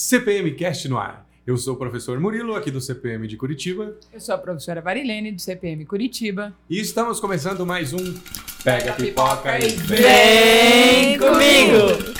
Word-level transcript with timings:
CPM 0.00 0.52
Cast 0.52 0.88
no 0.88 0.96
ar. 0.96 1.26
Eu 1.44 1.56
sou 1.56 1.74
o 1.74 1.76
professor 1.76 2.20
Murilo, 2.20 2.54
aqui 2.54 2.70
do 2.70 2.80
CPM 2.80 3.26
de 3.26 3.36
Curitiba. 3.36 3.98
Eu 4.12 4.20
sou 4.20 4.32
a 4.32 4.38
professora 4.38 4.80
Varilene, 4.80 5.32
do 5.32 5.40
CPM 5.40 5.84
Curitiba. 5.84 6.54
E 6.70 6.78
estamos 6.78 7.18
começando 7.18 7.66
mais 7.66 7.92
um 7.92 8.14
Pega 8.62 8.92
a 8.92 8.94
Pipoca 8.94 9.58
e 9.58 9.70
Vem 9.70 11.18
comigo! 11.18 12.14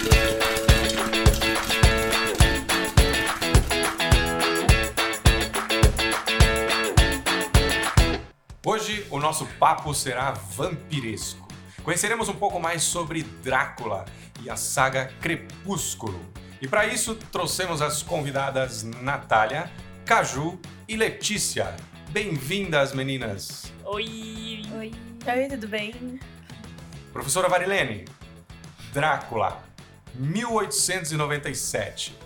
Hoje 8.67 9.07
o 9.08 9.21
nosso 9.21 9.46
papo 9.61 9.95
será 9.95 10.32
vampiresco. 10.32 11.46
Conheceremos 11.85 12.29
um 12.29 12.35
pouco 12.35 12.58
mais 12.58 12.82
sobre 12.82 13.22
Drácula 13.22 14.04
e 14.43 14.50
a 14.50 14.57
saga 14.57 15.13
Crepúsculo. 15.21 16.18
E 16.61 16.67
para 16.67 16.89
isso 16.89 17.14
trouxemos 17.14 17.80
as 17.80 18.03
convidadas 18.03 18.82
Natália, 18.82 19.71
Caju 20.04 20.58
e 20.89 20.96
Letícia. 20.96 21.76
Bem-vindas, 22.11 22.93
meninas! 22.93 23.72
Oi! 23.85 24.63
Oi. 24.76 24.93
Oi, 25.25 25.49
tudo 25.49 25.68
bem? 25.68 26.18
Professora 27.13 27.49
Varilene, 27.49 28.07
Drácula, 28.93 29.63
1897. 30.16 32.19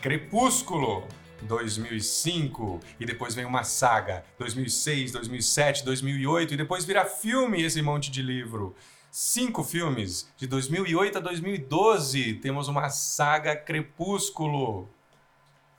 Crepúsculo, 0.00 1.04
2005. 1.42 2.78
E 3.00 3.04
depois 3.04 3.34
vem 3.34 3.44
uma 3.44 3.64
saga, 3.64 4.24
2006, 4.38 5.10
2007, 5.10 5.84
2008. 5.84 6.54
E 6.54 6.56
depois 6.56 6.84
vira 6.84 7.04
filme 7.04 7.60
esse 7.60 7.82
monte 7.82 8.12
de 8.12 8.22
livro. 8.22 8.76
Cinco 9.10 9.64
filmes, 9.64 10.32
de 10.36 10.46
2008 10.46 11.18
a 11.18 11.20
2012. 11.20 12.34
Temos 12.34 12.68
uma 12.68 12.88
saga 12.90 13.56
Crepúsculo. 13.56 14.88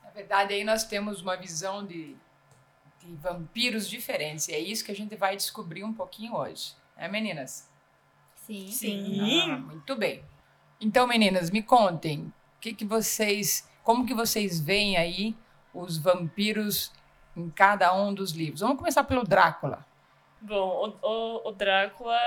Na 0.03 0.11
verdade, 0.11 0.53
aí 0.53 0.65
nós 0.65 0.83
temos 0.83 1.21
uma 1.21 1.37
visão 1.37 1.85
de, 1.85 2.15
de 2.99 3.15
vampiros 3.15 3.87
diferentes. 3.87 4.49
E 4.49 4.53
é 4.53 4.59
isso 4.59 4.83
que 4.83 4.91
a 4.91 4.95
gente 4.95 5.15
vai 5.15 5.37
descobrir 5.37 5.85
um 5.85 5.93
pouquinho 5.93 6.35
hoje. 6.35 6.73
É, 6.97 7.07
meninas? 7.07 7.69
Sim. 8.35 8.67
Sim. 8.67 9.41
Ah, 9.49 9.57
muito 9.57 9.95
bem. 9.95 10.23
Então, 10.79 11.07
meninas, 11.07 11.49
me 11.49 11.63
contem, 11.63 12.33
o 12.57 12.59
que, 12.59 12.73
que 12.73 12.83
vocês, 12.83 13.69
como 13.81 14.05
que 14.05 14.13
vocês 14.13 14.59
veem 14.59 14.97
aí 14.97 15.35
os 15.73 15.97
vampiros 15.97 16.91
em 17.37 17.49
cada 17.49 17.95
um 17.95 18.13
dos 18.13 18.31
livros? 18.31 18.59
Vamos 18.59 18.77
começar 18.77 19.05
pelo 19.05 19.23
Drácula. 19.23 19.85
Bom, 20.41 20.97
o, 21.02 21.07
o, 21.07 21.49
o 21.49 21.52
Drácula, 21.52 22.19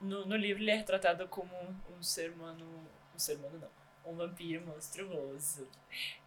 no, 0.00 0.26
no 0.26 0.36
livro, 0.36 0.62
ele 0.62 0.70
é 0.70 0.76
retratado 0.76 1.26
como 1.28 1.50
um, 1.96 2.02
ser 2.02 2.30
humano. 2.32 2.64
Um 3.14 3.18
ser 3.18 3.36
humano, 3.36 3.58
não. 3.60 4.12
Um 4.12 4.16
vampiro 4.16 4.66
monstruoso. 4.66 5.68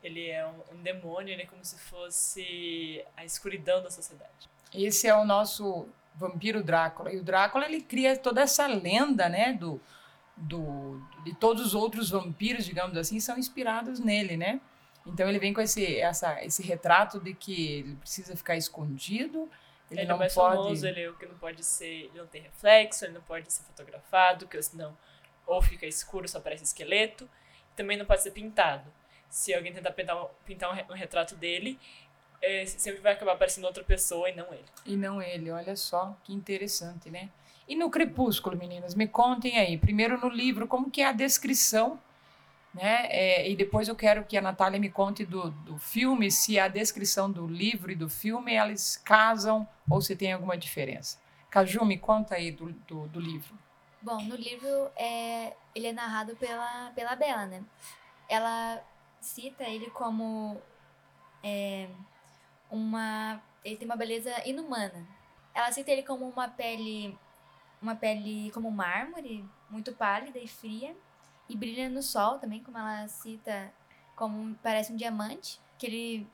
Ele 0.03 0.29
é 0.29 0.45
um, 0.45 0.75
um 0.75 0.81
demônio, 0.81 1.33
ele 1.33 1.43
é 1.43 1.45
como 1.45 1.63
se 1.63 1.79
fosse 1.79 3.03
a 3.17 3.25
escuridão 3.25 3.81
da 3.81 3.89
sociedade. 3.89 4.49
Esse 4.73 5.07
é 5.07 5.15
o 5.15 5.25
nosso 5.25 5.87
vampiro 6.15 6.63
Drácula. 6.63 7.11
E 7.11 7.17
o 7.17 7.23
Drácula 7.23 7.65
ele 7.65 7.81
cria 7.81 8.17
toda 8.17 8.41
essa 8.41 8.67
lenda, 8.67 9.27
né, 9.29 9.53
do, 9.53 9.81
do 10.35 11.01
de 11.23 11.33
todos 11.35 11.65
os 11.65 11.75
outros 11.75 12.09
vampiros, 12.09 12.65
digamos 12.65 12.97
assim, 12.97 13.19
são 13.19 13.37
inspirados 13.37 13.99
nele, 13.99 14.37
né? 14.37 14.59
Então 15.05 15.27
ele 15.27 15.39
vem 15.39 15.53
com 15.53 15.61
esse 15.61 15.97
essa 15.99 16.43
esse 16.43 16.61
retrato 16.61 17.19
de 17.19 17.33
que 17.33 17.79
ele 17.79 17.95
precisa 17.95 18.35
ficar 18.35 18.55
escondido, 18.55 19.49
ele, 19.91 20.01
Ele, 20.01 20.07
não 20.07 20.15
é 20.15 20.19
mais 20.19 20.33
pode 20.33 20.55
famoso, 20.55 20.87
ele 20.87 21.01
é 21.01 21.09
o 21.09 21.15
que 21.15 21.25
não 21.25 21.37
pode 21.37 21.63
ser. 21.63 22.05
Ele 22.05 22.17
não 22.17 22.27
tem 22.27 22.41
reflexo, 22.41 23.05
ele 23.05 23.13
não 23.13 23.21
pode 23.21 23.51
ser 23.51 23.63
fotografado, 23.63 24.45
porque 24.45 24.61
senão 24.61 24.97
ou 25.45 25.61
fica 25.61 25.85
escuro, 25.85 26.27
só 26.27 26.37
aparece 26.37 26.63
esqueleto. 26.63 27.29
Também 27.75 27.97
não 27.97 28.05
pode 28.05 28.21
ser 28.23 28.31
pintado. 28.31 28.91
Se 29.29 29.53
alguém 29.53 29.73
tentar 29.73 29.91
pintar 29.91 30.21
um, 30.21 30.27
pintar 30.45 30.69
um, 30.69 30.91
um 30.91 30.95
retrato 30.95 31.35
dele, 31.35 31.79
é, 32.41 32.65
sempre 32.65 33.01
vai 33.01 33.13
acabar 33.13 33.33
aparecendo 33.33 33.65
outra 33.65 33.83
pessoa 33.83 34.29
e 34.29 34.35
não 34.35 34.53
ele. 34.53 34.65
e 34.85 34.97
não 34.97 35.21
ele. 35.21 35.51
Olha 35.51 35.75
só 35.75 36.17
que 36.23 36.33
interessante, 36.33 37.09
né? 37.09 37.29
E 37.67 37.75
no 37.75 37.89
Crepúsculo, 37.89 38.57
meninas, 38.57 38.95
me 38.95 39.07
contem 39.07 39.57
aí. 39.57 39.77
Primeiro 39.77 40.19
no 40.19 40.27
livro, 40.27 40.67
como 40.67 40.89
que 40.89 41.01
é 41.01 41.05
a 41.05 41.13
descrição, 41.13 41.99
né? 42.73 43.07
É, 43.09 43.49
e 43.49 43.55
depois 43.55 43.87
eu 43.87 43.95
quero 43.95 44.23
que 44.23 44.37
a 44.37 44.41
Natália 44.41 44.79
me 44.79 44.89
conte 44.89 45.25
do, 45.25 45.51
do 45.51 45.77
filme, 45.77 46.31
se 46.31 46.59
a 46.59 46.67
descrição 46.67 47.29
do 47.29 47.45
livro 47.45 47.91
e 47.91 47.95
do 47.95 48.09
filme 48.09 48.53
elas 48.53 48.97
casam 48.97 49.67
ou 49.89 50.01
se 50.01 50.15
tem 50.15 50.31
alguma 50.31 50.57
diferença. 50.57 51.19
Caju, 51.49 51.83
me 51.83 51.97
conta 51.97 52.35
aí 52.35 52.51
do, 52.51 52.71
do, 52.71 53.07
do 53.09 53.19
livro. 53.19 53.53
Bom, 54.01 54.21
no 54.21 54.35
livro 54.35 54.89
é, 54.95 55.53
ele 55.75 55.87
é 55.87 55.93
narrado 55.93 56.35
pela, 56.37 56.91
pela 56.95 57.15
Bella, 57.15 57.45
né? 57.45 57.63
Ela 58.29 58.81
cita 59.19 59.65
ele 59.65 59.89
como 59.91 60.59
é, 61.43 61.89
uma. 62.69 63.41
Ele 63.63 63.75
tem 63.75 63.85
uma 63.85 63.97
beleza 63.97 64.31
inumana. 64.47 65.05
Ela 65.53 65.71
cita 65.71 65.91
ele 65.91 66.03
como 66.03 66.27
uma 66.27 66.47
pele. 66.47 67.17
Uma 67.81 67.95
pele 67.95 68.51
como 68.51 68.71
mármore, 68.71 69.43
muito 69.69 69.91
pálida 69.93 70.39
e 70.39 70.47
fria. 70.47 70.95
E 71.51 71.57
brilha 71.57 71.89
no 71.89 72.01
sol 72.01 72.39
também, 72.39 72.63
como 72.63 72.77
ela 72.77 73.05
cita, 73.09 73.73
como 74.15 74.55
parece 74.63 74.93
um 74.93 74.95
diamante. 74.95 75.59
Que 75.77 75.85
ele. 75.85 76.27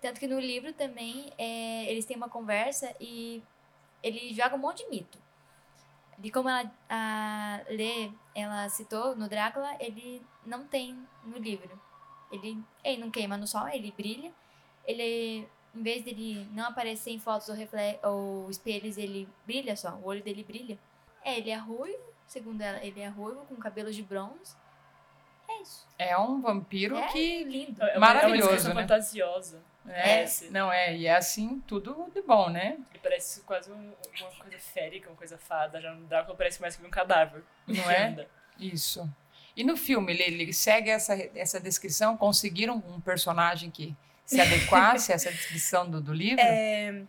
Tanto 0.00 0.20
que 0.20 0.28
no 0.28 0.38
livro 0.38 0.72
também 0.72 1.32
é, 1.36 1.90
eles 1.90 2.04
têm 2.04 2.16
uma 2.16 2.28
conversa 2.28 2.94
e 3.00 3.42
ele 4.00 4.32
joga 4.32 4.54
um 4.54 4.58
monte 4.58 4.84
de 4.84 4.90
mito. 4.90 5.18
De 6.16 6.30
como 6.30 6.48
ela 6.48 6.70
a 6.88 7.62
Lê, 7.68 8.12
ela 8.32 8.68
citou 8.68 9.16
no 9.16 9.28
Drácula, 9.28 9.76
ele 9.80 10.22
não 10.46 10.68
tem 10.68 10.96
no 11.24 11.36
livro. 11.36 11.80
Ele, 12.30 12.62
ele 12.84 13.00
não 13.00 13.10
queima 13.10 13.36
no 13.36 13.48
sol, 13.48 13.66
ele 13.66 13.90
brilha. 13.90 14.32
Ele, 14.86 15.48
em 15.74 15.82
vez 15.82 16.04
dele 16.04 16.48
não 16.52 16.66
aparecer 16.66 17.10
em 17.10 17.18
fotos 17.18 17.48
ou, 17.48 17.56
refle 17.56 17.98
ou 18.04 18.48
espelhos, 18.48 18.96
ele 18.98 19.28
brilha 19.44 19.74
só, 19.74 19.96
o 19.96 20.04
olho 20.04 20.22
dele 20.22 20.44
brilha. 20.44 20.78
É, 21.24 21.38
ele 21.38 21.50
é 21.50 21.56
ruivo, 21.56 22.13
segundo 22.26 22.60
ela, 22.60 22.82
ele 22.84 23.00
é 23.00 23.08
ruivo, 23.08 23.44
com 23.46 23.56
cabelos 23.56 23.94
de 23.94 24.02
bronze. 24.02 24.54
É 25.48 25.60
isso. 25.62 25.86
É 25.98 26.16
um 26.18 26.40
vampiro 26.40 26.96
É 26.96 27.08
que. 27.08 27.44
lindo. 27.44 27.82
É 27.82 27.92
uma, 27.98 28.00
Maravilhoso, 28.00 28.68
é 28.68 28.70
uma 28.72 28.74
né? 28.74 28.82
fantasiosa. 28.82 29.62
É, 29.86 30.22
Esse. 30.22 30.48
não 30.48 30.72
é, 30.72 30.96
e 30.96 31.06
é 31.06 31.14
assim, 31.14 31.60
tudo 31.66 32.10
de 32.14 32.22
bom, 32.22 32.48
né? 32.48 32.78
Ele 32.90 33.00
parece 33.02 33.42
quase 33.42 33.70
um- 33.70 33.92
uma 34.20 34.30
coisa 34.40 34.58
férica, 34.58 35.10
uma 35.10 35.16
coisa 35.16 35.36
fada. 35.36 35.78
Já 35.78 35.92
no 35.92 36.06
Drácula 36.06 36.34
parece 36.34 36.58
mais 36.62 36.74
que 36.74 36.86
um 36.86 36.88
cadáver. 36.90 37.44
Não 37.66 37.84
é? 37.90 38.26
Isso. 38.58 39.06
E 39.54 39.62
no 39.62 39.76
filme, 39.76 40.10
ele, 40.14 40.22
ele 40.42 40.52
segue 40.54 40.88
essa, 40.88 41.14
essa 41.38 41.60
descrição? 41.60 42.16
Conseguiram 42.16 42.82
um 42.88 42.98
personagem 42.98 43.70
que 43.70 43.94
se 44.24 44.40
adequasse 44.40 45.12
a 45.12 45.16
essa 45.16 45.30
descrição 45.30 45.88
do, 45.90 46.00
do 46.00 46.14
livro? 46.14 46.40
É, 46.42 47.02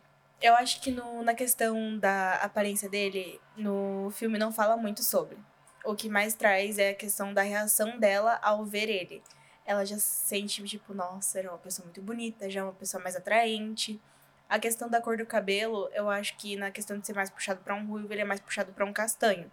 eu 0.46 0.56
acho 0.56 0.82
que 0.82 0.92
no- 0.92 1.24
na 1.24 1.34
questão 1.34 1.98
da 1.98 2.36
aparência 2.36 2.90
dele, 2.90 3.40
no 3.58 4.10
filme 4.12 4.38
não 4.38 4.52
fala 4.52 4.78
muito 4.78 5.04
sobre. 5.04 5.38
O 5.84 5.96
que 5.96 6.10
mais 6.10 6.34
traz 6.34 6.78
é 6.80 6.90
a 6.90 6.96
questão 6.96 7.34
da 7.34 7.42
reação 7.42 8.00
dela 8.00 8.40
ao 8.42 8.66
ver 8.66 8.90
ele. 8.90 9.22
Ela 9.66 9.86
já 9.86 9.98
se 9.98 10.26
sente, 10.28 10.64
tipo, 10.64 10.94
nossa, 10.94 11.40
era 11.40 11.50
uma 11.50 11.58
pessoa 11.58 11.86
muito 11.86 12.02
bonita, 12.02 12.50
já 12.50 12.60
é 12.62 12.64
uma 12.64 12.74
pessoa 12.74 13.02
mais 13.02 13.16
atraente. 13.16 14.00
A 14.48 14.60
questão 14.60 14.88
da 14.90 15.02
cor 15.02 15.18
do 15.18 15.26
cabelo, 15.26 15.90
eu 15.94 16.10
acho 16.10 16.38
que 16.38 16.56
na 16.56 16.70
questão 16.72 16.98
de 17.00 17.06
ser 17.06 17.14
mais 17.14 17.30
puxado 17.30 17.62
pra 17.64 17.74
um 17.76 17.86
ruivo, 17.88 18.12
ele 18.14 18.22
é 18.22 18.26
mais 18.26 18.40
puxado 18.40 18.72
pra 18.74 18.86
um 18.86 18.94
castanho. 18.94 19.52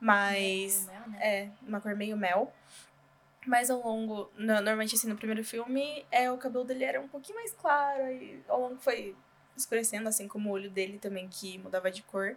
Mas 0.00 0.86
Mel, 0.86 1.08
né? 1.08 1.18
é, 1.20 1.48
uma 1.62 1.80
cor 1.80 1.94
meio 1.94 2.16
mel. 2.16 2.52
Mas 3.46 3.70
ao 3.70 3.80
longo, 3.80 4.30
no- 4.36 4.46
normalmente 4.54 4.94
assim, 4.94 5.08
no 5.08 5.16
primeiro 5.16 5.42
filme, 5.44 6.04
é, 6.10 6.30
o 6.30 6.36
cabelo 6.36 6.64
dele 6.64 6.84
era 6.84 7.00
um 7.00 7.08
pouquinho 7.08 7.38
mais 7.38 7.52
claro, 7.52 8.10
e 8.10 8.42
ao 8.48 8.60
longo 8.60 8.76
foi 8.78 9.16
escurecendo, 9.58 10.08
assim 10.08 10.26
como 10.28 10.48
o 10.48 10.52
olho 10.52 10.70
dele 10.70 10.98
também, 10.98 11.28
que 11.28 11.58
mudava 11.58 11.90
de 11.90 12.02
cor. 12.02 12.36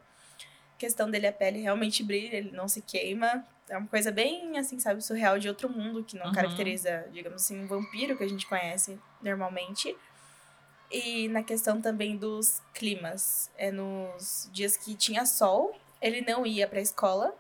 A 0.76 0.78
questão 0.78 1.10
dele, 1.10 1.28
a 1.28 1.34
pele 1.34 1.62
realmente 1.62 2.04
brilha, 2.04 2.36
ele 2.38 2.52
não 2.52 2.68
se 2.68 2.82
queima. 2.82 3.46
É 3.70 3.78
uma 3.78 3.88
coisa 3.88 4.12
bem, 4.12 4.58
assim, 4.58 4.80
sabe, 4.80 5.02
surreal 5.04 5.38
de 5.40 5.48
outro 5.48 5.70
mundo, 5.70 6.04
que 6.04 6.18
não 6.18 6.28
Uhum. 6.28 6.34
caracteriza, 6.34 7.08
digamos 7.12 7.44
assim, 7.44 7.64
um 7.64 7.68
vampiro 7.68 8.18
que 8.18 8.24
a 8.24 8.28
gente 8.28 8.46
conhece 8.48 9.00
normalmente. 9.22 9.96
E 10.92 11.30
na 11.30 11.42
questão 11.44 11.80
também 11.82 12.18
dos 12.18 12.62
climas. 12.74 13.50
É 13.58 13.72
nos 13.72 14.50
dias 14.52 14.76
que 14.76 14.94
tinha 14.96 15.26
sol, 15.26 15.74
ele 16.02 16.22
não 16.22 16.46
ia 16.46 16.68
pra 16.68 16.82
escola. 16.82 17.34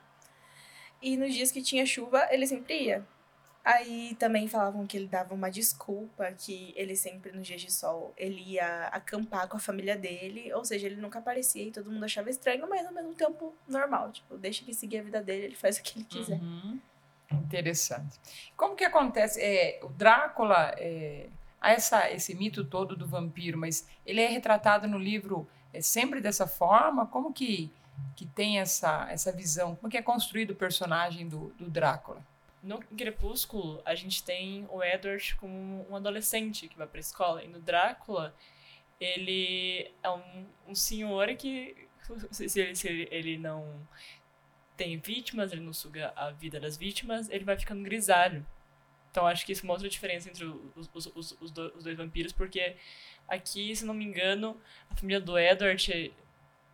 E 1.01 1.18
nos 1.18 1.34
dias 1.34 1.51
que 1.51 1.62
tinha 1.62 1.86
chuva, 1.86 2.27
ele 2.31 2.45
sempre 2.48 2.80
ia. 2.86 3.06
Aí 3.63 4.16
também 4.18 4.48
falavam 4.48 4.88
que 4.88 4.98
ele 4.98 5.08
dava 5.08 5.36
uma 5.36 5.52
desculpa, 5.52 6.31
que 6.31 6.74
ele 6.75 6.96
sempre, 6.96 7.31
nos 7.31 7.46
dias 7.46 7.62
de 7.62 7.72
sol, 7.72 8.12
ele 8.18 8.42
ia 8.54 8.88
acampar 8.88 9.48
com 9.48 9.58
a 9.58 9.60
família 9.60 9.96
dele. 9.96 10.52
Ou 10.54 10.66
seja, 10.66 10.88
ele 10.88 10.96
nunca 10.96 11.19
aparecia 11.19 11.63
e 11.63 11.72
todo 11.72 11.92
mundo 11.92 12.04
achava 12.04 12.30
estranho, 12.30 12.68
mas 12.68 12.86
ao 12.86 12.94
mesmo 12.94 13.13
tempo 13.13 13.54
normal. 13.68 14.12
Tipo, 14.12 14.38
deixa 14.38 14.63
ele 14.63 14.74
seguir 14.74 14.98
a 14.98 15.04
vida 15.04 15.22
dele, 15.22 15.46
ele 15.46 15.56
faz 15.56 15.78
o 15.78 15.84
que 15.84 16.00
ele 16.00 16.06
quiser. 16.06 16.40
Uhum. 16.40 16.80
Interessante. 17.31 18.19
Como 18.58 18.75
que 18.75 18.84
acontece? 18.84 19.40
É, 19.40 19.80
o 19.84 19.90
Drácula, 19.90 20.74
é, 20.78 21.30
há 21.60 21.72
essa, 21.72 22.12
esse 22.12 22.34
mito 22.36 22.66
todo 22.66 22.96
do 22.96 23.08
vampiro, 23.08 23.58
mas 23.58 23.88
ele 24.06 24.22
é 24.22 24.28
retratado 24.28 24.88
no 24.88 24.98
livro 24.98 25.48
é, 25.72 25.81
sempre 25.81 26.19
dessa 26.19 26.48
forma? 26.48 27.06
Como 27.06 27.31
que, 27.31 27.72
que 28.16 28.25
tem 28.25 28.60
essa, 28.60 29.08
essa 29.10 29.31
visão? 29.31 29.75
Como 29.75 29.90
que 29.90 29.98
é 29.98 30.02
construído 30.02 30.52
o 30.52 30.56
personagem 30.56 31.28
do, 31.28 31.54
do 31.58 31.69
Drácula? 31.69 32.25
No 32.62 32.80
Crepúsculo, 32.80 33.81
a 33.84 33.96
gente 33.96 34.24
tem 34.24 34.68
o 34.69 34.84
Edward 34.84 35.36
como 35.36 35.86
um 35.90 35.96
adolescente 35.96 36.68
que 36.68 36.78
vai 36.78 36.88
pra 36.88 37.00
escola. 37.00 37.44
E 37.44 37.48
no 37.48 37.60
Drácula, 37.60 38.36
ele 39.00 39.92
é 40.04 40.10
um, 40.10 40.46
um 40.68 40.75
senhor 40.75 41.28
que, 41.36 41.75
se 42.31 42.60
ele, 42.60 42.75
se 42.75 42.88
ele, 42.88 43.08
ele 43.12 43.38
não 43.38 43.88
tem 44.78 44.98
vítimas, 44.98 45.52
ele 45.52 45.62
não 45.62 45.74
suga 45.74 46.13
a 46.16 46.31
vida 46.31 46.60
das 46.60 46.78
vítimas, 46.78 47.30
ele 47.30 47.44
vai 47.44 47.58
ficando 47.58 47.84
grisalho. 47.84 48.46
Então 49.10 49.28
acho 49.28 49.46
que 49.46 49.52
isso 49.52 49.66
mostra 49.66 49.88
a 49.88 49.92
diferença 49.92 50.30
entre 50.30 50.46
os, 50.46 50.90
os, 50.94 51.06
os, 51.08 51.38
os, 51.42 51.52
dois, 51.52 51.75
os 51.75 51.84
dois 51.84 51.98
vampiros, 51.98 52.31
porque 52.31 52.78
aqui, 53.28 53.75
se 53.75 53.84
não 53.86 53.94
me 53.94 54.06
engano, 54.06 54.60
a 54.90 54.96
família 54.96 55.19
do 55.19 55.38
Edward 55.38 56.13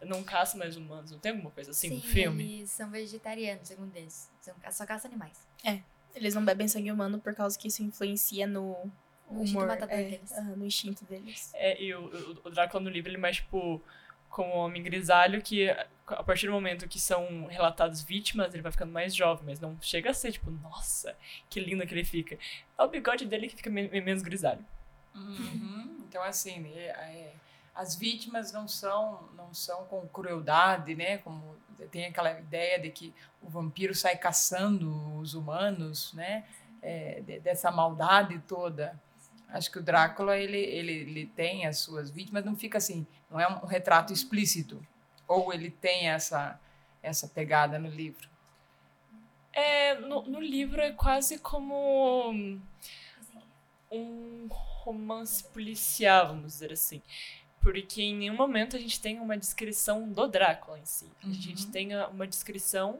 não 0.06 0.24
caça 0.24 0.57
mais 0.57 0.78
humanos. 0.78 1.12
Não 1.12 1.19
tem 1.19 1.31
alguma 1.31 1.51
coisa 1.51 1.72
assim 1.72 1.89
Sim, 1.89 1.95
no 1.95 2.01
filme? 2.01 2.44
eles 2.44 2.69
são 2.69 2.92
vegetarianos, 2.92 3.68
segundo 3.68 3.95
eles. 3.95 4.31
Só 4.72 4.86
caçam 4.86 5.10
animais. 5.10 5.48
Eles 6.16 6.34
não 6.34 6.44
bebem 6.44 6.68
sangue 6.68 6.92
humano 6.92 7.20
por 7.20 7.36
causa 7.36 7.58
que 7.58 7.68
isso 7.68 7.84
influencia 7.84 8.48
no 8.48 8.72
O 9.30 9.42
instinto 9.44 9.50
humor, 9.58 9.68
matador 9.68 9.94
é, 9.96 10.04
deles. 10.04 10.34
no 10.58 10.66
instinto 10.66 11.06
deles. 11.06 11.52
É, 11.54 11.82
e 11.82 11.94
o, 11.94 12.06
o, 12.06 12.48
o 12.48 12.50
Drácula 12.50 12.82
no 12.84 12.90
livro, 12.90 13.10
ele 13.10 13.18
é 13.18 13.20
mais, 13.20 13.36
tipo, 13.38 13.80
como 14.30 14.50
um 14.56 14.58
homem 14.58 14.82
grisalho, 14.82 15.42
que 15.42 15.70
a 15.70 16.24
partir 16.24 16.48
do 16.48 16.54
momento 16.54 16.88
que 16.88 17.00
são 17.00 17.46
relatadas 17.48 18.02
vítimas, 18.02 18.54
ele 18.54 18.64
vai 18.64 18.72
ficando 18.72 18.92
mais 18.92 19.14
jovem, 19.16 19.46
mas 19.46 19.60
não 19.60 19.78
chega 19.82 20.10
a 20.10 20.14
ser, 20.14 20.32
tipo, 20.32 20.50
nossa, 20.50 21.16
que 21.50 21.60
lindo 21.60 21.86
que 21.86 21.94
ele 21.94 22.04
fica. 22.06 22.38
É 22.78 22.84
o 22.84 22.88
bigode 22.88 23.26
dele 23.26 23.48
que 23.48 23.56
fica 23.58 23.70
me- 23.70 23.88
menos 24.02 24.22
grisalho. 24.24 24.66
Uhum. 25.14 25.98
Então, 26.08 26.24
assim, 26.24 26.66
é- 26.76 26.88
é, 26.90 27.34
as 27.77 27.95
vítimas 27.95 28.51
não 28.51 28.68
são, 28.68 29.29
não 29.35 29.53
são 29.53 29.85
com 29.85 30.07
crueldade, 30.07 30.95
né? 30.95 31.19
Como 31.19 31.56
tem 31.91 32.06
aquela 32.06 32.31
ideia 32.39 32.79
de 32.79 32.89
que 32.89 33.13
o 33.39 33.47
vampiro 33.47 33.94
sai 33.94 34.18
caçando 34.18 35.15
os 35.19 35.35
humanos, 35.35 36.12
né? 36.13 36.44
É, 36.81 37.21
de- 37.21 37.39
dessa 37.39 37.71
maldade 37.71 38.39
toda. 38.47 39.00
Acho 39.50 39.71
que 39.71 39.77
o 39.77 39.83
Drácula, 39.83 40.35
ele, 40.35 40.57
ele, 40.57 40.91
ele 40.91 41.25
tem 41.27 41.68
as 41.68 41.77
suas 41.77 42.09
vítimas, 42.09 42.44
não 42.44 42.56
fica 42.56 42.79
assim, 42.79 43.06
não 43.29 43.39
é 43.39 43.47
um 43.47 43.65
retrato 43.68 44.12
explícito. 44.12 44.85
Ou 45.27 45.53
ele 45.53 45.69
tem 45.69 46.09
essa, 46.09 46.59
essa 47.01 47.27
pegada 47.27 47.77
no 47.77 47.89
livro. 47.89 48.27
É, 49.53 49.95
no, 50.00 50.24
no 50.24 50.39
livro 50.41 50.81
é 50.81 50.91
quase 50.91 51.38
como 51.38 52.59
um 53.91 54.47
romance 54.50 55.44
policial, 55.44 56.27
vamos 56.29 56.53
dizer 56.53 56.74
assim. 56.74 57.01
Porque 57.72 58.02
em 58.02 58.16
nenhum 58.16 58.36
momento 58.36 58.75
a 58.78 58.80
gente 58.80 59.00
tem 59.02 59.19
uma 59.19 59.38
descrição 59.38 60.08
do 60.10 60.25
Drácula 60.28 60.80
em 60.80 60.86
si. 60.86 61.12
A 61.24 61.28
gente 61.34 61.66
Uhum. 61.66 61.72
tem 61.72 61.90
uma 62.08 62.25
descrição 62.25 63.00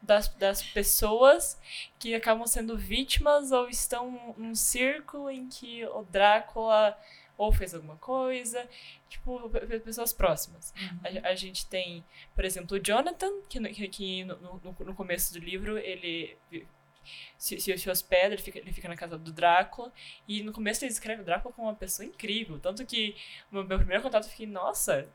das, 0.00 0.28
das 0.28 0.62
pessoas 0.62 1.60
que 1.98 2.14
acabam 2.14 2.46
sendo 2.46 2.78
vítimas 2.78 3.52
ou 3.52 3.68
estão 3.68 4.34
num 4.38 4.54
círculo 4.54 5.28
em 5.30 5.48
que 5.48 5.84
o 5.86 6.02
Drácula 6.04 6.96
ou 7.36 7.52
fez 7.52 7.74
alguma 7.74 7.96
coisa, 7.96 8.66
tipo, 9.10 9.50
pe- 9.50 9.60
pe- 9.66 9.80
pessoas 9.80 10.14
próximas. 10.14 10.72
A, 11.04 11.28
a 11.28 11.34
gente 11.34 11.66
tem, 11.66 12.02
por 12.34 12.44
exemplo, 12.46 12.78
o 12.78 12.80
Jonathan, 12.82 13.30
que, 13.50 13.60
no, 13.60 13.68
que- 13.68 14.24
no, 14.24 14.36
no, 14.36 14.76
no 14.86 14.94
começo 14.94 15.34
do 15.34 15.38
livro 15.38 15.76
ele 15.76 16.38
se, 17.36 17.60
se, 17.60 17.76
se 17.76 17.90
hospeda, 17.90 18.34
ele 18.34 18.42
fica, 18.42 18.58
ele 18.58 18.72
fica 18.72 18.88
na 18.88 18.96
casa 18.96 19.18
do 19.18 19.32
Drácula, 19.32 19.92
e 20.26 20.42
no 20.42 20.52
começo 20.52 20.84
ele 20.84 20.90
descreve 20.90 21.22
o 21.22 21.24
Drácula 21.24 21.54
como 21.54 21.68
uma 21.68 21.74
pessoa 21.74 22.06
incrível, 22.06 22.58
tanto 22.58 22.84
que 22.84 23.16
no 23.50 23.64
meu 23.64 23.78
primeiro 23.78 24.02
contato 24.02 24.24
eu 24.24 24.30
fiquei, 24.30 24.46
nossa, 24.46 25.08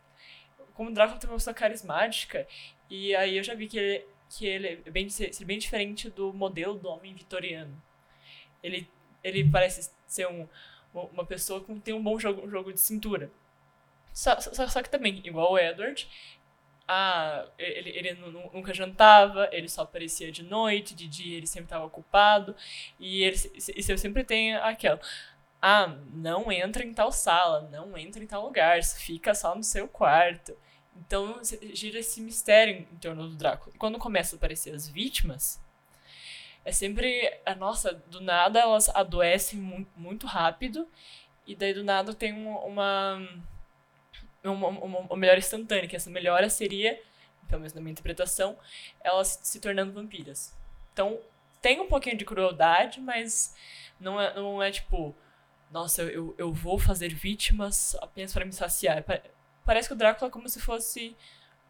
como 0.74 0.90
o 0.90 0.94
Drácula 0.94 1.20
tem 1.20 1.30
uma 1.30 1.38
pessoa 1.38 1.54
carismática, 1.54 2.48
e 2.90 3.16
aí 3.16 3.38
eu 3.38 3.44
já 3.44 3.54
vi 3.54 3.68
que 3.68 3.78
ele, 3.78 4.06
que 4.30 4.46
ele 4.46 4.68
é 4.86 4.92
bem, 4.92 5.10
ser 5.10 5.46
bem 5.46 5.58
diferente 5.58 6.10
do 6.10 6.34
modelo 6.34 6.76
do 6.76 6.90
homem 6.90 7.14
vitoriano. 7.14 7.82
Ele, 8.64 8.90
ele 9.24 9.50
parece 9.50 9.92
ser 10.08 10.28
um, 10.28 10.48
uma 10.94 11.26
pessoa 11.26 11.64
que 11.64 11.80
tem 11.80 11.94
um 11.94 12.04
bom 12.04 12.20
jogo, 12.20 12.46
um 12.46 12.50
jogo 12.50 12.72
de 12.74 12.80
cintura. 12.80 13.32
Só, 14.14 14.40
só, 14.40 14.68
só 14.68 14.84
que 14.84 14.90
também, 14.90 15.22
igual 15.26 15.54
o 15.54 15.60
Edward, 15.60 16.08
ah, 16.94 17.48
ele, 17.58 17.90
ele 17.92 18.14
nu- 18.16 18.32
nu- 18.32 18.52
nunca 18.54 18.74
jantava, 18.74 19.48
ele 19.52 19.70
só 19.70 19.84
aparecia 19.84 20.32
de 20.32 20.44
noite, 20.44 20.94
de 20.96 21.08
dia 21.08 21.38
ele 21.38 21.48
sempre 21.48 21.66
estava 21.68 21.86
ocupado, 21.86 22.54
e 23.00 23.24
ele 23.24 23.38
e 23.78 23.92
eu 23.92 23.98
sempre 23.98 24.24
tem 24.26 24.56
aquela. 24.56 25.00
Ah, 25.62 25.88
não 26.14 26.52
entra 26.52 26.84
em 26.84 26.94
tal 26.94 27.12
sala, 27.12 27.70
não 27.72 27.98
entra 27.98 28.24
em 28.24 28.28
tal 28.28 28.44
lugar, 28.46 28.84
fica 28.84 29.34
só 29.36 29.56
no 29.56 29.64
seu 29.64 29.88
quarto. 29.88 30.58
Então 30.98 31.40
gira 31.74 32.00
esse 32.00 32.20
mistério 32.22 32.74
em, 32.76 32.86
torno 32.98 33.28
do 33.30 33.36
Drácula. 33.36 33.74
Quando 33.78 33.98
começam 34.00 34.36
a 34.36 34.38
aparecer 34.38 34.74
as 34.76 34.88
vítimas, 34.88 35.62
é 36.66 36.72
sempre. 36.72 37.40
A 37.46 37.56
nossa, 37.56 37.94
do 37.94 38.20
nada 38.22 38.60
elas 38.60 38.90
adoecem 38.90 39.60
mu 39.60 39.88
muito 39.96 40.28
rápido, 40.28 40.88
e 41.48 41.56
daí 41.56 41.74
do 41.74 41.84
nada 41.84 42.14
tem 42.14 42.34
um- 42.34 42.58
uma 42.58 43.20
uma, 44.50 44.68
uma, 44.68 45.00
uma 45.00 45.18
melhora 45.18 45.40
instantânea, 45.40 45.88
que 45.88 45.96
essa 45.96 46.10
melhora 46.10 46.50
seria, 46.50 47.02
pelo 47.48 47.60
menos 47.62 47.74
na 47.74 47.82
minha 47.82 47.92
interpretação, 47.92 48.58
elas 49.04 49.40
se 49.44 49.60
tornando 49.60 49.92
vampiras. 49.94 50.56
Então, 50.94 51.20
tem 51.62 51.80
um 51.80 51.88
pouquinho 51.88 52.18
de 52.18 52.26
crueldade, 52.26 53.00
mas 53.00 53.56
não 54.00 54.20
é, 54.20 54.34
não 54.36 54.62
é 54.64 54.72
tipo, 54.72 55.16
nossa, 55.70 56.02
eu, 56.04 56.34
eu 56.38 56.52
vou 56.52 56.80
fazer 56.80 57.14
vítimas 57.14 57.96
apenas 58.02 58.34
para 58.34 58.46
me 58.46 58.54
saciar. 58.54 59.04
Pa- 59.04 59.22
Parece 59.64 59.88
que 59.88 59.94
o 59.94 59.98
Drácula 59.98 60.28
é 60.30 60.32
como 60.32 60.50
se 60.50 60.60
fosse 60.60 61.16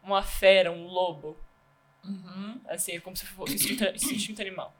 uma 0.02 0.22
fera, 0.22 0.72
um 0.72 0.86
lobo. 0.86 1.38
Uhum. 2.02 2.60
Assim, 2.68 2.92
é 2.92 3.00
como 3.00 3.14
se 3.16 3.26
fosse 3.26 3.54
instinto, 3.54 3.84
instinto 3.84 4.40
animal. 4.40 4.74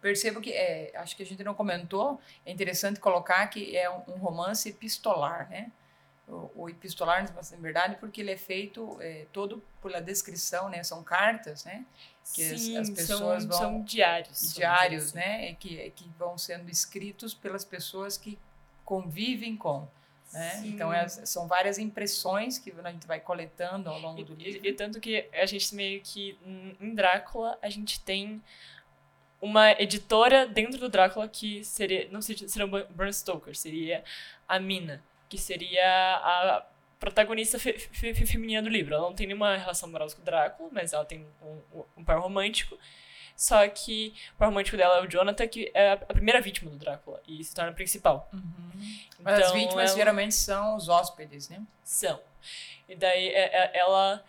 Percebo 0.00 0.40
que, 0.40 0.50
é, 0.52 0.92
acho 0.96 1.14
que 1.16 1.22
a 1.22 1.26
gente 1.26 1.42
não 1.44 1.54
comentou, 1.54 2.20
é 2.46 2.52
interessante 2.52 2.98
colocar 3.00 3.46
que 3.48 3.76
é 3.76 3.90
um, 3.90 4.02
um 4.14 4.16
romance 4.16 4.68
epistolar, 4.68 5.48
né? 5.50 5.70
O, 6.30 6.50
o 6.62 6.68
epistolar, 6.68 7.24
na 7.34 7.42
verdade, 7.58 7.96
porque 7.96 8.20
ele 8.20 8.30
é 8.30 8.36
feito 8.36 8.96
é, 9.00 9.26
todo 9.32 9.60
pela 9.82 10.00
descrição, 10.00 10.68
né? 10.68 10.82
São 10.84 11.02
cartas, 11.02 11.64
né? 11.64 11.84
Que 12.32 12.42
as- 12.52 12.60
Sim, 12.60 12.76
as 12.78 12.88
pessoas 12.90 13.42
são, 13.42 13.50
vão- 13.50 13.58
são 13.58 13.82
diários. 13.82 14.54
Diários, 14.54 15.06
assim. 15.06 15.16
né? 15.18 15.54
Que, 15.54 15.90
que 15.90 16.08
vão 16.18 16.38
sendo 16.38 16.70
escritos 16.70 17.34
pelas 17.34 17.64
pessoas 17.64 18.16
que 18.16 18.38
convivem 18.84 19.56
com, 19.56 19.88
né? 20.32 20.62
Então, 20.64 20.92
é- 20.92 21.08
são 21.08 21.48
várias 21.48 21.78
impressões 21.78 22.58
que 22.58 22.72
a 22.82 22.92
gente 22.92 23.06
vai 23.06 23.18
coletando 23.18 23.90
ao 23.90 23.98
longo 23.98 24.22
do 24.22 24.32
E, 24.40 24.44
livro. 24.44 24.66
e- 24.66 24.70
e 24.70 24.72
tanto 24.72 25.00
que 25.00 25.28
a 25.32 25.46
gente 25.46 25.74
meio 25.74 26.00
que 26.02 26.38
em- 26.46 26.76
em 26.80 26.94
Drácula 26.94 27.58
a 27.60 27.68
gente 27.68 28.00
tem 28.00 28.40
uma 29.40 29.72
editora 29.72 30.46
dentro 30.46 30.78
do 30.78 30.88
Drácula 30.88 31.26
que 31.28 31.64
seria 31.64 32.08
não 32.10 32.20
seria, 32.20 32.46
seria 32.48 32.66
o 32.66 32.86
Bram 32.92 33.12
Stoker, 33.12 33.56
seria 33.56 34.04
a 34.46 34.60
Mina, 34.60 35.02
que 35.30 35.38
seria 35.38 35.82
a 35.82 36.66
protagonista 36.98 37.58
fe, 37.58 37.72
fe- 37.78 38.12
fe- 38.12 38.26
feminina 38.26 38.60
do 38.60 38.68
livro. 38.68 38.94
Ela 38.94 39.06
não 39.06 39.14
tem 39.14 39.26
nenhuma 39.26 39.56
relação 39.56 39.88
amorosa 39.88 40.14
com 40.14 40.20
o 40.20 40.24
Drácula, 40.24 40.68
mas 40.70 40.92
ela 40.92 41.04
tem 41.06 41.26
um, 41.42 41.82
um 41.96 42.04
par 42.04 42.18
romântico. 42.20 42.76
Só 43.34 43.66
que 43.68 44.12
o 44.34 44.36
par 44.36 44.48
romântico 44.48 44.76
dela 44.76 44.98
é 44.98 45.00
o 45.02 45.06
Jonathan, 45.08 45.48
que 45.48 45.70
é 45.72 45.92
a 45.92 45.96
primeira 45.96 46.42
vítima 46.42 46.70
do 46.70 46.76
Drácula 46.76 47.22
e 47.26 47.42
se 47.42 47.54
torna 47.54 47.70
a 47.70 47.74
principal. 47.74 48.28
Uhum. 48.34 48.42
Mas 49.20 49.34
as 49.38 49.40
Então, 49.46 49.54
vítimas 49.54 49.88
ela- 49.90 49.96
geralmente 49.98 50.34
são 50.34 50.76
os 50.76 50.90
hóspedes, 50.90 51.48
né? 51.48 51.62
são. 51.82 52.20
E 52.86 52.94
daí 52.94 53.28
é- 53.28 53.56
é- 53.64 53.78
ela, 53.78 54.22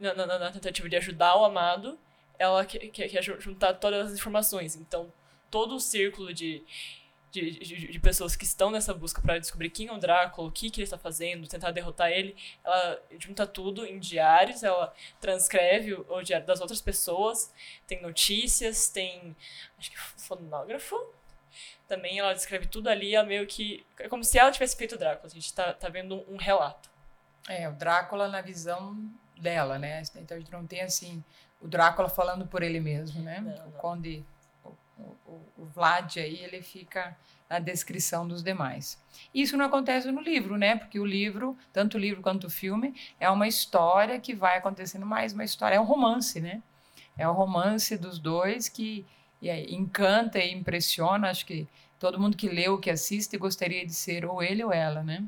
na, 0.00 0.14
na- 0.14 0.38
na 0.38 0.50
tentativa 0.50 0.88
de 0.88 0.96
ajudar 0.96 1.36
o 1.36 1.44
amado, 1.44 1.96
ela 2.38 2.64
quer, 2.64 2.78
quer, 2.88 3.08
quer 3.08 3.22
ju- 3.22 3.40
juntar 3.40 3.74
todas 3.74 4.06
as 4.08 4.18
informações. 4.18 4.74
Então, 4.74 5.12
todo 5.48 5.76
o 5.76 5.80
círculo 5.80 6.32
de, 6.34 6.64
de, 7.30 7.50
de, 7.50 7.92
de 7.92 8.00
pessoas 8.00 8.34
que 8.34 8.44
estão 8.44 8.70
nessa 8.70 8.92
busca 8.92 9.20
para 9.20 9.38
descobrir 9.38 9.70
quem 9.70 9.88
é 9.88 9.92
o 9.92 9.98
Drácula, 9.98 10.48
o 10.48 10.52
que, 10.52 10.70
que 10.70 10.80
ele 10.80 10.84
está 10.84 10.98
fazendo, 10.98 11.46
tentar 11.46 11.70
derrotar 11.70 12.10
ele, 12.10 12.36
ela 12.64 13.00
junta 13.18 13.46
tudo 13.46 13.86
em 13.86 13.98
diários, 13.98 14.62
ela 14.62 14.92
transcreve 15.20 15.94
o, 15.94 16.06
o 16.08 16.22
diário 16.22 16.46
das 16.46 16.60
outras 16.60 16.80
pessoas, 16.80 17.52
tem 17.86 18.02
notícias, 18.02 18.88
tem, 18.88 19.36
acho 19.78 19.90
que 19.90 19.98
fonógrafo, 19.98 20.96
também 21.88 22.20
ela 22.20 22.32
descreve 22.32 22.66
tudo 22.66 22.88
ali, 22.88 23.16
ela 23.16 23.26
meio 23.26 23.44
que. 23.48 23.84
É 23.98 24.08
como 24.08 24.22
se 24.22 24.38
ela 24.38 24.52
tivesse 24.52 24.76
feito 24.76 24.94
o 24.94 24.98
Drácula. 24.98 25.26
A 25.26 25.34
gente 25.34 25.52
tá, 25.52 25.72
tá 25.72 25.88
vendo 25.88 26.24
um 26.28 26.36
relato. 26.36 26.88
É, 27.48 27.68
o 27.68 27.72
Drácula 27.72 28.28
na 28.28 28.40
visão 28.40 28.96
dela, 29.40 29.76
né? 29.76 30.00
Então 30.14 30.36
a 30.36 30.40
gente 30.40 30.52
não 30.52 30.64
tem 30.64 30.82
assim 30.82 31.24
o 31.60 31.66
Drácula 31.66 32.08
falando 32.08 32.46
por 32.46 32.62
ele 32.62 32.78
mesmo, 32.78 33.20
né? 33.22 33.40
Não, 33.40 33.52
o 33.52 33.70
não. 33.70 33.78
Conde, 33.78 34.24
o, 35.26 35.40
o, 35.58 35.64
Vlad 35.64 36.16
aí, 36.16 36.42
ele 36.42 36.62
fica 36.62 37.16
na 37.48 37.58
descrição 37.58 38.26
dos 38.26 38.42
demais. 38.42 39.00
Isso 39.34 39.56
não 39.56 39.64
acontece 39.64 40.10
no 40.10 40.20
livro, 40.20 40.56
né? 40.56 40.76
Porque 40.76 40.98
o 40.98 41.04
livro, 41.04 41.56
tanto 41.72 41.96
o 41.96 42.00
livro 42.00 42.22
quanto 42.22 42.46
o 42.46 42.50
filme, 42.50 42.94
é 43.18 43.28
uma 43.28 43.48
história 43.48 44.18
que 44.20 44.34
vai 44.34 44.58
acontecendo 44.58 45.06
mais 45.06 45.32
uma 45.32 45.44
história, 45.44 45.76
é 45.76 45.80
um 45.80 45.84
romance, 45.84 46.40
né? 46.40 46.62
É 47.16 47.28
o 47.28 47.32
romance 47.32 47.96
dos 47.96 48.18
dois 48.18 48.68
que 48.68 49.04
aí, 49.42 49.74
encanta 49.74 50.38
e 50.38 50.52
impressiona. 50.52 51.30
Acho 51.30 51.46
que 51.46 51.68
todo 51.98 52.18
mundo 52.18 52.36
que 52.36 52.48
leu, 52.48 52.78
que 52.78 52.90
assiste, 52.90 53.36
gostaria 53.36 53.84
de 53.84 53.94
ser 53.94 54.24
ou 54.24 54.42
ele 54.42 54.64
ou 54.64 54.72
ela, 54.72 55.02
né? 55.02 55.24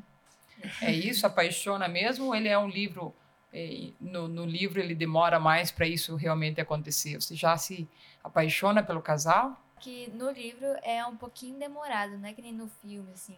É 0.81 0.91
isso, 0.91 1.25
apaixona 1.27 1.87
mesmo? 1.87 2.27
Ou 2.27 2.35
ele 2.35 2.47
é 2.47 2.57
um 2.57 2.69
livro, 2.69 3.13
eh, 3.53 3.91
no, 3.99 4.27
no 4.27 4.45
livro 4.45 4.79
ele 4.79 4.95
demora 4.95 5.39
mais 5.39 5.71
para 5.71 5.87
isso 5.87 6.15
realmente 6.15 6.61
acontecer? 6.61 7.21
Você 7.21 7.35
já 7.35 7.57
se 7.57 7.87
apaixona 8.23 8.81
pelo 8.81 9.01
casal? 9.01 9.62
Que 9.83 10.09
no 10.11 10.31
livro 10.31 10.65
é 10.83 11.05
um 11.05 11.15
pouquinho 11.17 11.57
demorado, 11.59 12.17
não 12.17 12.27
é 12.29 12.33
que 12.33 12.41
nem 12.41 12.53
no 12.53 12.67
filme, 12.67 13.11
assim. 13.13 13.37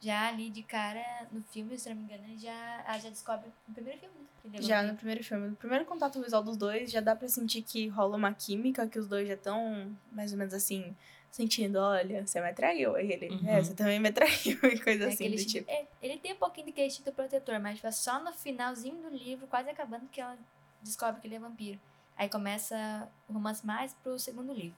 Já 0.00 0.28
ali 0.28 0.48
de 0.48 0.62
cara, 0.62 1.02
no 1.30 1.42
filme, 1.42 1.78
se 1.78 1.88
não 1.90 1.96
me 1.96 2.04
engano, 2.04 2.24
ele 2.24 2.38
já, 2.38 2.84
ela 2.86 2.98
já 2.98 3.10
descobre 3.10 3.50
no 3.68 3.74
primeiro 3.74 3.98
filme, 4.00 4.14
né? 4.18 4.24
que 4.40 4.48
ele 4.48 4.56
é 4.56 4.62
Já 4.62 4.82
no 4.82 4.94
primeiro 4.96 5.22
filme, 5.22 5.48
no 5.48 5.56
primeiro 5.56 5.84
contato 5.84 6.22
visual 6.22 6.42
dos 6.42 6.56
dois, 6.56 6.90
já 6.90 7.00
dá 7.02 7.14
pra 7.14 7.28
sentir 7.28 7.60
que 7.62 7.86
rola 7.88 8.16
uma 8.16 8.32
química, 8.32 8.86
que 8.88 8.98
os 8.98 9.06
dois 9.06 9.28
já 9.28 9.34
estão 9.34 9.94
mais 10.10 10.32
ou 10.32 10.38
menos 10.38 10.54
assim, 10.54 10.96
sentindo, 11.30 11.78
olha, 11.78 12.26
você 12.26 12.40
me 12.40 12.50
traiu. 12.54 12.96
Aí 12.96 13.12
ele, 13.12 13.28
Uhum. 13.28 13.46
é, 13.46 13.62
você 13.62 13.74
também 13.74 14.00
me 14.00 14.10
traiu, 14.10 14.30
e 14.72 14.80
coisa 14.80 15.04
É 15.04 15.08
assim, 15.08 15.28
do 15.28 15.34
instinto- 15.34 15.66
tipo. 15.68 15.70
é, 15.70 15.86
ele 16.00 16.18
tem 16.18 16.32
um 16.32 16.36
pouquinho 16.38 16.66
de 16.68 16.72
que 16.72 16.84
instinto 16.86 17.12
protetor, 17.12 17.60
mas 17.60 17.76
tipo, 17.76 17.92
só 17.92 18.18
no 18.24 18.32
finalzinho 18.32 19.02
do 19.02 19.10
livro, 19.10 19.46
quase 19.48 19.68
acabando, 19.68 20.08
que 20.08 20.18
ela 20.20 20.38
descobre 20.80 21.20
que 21.20 21.26
ele 21.26 21.34
é 21.34 21.38
vampiro. 21.38 21.78
Aí 22.16 22.28
começa 22.30 23.06
o 23.28 23.34
romance 23.34 23.64
mais 23.66 23.92
pro 24.02 24.18
segundo 24.18 24.52
livro. 24.54 24.76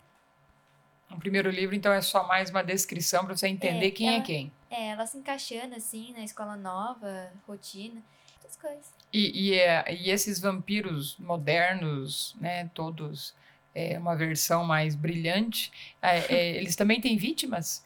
O 1.15 1.19
primeiro 1.19 1.51
livro, 1.51 1.75
então, 1.75 1.93
é 1.93 2.01
só 2.01 2.27
mais 2.27 2.51
uma 2.51 2.63
descrição 2.63 3.25
para 3.25 3.37
você 3.37 3.47
entender 3.49 3.89
É, 3.89 3.91
quem 3.91 4.09
é 4.09 4.15
ela- 4.17 4.25
quem. 4.25 4.53
É, 4.71 4.89
ela 4.89 5.07
se 5.07 5.19
encaixando 5.19 5.75
assim 5.75 6.13
na 6.13 6.25
escola 6.25 6.57
nova, 6.57 7.31
rotina, 7.47 8.03
essas 8.39 8.57
coisas. 8.57 8.91
E, 9.13 9.49
e, 9.51 9.55
é- 9.55 9.95
e 9.95 10.11
esses 10.11 10.41
vampiros 10.41 11.17
modernos, 11.19 12.35
né, 12.41 12.69
todos 12.75 13.35
é, 13.75 13.99
uma 13.99 14.15
versão 14.15 14.65
mais 14.65 14.95
brilhante, 14.95 15.71
é, 16.01 16.19
é, 16.35 16.57
eles 16.57 16.77
também 16.77 17.01
têm 17.01 17.17
vítimas? 17.17 17.85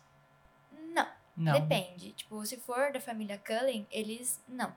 Não, 0.93 1.07
Não. 1.37 1.53
depende. 1.61 2.13
Tipo, 2.13 2.45
se 2.45 2.57
for 2.57 2.93
da 2.93 3.01
família 3.01 3.39
Cullen, 3.39 3.87
eles 3.91 4.43
não. 4.49 4.75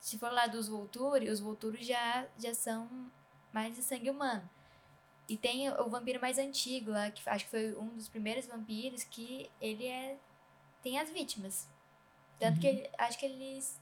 Se 0.00 0.18
for 0.18 0.32
lá 0.32 0.46
dos 0.46 0.68
Volturi, 0.68 1.28
os 1.28 1.38
Volturi 1.40 1.82
já, 1.84 2.26
já 2.38 2.54
são 2.54 2.88
mais 3.52 3.74
de 3.76 3.82
sangue 3.82 4.10
humano. 4.10 4.48
E 5.28 5.36
tem 5.36 5.68
o 5.70 5.88
vampiro 5.90 6.20
mais 6.20 6.38
antigo 6.38 6.90
lá, 6.90 7.10
que 7.10 7.22
acho 7.28 7.44
que 7.44 7.50
foi 7.50 7.76
um 7.76 7.88
dos 7.88 8.08
primeiros 8.08 8.46
vampiros, 8.46 9.04
que 9.04 9.50
ele 9.60 9.86
é. 9.86 10.16
tem 10.82 10.98
as 10.98 11.10
vítimas. 11.10 11.68
Tanto 12.38 12.60
que 12.60 12.66
Uhum. 12.68 12.74
ele- 12.78 12.90
acho 12.96 13.18
que 13.18 13.26
eles. 13.26 13.80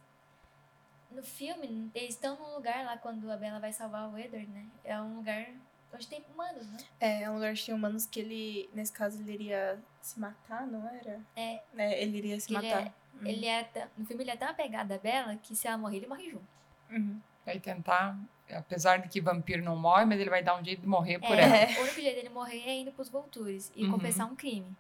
No 1.10 1.22
filme, 1.22 1.90
eles 1.94 2.14
estão 2.14 2.36
num 2.36 2.54
lugar 2.54 2.84
lá 2.84 2.96
quando 2.98 3.30
a 3.30 3.36
Bella 3.36 3.60
vai 3.60 3.72
salvar 3.72 4.10
o 4.12 4.18
Edward, 4.18 4.46
né? 4.48 4.66
É 4.82 5.00
um 5.00 5.16
lugar 5.18 5.46
onde 5.94 6.08
tem 6.08 6.24
humanos, 6.34 6.66
né? 6.66 6.78
É, 6.98 7.22
é 7.22 7.30
um 7.30 7.34
lugar 7.34 7.54
que 7.54 7.62
tinha 7.62 7.76
humanos 7.76 8.06
que 8.06 8.18
ele, 8.18 8.68
nesse 8.74 8.92
caso, 8.92 9.20
ele 9.20 9.32
iria 9.34 9.80
se 10.00 10.18
matar, 10.18 10.66
não 10.66 10.86
era? 10.88 11.20
É. 11.36 11.62
É, 11.76 12.02
ele 12.02 12.18
iria 12.18 12.40
se 12.40 12.48
Que 12.48 12.56
ele 12.56 12.68
matar. 12.70 12.86
é- 12.88 12.92
Ele 13.24 13.46
é 13.46 13.64
tão- 13.64 13.88
no 13.96 14.04
filme 14.04 14.24
ele 14.24 14.30
é 14.32 14.36
tão 14.36 14.48
apegado 14.48 14.92
à 14.92 14.98
Bella 14.98 15.36
que 15.36 15.54
se 15.56 15.66
ela 15.68 15.78
morrer, 15.78 15.98
ele 15.98 16.06
morre 16.06 16.28
junto. 16.30 16.46
Uhum. 16.90 17.18
Vai 17.46 17.58
tentar, 17.60 18.18
apesar 18.50 18.98
de 18.98 19.08
que 19.08 19.20
vampiro 19.20 19.62
não 19.62 19.76
morre, 19.76 20.04
mas 20.04 20.20
ele 20.20 20.28
vai 20.28 20.42
dar 20.42 20.60
um 20.60 20.64
jeito 20.64 20.80
de 20.82 20.86
morrer 20.88 21.18
por 21.20 21.38
É, 21.38 21.42
ela. 21.42 21.78
O 21.78 21.82
único 21.84 22.00
jeito 22.00 22.16
dele 22.16 22.28
morrer 22.28 22.60
é 22.66 22.74
indo 22.74 22.92
pros 22.92 23.08
Voltures 23.08 23.72
e 23.74 23.84
Uhum. 23.84 23.92
confessar 23.92 24.26
um 24.26 24.34
crime. 24.36 24.76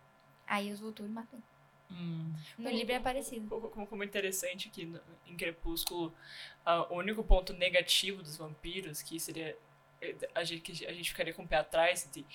Aí 0.46 0.72
os 0.72 0.80
Voltures 0.80 1.10
matam. 1.10 1.40
Hum. 1.90 2.32
No 2.58 2.68
livro 2.68 2.92
é 2.92 2.98
parecido. 2.98 3.48
Como, 3.48 3.68
como, 3.70 3.86
como 3.86 4.02
é 4.02 4.06
interessante 4.06 4.68
que 4.68 4.84
no- 4.84 5.00
em 5.24 5.36
Crepúsculo, 5.36 6.12
ah, 6.64 6.82
o 6.92 6.96
único 6.96 7.22
ponto 7.22 7.52
negativo 7.52 8.22
dos 8.22 8.36
vampiros, 8.36 9.00
que 9.02 9.18
seria. 9.20 9.56
eh, 10.02 10.16
A 10.34 10.42
gente, 10.42 10.84
a 10.84 10.92
gente 10.92 11.08
ficaria 11.10 11.32
com 11.32 11.44
o 11.44 11.48
pé 11.48 11.56
atrás 11.56 12.08
de. 12.12 12.26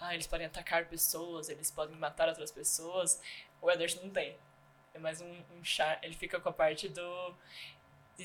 Ah, 0.00 0.14
eles 0.14 0.28
podem 0.28 0.46
atacar 0.46 0.86
pessoas, 0.86 1.48
eles 1.48 1.70
podem 1.72 1.96
matar 1.96 2.28
outras 2.28 2.52
pessoas. 2.52 3.20
O 3.60 3.68
Eddard 3.70 3.96
não 4.00 4.10
tem. 4.10 4.36
É 4.94 4.98
mais 5.00 5.20
um, 5.20 5.30
um 5.58 5.62
char. 5.64 5.98
Ele 6.02 6.14
fica 6.14 6.40
com 6.40 6.48
a 6.48 6.52
parte 6.52 6.88
do. 6.88 7.34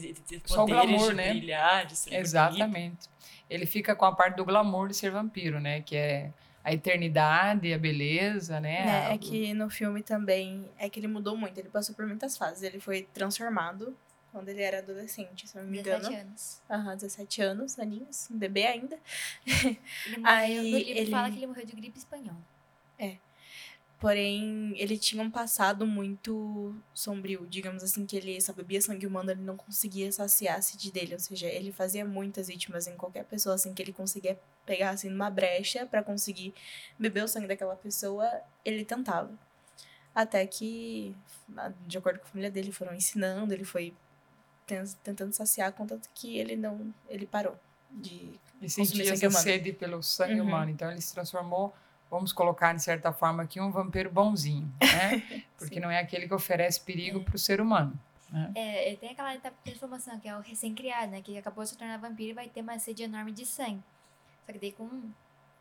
De, 0.02 0.14
de, 0.14 0.40
de 0.40 0.42
Só 0.46 0.64
o 0.64 0.66
glamour, 0.68 1.10
de 1.10 1.16
né? 1.16 1.30
brilhar, 1.34 1.86
de 1.86 1.96
ser 1.96 2.10
bonito. 2.10 2.22
Exatamente. 2.25 3.10
Ele 3.50 3.66
fica 3.66 3.96
com 3.96 4.06
a 4.06 4.12
parte 4.16 4.36
do 4.38 4.46
glamour 4.46 4.88
de 4.88 4.94
ser 4.96 5.12
vampiro, 5.12 5.60
né? 5.60 5.82
Que 5.82 5.96
é 5.96 6.32
a 6.64 6.74
eternidade, 6.74 7.72
a 7.74 7.78
beleza, 7.78 8.60
né? 8.60 9.10
É, 9.10 9.14
é 9.14 9.18
que 9.18 9.54
no 9.54 9.70
filme 9.70 10.02
também, 10.02 10.68
é 10.80 10.90
que 10.90 11.00
ele 11.00 11.08
mudou 11.08 11.38
muito, 11.38 11.58
ele 11.60 11.70
passou 11.70 11.94
por 11.96 12.06
muitas 12.08 12.38
fases. 12.38 12.64
Ele 12.64 12.80
foi 12.80 13.04
transformado 13.14 13.96
quando 14.32 14.50
ele 14.50 14.62
era 14.62 14.80
adolescente, 14.80 15.48
se 15.48 15.56
eu 15.58 15.64
não 15.64 15.70
me 15.72 15.80
engano. 15.80 16.00
17 16.00 16.22
anos. 16.22 16.62
Aham, 16.70 16.96
17 16.96 17.42
anos, 17.42 17.80
aninhos, 17.80 18.28
um 18.32 18.38
bebê 18.38 18.66
ainda. 18.66 18.98
Ele 19.48 19.78
morreu, 20.18 20.24
Aí 20.24 20.56
no 20.58 20.64
livro 20.78 20.90
ele- 21.02 21.12
fala 21.12 21.30
que 21.30 21.38
ele 21.38 21.48
morreu 21.48 21.66
de 21.66 21.75
gripe 21.75 21.98
espanhola. 21.98 22.38
Porém, 24.06 24.72
ele 24.78 25.00
tinha 25.00 25.24
um 25.24 25.32
passado 25.32 25.84
muito 25.88 26.76
sombrio, 26.94 27.48
digamos 27.50 27.82
assim, 27.84 28.06
que 28.06 28.16
ele 28.16 28.40
só 28.40 28.54
bebia 28.54 28.80
sangue 28.80 29.08
humano, 29.08 29.32
ele 29.32 29.42
não 29.42 29.58
conseguia 29.58 30.12
saciar 30.12 30.60
a 30.60 30.62
sede 30.62 30.92
dele, 30.92 31.14
ou 31.14 31.20
seja, 31.20 31.48
ele 31.48 31.72
fazia 31.72 32.06
muitas 32.06 32.48
vítimas 32.48 32.86
em 32.86 32.96
qualquer 32.96 33.26
pessoa, 33.26 33.56
assim, 33.56 33.74
que 33.74 33.82
ele 33.82 33.92
conseguia 33.92 34.40
pegar, 34.64 34.92
assim, 34.92 35.10
numa 35.10 35.32
brecha 35.32 35.88
pra 35.88 36.04
conseguir 36.04 36.54
beber 37.00 37.24
o 37.24 37.28
sangue 37.28 37.48
daquela 37.48 37.76
pessoa, 37.76 38.30
ele 38.64 38.86
tentava. 38.86 39.32
Até 40.14 40.46
que, 40.46 41.16
de 41.88 41.98
acordo 41.98 42.20
com 42.20 42.26
a 42.26 42.30
família 42.30 42.52
dele, 42.52 42.72
foram 42.72 42.94
ensinando, 42.94 43.56
ele 43.56 43.64
foi 43.66 43.92
ten- 44.68 44.86
tentando 45.04 45.34
saciar, 45.34 45.74
contanto 45.74 46.08
que 46.14 46.38
ele 46.38 46.56
não, 46.56 46.94
ele 47.10 47.26
parou 47.26 47.58
de 47.90 48.40
E 48.62 48.70
consumir 48.70 49.08
sangue 49.08 49.26
humano. 49.26 49.44
sede 49.44 49.74
pelo 49.74 50.04
sangue 50.04 50.40
Uhum. 50.40 50.46
humano. 50.48 50.70
Então 50.70 50.92
ele 50.92 51.02
se 51.02 51.12
transformou, 51.12 51.74
vamos 52.16 52.32
colocar 52.32 52.74
de 52.74 52.82
certa 52.82 53.12
forma 53.12 53.44
aqui, 53.44 53.60
um 53.60 53.72
vampiro 53.72 54.10
bonzinho, 54.10 54.72
né? 54.82 55.44
Porque 55.60 55.80
não 55.80 55.92
é 55.92 56.00
aquele 56.00 56.28
que 56.28 56.34
oferece 56.34 56.80
perigo 56.80 57.22
para 57.22 57.36
o 57.36 57.40
ser 57.40 57.60
humano. 57.60 57.98
Né? 58.30 58.52
É, 58.56 58.88
ele 58.88 58.98
tem 58.98 59.12
aquela 59.12 59.36
etapa 59.36 59.56
de 59.58 59.72
transformação, 59.72 60.18
que 60.20 60.28
é 60.28 60.36
o 60.36 60.40
recém-criado, 60.40 61.12
né? 61.12 61.22
Que 61.22 61.38
acabou 61.38 61.64
de 61.64 61.72
se 61.72 61.78
tornar 61.78 61.98
vampiro 61.98 62.32
e 62.32 62.34
vai 62.34 62.48
ter 62.48 62.62
uma 62.62 62.80
sede 62.80 63.04
enorme 63.04 63.32
de 63.32 63.46
sangue. 63.46 63.84
Só 64.46 64.54
que 64.54 64.60
daí 64.60 64.72
com 64.72 64.90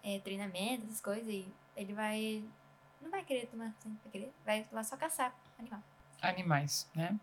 é, 0.03 0.21
treinamento, 0.21 0.87
essas 0.87 1.01
coisas, 1.01 1.27
ele 1.77 1.93
vai. 1.93 2.45
Não 3.03 3.11
vai 3.11 3.25
querer 3.25 3.47
tomar 3.47 3.73
sangue, 3.83 3.97
vai 4.03 4.13
querer. 4.13 4.33
Vai 4.47 4.67
lá 4.73 4.85
só 4.85 4.97
caçar 4.97 5.35
animal. 5.59 5.83
Animais, 6.23 6.89
né? 6.95 7.19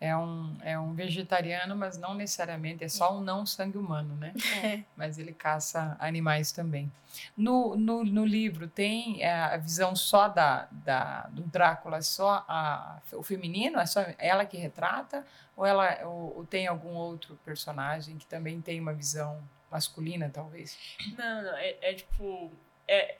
É 0.00 0.16
um, 0.16 0.56
é 0.62 0.78
um 0.78 0.94
vegetariano, 0.94 1.74
mas 1.74 1.98
não 1.98 2.14
necessariamente, 2.14 2.84
é 2.84 2.88
só 2.88 3.18
um 3.18 3.20
não 3.20 3.44
sangue 3.44 3.76
humano, 3.76 4.14
né? 4.14 4.32
É. 4.62 4.84
Mas 4.96 5.18
ele 5.18 5.32
caça 5.32 5.96
animais 5.98 6.52
também. 6.52 6.90
No, 7.36 7.76
no, 7.76 8.04
no 8.04 8.24
livro 8.24 8.68
tem 8.68 9.22
é, 9.22 9.32
a 9.32 9.56
visão 9.56 9.96
só 9.96 10.28
da, 10.28 10.68
da, 10.70 11.22
do 11.28 11.42
Drácula, 11.42 12.00
só 12.00 12.44
a, 12.48 13.00
o 13.12 13.24
feminino? 13.24 13.80
É 13.80 13.86
só 13.86 14.04
ela 14.18 14.46
que 14.46 14.56
retrata? 14.56 15.26
Ou, 15.56 15.66
ela, 15.66 15.98
ou, 16.04 16.36
ou 16.36 16.46
tem 16.46 16.68
algum 16.68 16.94
outro 16.94 17.36
personagem 17.44 18.18
que 18.18 18.26
também 18.26 18.60
tem 18.60 18.80
uma 18.80 18.94
visão 18.94 19.42
masculina, 19.68 20.30
talvez? 20.32 20.78
Não, 21.16 21.42
não, 21.42 21.56
é, 21.56 21.76
é 21.80 21.94
tipo. 21.94 22.52
É, 22.86 23.16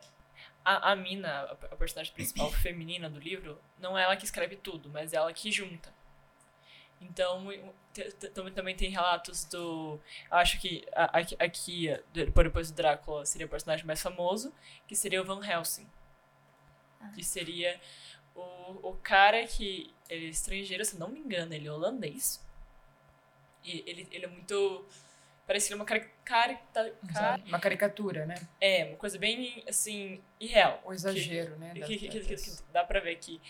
a, 0.65 0.93
a 0.93 0.97
mina, 0.97 1.29
a, 1.29 1.53
a 1.53 1.77
personagem 1.77 2.13
principal 2.13 2.51
feminina 2.63 3.09
do 3.09 3.19
livro, 3.19 3.61
não 3.79 3.99
é 3.99 4.05
ela 4.05 4.17
que 4.17 4.25
escreve 4.25 4.55
tudo, 4.55 4.89
mas 4.91 5.13
é 5.13 5.17
ela 5.17 5.33
que 5.33 5.51
junta. 5.51 5.93
Então, 7.01 7.45
também- 8.35 8.53
também 8.53 8.77
tem 8.77 8.91
relatos 8.91 9.45
do. 9.45 10.01
Acho 10.31 10.61
que 10.61 10.85
aqui, 11.39 11.89
depois 12.13 12.71
do 12.71 12.77
Drácula, 12.77 13.25
seria 13.25 13.47
o 13.47 13.51
personagem 13.51 13.87
mais 13.87 14.03
famoso, 14.03 14.53
que 14.87 14.97
seria 14.97 15.23
o 15.23 15.25
Van 15.25 15.45
Helsing. 15.45 15.89
Ah. 17.01 17.11
Que 17.15 17.23
seria 17.23 17.81
o, 18.35 18.89
o 18.91 18.99
cara 19.03 19.47
que. 19.47 19.95
Ele 20.11 20.27
é 20.27 20.31
estrangeiro, 20.31 20.85
se 20.85 20.99
não 20.99 21.09
me 21.09 21.21
engano, 21.21 21.53
ele 21.55 21.69
é 21.69 21.73
holandês. 21.73 22.45
E 23.65 23.85
ele, 23.87 24.09
ele 24.11 24.25
é 24.25 24.29
muito. 24.29 24.85
Parece 25.47 25.73
uma 25.73 25.85
cari 25.85 26.11
carita, 26.25 26.95
car 27.15 27.41
Uma 27.47 27.59
caricatura, 27.59 28.27
né? 28.27 28.35
é, 28.61 28.85
uma 28.85 28.97
coisa 28.97 29.19
bem, 29.19 29.65
assim, 29.67 30.21
irreal. 30.39 30.83
O 30.85 30.93
exagero, 30.93 31.57
né? 31.57 31.73
Que, 31.73 31.81
da- 31.81 31.87
que, 31.87 31.97
que, 31.97 32.21
que 32.37 32.63
dá 32.73 32.85
pra 32.85 33.01
ver 33.01 33.17
que 33.17 33.41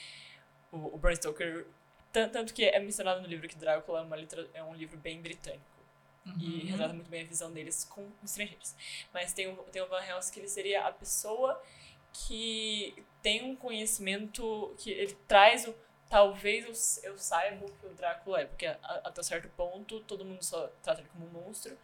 o, 0.71 0.95
o 0.95 0.99
Bram 0.99 1.14
Stoker... 1.17 1.67
tan- 2.25 2.28
Tanto 2.30 2.52
que 2.54 2.64
é 2.64 2.78
mencionado 2.78 3.20
no 3.20 3.26
livro 3.26 3.48
que 3.48 3.56
Drácula 3.56 4.00
é, 4.00 4.02
uma 4.02 4.16
litera- 4.16 4.48
é 4.54 4.62
um 4.62 4.75
livro 4.75 4.96
bem 4.98 5.20
britânico. 5.20 5.64
E 6.38 6.60
Uhum. 6.62 6.66
retrata 6.66 6.92
muito 6.92 7.08
bem 7.08 7.22
a 7.22 7.26
visão 7.26 7.50
deles 7.50 7.84
com 7.84 8.06
estrangeiros. 8.22 8.75
Mas 9.14 9.32
tem 9.32 9.46
o, 9.50 9.56
tem 9.72 9.80
o 9.80 9.88
Van 9.88 10.02
Helsing 10.04 10.32
que 10.32 10.40
ele 10.40 10.48
seria 10.48 10.87
a 10.87 10.92
pessoa 10.92 11.60
que 12.12 13.02
tem 13.22 13.42
um 13.50 13.56
conhecimento... 13.56 14.75
Que 14.78 14.90
ele 14.90 15.14
traz 15.26 15.66
o... 15.66 15.75
Talvez 16.10 17.02
eu, 17.04 17.10
eu 17.12 17.18
saiba 17.18 17.64
o 17.66 17.70
que 17.72 17.87
o 17.87 17.94
Drácula 17.94 18.40
é. 18.40 18.44
Porque 18.46 18.66
a- 18.66 18.78
até 19.04 19.22
certo 19.22 19.48
ponto 19.50 20.00
todo 20.00 20.25
mundo 20.25 20.42
só 20.42 20.66
trata 20.82 21.00
ele 21.00 21.08
como 21.10 21.26
um 21.26 21.30
monstro 21.44 21.76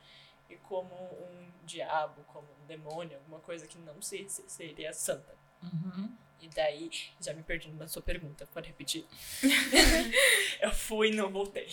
e 0.50 0.56
como 0.56 0.94
um 0.94 1.50
diabo, 1.64 2.22
como 2.24 2.46
um 2.62 2.66
demônio, 2.66 3.16
alguma 3.18 3.40
coisa 3.40 3.66
que 3.66 3.78
não 3.78 4.00
se, 4.02 4.28
se- 4.28 4.44
seria 4.48 4.92
santa. 4.92 5.34
Uhum. 5.62 6.14
E 6.44 6.48
daí, 6.54 6.90
já 7.18 7.32
me 7.32 7.42
perdi 7.42 7.70
na 7.72 7.88
sua 7.88 8.02
pergunta, 8.02 8.46
pode 8.52 8.66
repetir? 8.68 9.06
eu 10.60 10.70
fui 10.72 11.08
e 11.08 11.14
não 11.14 11.30
voltei. 11.30 11.68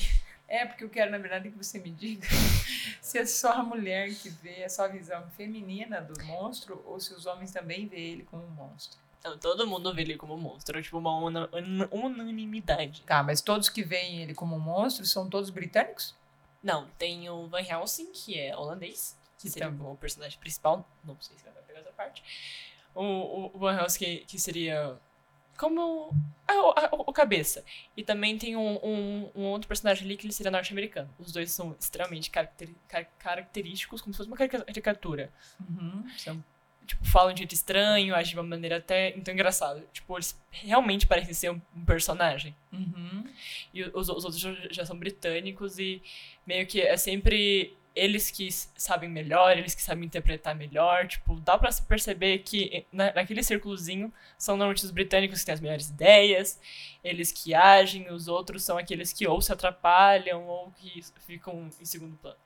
É, 0.47 0.65
porque 0.65 0.83
eu 0.85 0.89
quero, 0.89 1.11
na 1.11 1.17
verdade, 1.17 1.49
que 1.51 1.57
você 1.57 1.77
me 1.79 1.91
diga 1.91 2.25
se 3.01 3.17
é 3.17 3.25
só 3.25 3.51
a 3.51 3.63
mulher 3.63 4.13
que 4.15 4.29
vê 4.29 4.63
a 4.63 4.69
sua 4.69 4.87
visão 4.87 5.29
feminina 5.31 5.99
do 6.01 6.13
monstro 6.25 6.81
ou 6.85 6.99
se 7.01 7.13
os 7.13 7.25
homens 7.25 7.51
também 7.51 7.85
vê 7.87 7.99
ele 7.99 8.23
como 8.23 8.43
um 8.45 8.49
monstro. 8.51 8.97
Então, 9.19 9.37
todo 9.37 9.67
mundo 9.67 9.93
vê 9.93 10.01
ele 10.03 10.15
como 10.17 10.35
um 10.35 10.39
monstro, 10.39 10.81
tipo 10.81 10.97
uma 10.97 11.17
una- 11.19 11.49
una- 11.53 11.89
unanimidade. 11.91 13.01
Tá, 13.03 13.21
mas 13.21 13.41
todos 13.41 13.67
que 13.69 13.83
veem 13.83 14.21
ele 14.21 14.33
como 14.33 14.55
um 14.55 14.59
monstro 14.59 15.05
são 15.05 15.29
todos 15.29 15.49
britânicos? 15.49 16.15
Não, 16.63 16.87
tem 16.97 17.29
o 17.29 17.47
Van 17.47 17.61
Helsing, 17.61 18.11
que 18.13 18.39
é 18.39 18.55
holandês, 18.55 19.17
que 19.37 19.43
Que 19.43 19.49
seria 19.51 19.67
também. 19.69 19.85
o 19.87 19.95
personagem 19.97 20.39
principal, 20.39 20.87
não 21.03 21.19
sei 21.19 21.37
se 21.37 21.43
vai 21.43 21.53
pegar 21.63 21.79
essa 21.81 21.91
parte. 21.91 22.23
O, 22.95 23.51
o, 23.53 23.60
Van 23.60 23.77
Helsing, 23.77 24.24
que 24.27 24.39
seria 24.39 24.98
como 25.57 26.12
a, 26.48 26.53
a, 26.53 26.89
o 26.91 27.13
cabeça. 27.13 27.63
E 27.95 28.03
também 28.03 28.38
tem 28.38 28.55
um, 28.55 28.79
um, 28.83 29.31
um, 29.36 29.43
outro 29.45 29.67
personagem 29.67 30.05
ali 30.05 30.17
que 30.17 30.25
ele 30.25 30.33
seria 30.33 30.51
norte-americano. 30.51 31.10
Os 31.19 31.31
dois 31.31 31.51
são 31.51 31.75
extremamente 31.79 32.29
caracter, 32.29 32.69
car, 32.88 33.05
característicos, 33.19 34.01
como 34.01 34.13
se 34.13 34.17
fosse 34.17 34.29
uma 34.29 34.38
caricatura. 34.38 35.31
Uhum. 35.60 36.03
São 36.17 36.43
tipo, 36.86 37.05
falam 37.05 37.33
de 37.33 37.39
jeito 37.39 37.53
estranho, 37.53 38.15
agem 38.15 38.33
de 38.33 38.38
uma 38.39 38.43
maneira 38.43 38.77
até 38.77 39.15
então 39.15 39.33
engraçada. 39.33 39.86
Tipo, 39.93 40.17
eles 40.17 40.39
realmente 40.50 41.07
parecem 41.07 41.33
ser 41.33 41.51
um, 41.51 41.62
um 41.75 41.86
personagem. 41.86 42.55
Uhum. 42.71 43.24
E 43.74 43.83
os, 43.83 44.10
os 44.10 44.25
outros 44.25 44.41
já 44.71 44.86
são 44.86 44.98
britânicos 44.98 45.79
e 45.79 46.01
meio 46.45 46.65
que 46.65 46.81
é 46.81 46.98
sempre 46.98 47.77
eles 47.95 48.31
que 48.31 48.50
sabem 48.51 49.10
melhor, 49.10 49.57
eles 49.57 49.75
que 49.75 49.81
sabem 49.81 50.05
interpretar 50.05 50.55
melhor, 50.55 51.07
tipo, 51.07 51.39
dá 51.41 51.57
para 51.57 51.71
se 51.71 51.81
perceber 51.81 52.39
que 52.39 52.86
na, 52.91 53.13
naquele 53.13 53.43
círculozinho 53.43 54.13
são 54.38 54.55
normalmente 54.55 54.86
os 54.86 54.91
britânicos 54.91 55.39
que 55.39 55.45
têm 55.45 55.53
as 55.53 55.60
melhores 55.60 55.89
ideias, 55.89 56.60
eles 57.03 57.31
que 57.31 57.53
agem, 57.53 58.12
os 58.12 58.27
outros 58.27 58.63
são 58.63 58.77
aqueles 58.77 59.12
que 59.12 59.27
ou 59.27 59.41
se 59.41 59.51
atrapalham 59.51 60.48
ou 60.48 60.71
que 60.71 61.01
ficam 61.25 61.69
em 61.79 61.86
segundo 61.86 62.15
plano. 62.17 62.38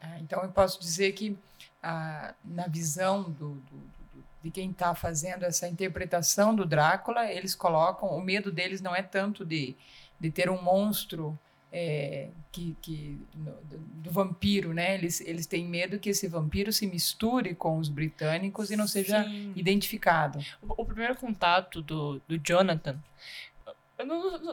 É, 0.00 0.18
então 0.18 0.42
eu 0.42 0.50
posso 0.50 0.78
dizer 0.78 1.12
que 1.12 1.36
ah, 1.82 2.34
na 2.44 2.66
visão 2.66 3.22
do, 3.22 3.54
do, 3.54 3.76
do 3.76 4.24
de 4.44 4.50
quem 4.50 4.70
está 4.70 4.94
fazendo 4.94 5.44
essa 5.44 5.66
interpretação 5.66 6.54
do 6.54 6.66
Drácula, 6.66 7.32
eles 7.32 7.54
colocam 7.54 8.10
o 8.10 8.20
medo 8.20 8.52
deles 8.52 8.82
não 8.82 8.94
é 8.94 9.02
tanto 9.02 9.42
de, 9.42 9.74
de 10.20 10.30
ter 10.30 10.50
um 10.50 10.60
monstro 10.60 11.38
é, 11.76 12.28
que, 12.52 12.76
que 12.80 13.20
no, 13.34 13.50
do, 13.62 13.78
do, 13.78 14.10
vampiro, 14.12 14.72
né? 14.72 14.94
Eles, 14.94 15.20
eles 15.20 15.44
têm 15.44 15.66
medo 15.66 15.98
que 15.98 16.08
esse 16.08 16.28
vampiro 16.28 16.72
se 16.72 16.86
misture 16.86 17.52
com 17.52 17.78
os 17.78 17.88
britânicos 17.88 18.70
e 18.70 18.76
não 18.76 18.86
seja 18.86 19.24
Sim. 19.24 19.52
identificado. 19.56 20.38
O, 20.62 20.82
o, 20.82 20.86
primeiro 20.86 21.16
contato 21.16 21.82
do, 21.82 22.22
do 22.28 22.38
Jonathan. 22.38 22.96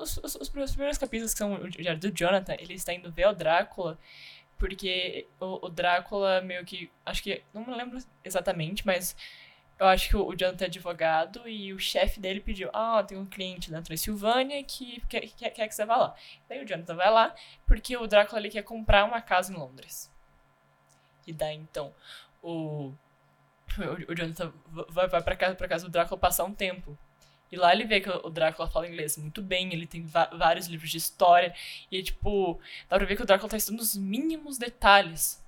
Os, 0.01 0.17
os, 0.17 0.35
os 0.35 0.49
primeiros 0.49 0.97
capítulos 0.97 1.33
que 1.33 1.37
são 1.37 1.53
o 1.53 1.69
diário 1.69 1.99
do 1.99 2.11
Jonathan, 2.11 2.55
ele 2.57 2.73
está 2.73 2.91
indo 2.91 3.11
ver 3.11 3.27
o 3.27 3.33
Drácula, 3.33 3.99
porque 4.57 5.27
o, 5.39 5.67
o 5.67 5.69
Drácula 5.69 6.41
meio 6.41 6.65
que. 6.65 6.89
Acho 7.05 7.21
que. 7.21 7.43
Não 7.53 7.63
me 7.63 7.75
lembro 7.75 7.99
exatamente, 8.25 8.83
mas 8.83 9.15
eu 9.81 9.87
acho 9.87 10.09
que 10.09 10.15
o 10.15 10.35
Jonathan 10.35 10.65
é 10.65 10.67
advogado 10.67 11.49
e 11.49 11.73
o 11.73 11.79
chefe 11.79 12.19
dele 12.19 12.39
pediu: 12.39 12.69
Ah, 12.71 13.03
tem 13.03 13.17
um 13.17 13.25
cliente 13.25 13.71
na 13.71 13.81
Transilvânia 13.81 14.63
que 14.63 15.01
quer, 15.09 15.21
quer, 15.21 15.49
quer 15.49 15.67
que 15.67 15.73
você 15.73 15.83
vá 15.83 15.97
lá. 15.97 16.15
Daí 16.47 16.63
o 16.63 16.67
Jonathan 16.67 16.95
vai 16.95 17.09
lá 17.09 17.35
porque 17.65 17.97
o 17.97 18.05
Drácula 18.05 18.39
ele 18.39 18.51
quer 18.51 18.61
comprar 18.61 19.03
uma 19.05 19.19
casa 19.21 19.51
em 19.51 19.55
Londres. 19.55 20.13
E 21.25 21.33
daí 21.33 21.55
então 21.55 21.91
o, 22.43 22.93
o, 24.07 24.15
Jonathan 24.15 24.53
vai, 24.67 25.07
vai 25.07 25.23
pra, 25.23 25.35
casa, 25.35 25.55
pra 25.55 25.67
casa 25.67 25.87
do 25.87 25.91
Drácula 25.91 26.19
passar 26.19 26.43
um 26.43 26.53
tempo. 26.53 26.95
E 27.51 27.57
lá 27.57 27.73
ele 27.73 27.83
vê 27.83 28.01
que 28.01 28.09
o 28.09 28.29
Drácula 28.29 28.69
fala 28.69 28.87
inglês 28.87 29.17
muito 29.17 29.41
bem, 29.41 29.73
ele 29.73 29.87
tem 29.87 30.05
vários 30.05 30.67
livros 30.67 30.91
de 30.91 30.97
história. 30.97 31.55
E, 31.91 32.01
tipo, 32.03 32.61
dá 32.87 32.97
pra 32.97 33.05
ver 33.05 33.15
que 33.15 33.23
o 33.23 33.25
Drácula 33.25 33.49
tá 33.49 33.57
estudando 33.57 33.81
os 33.81 33.97
mínimos 33.97 34.59
detalhes 34.59 35.40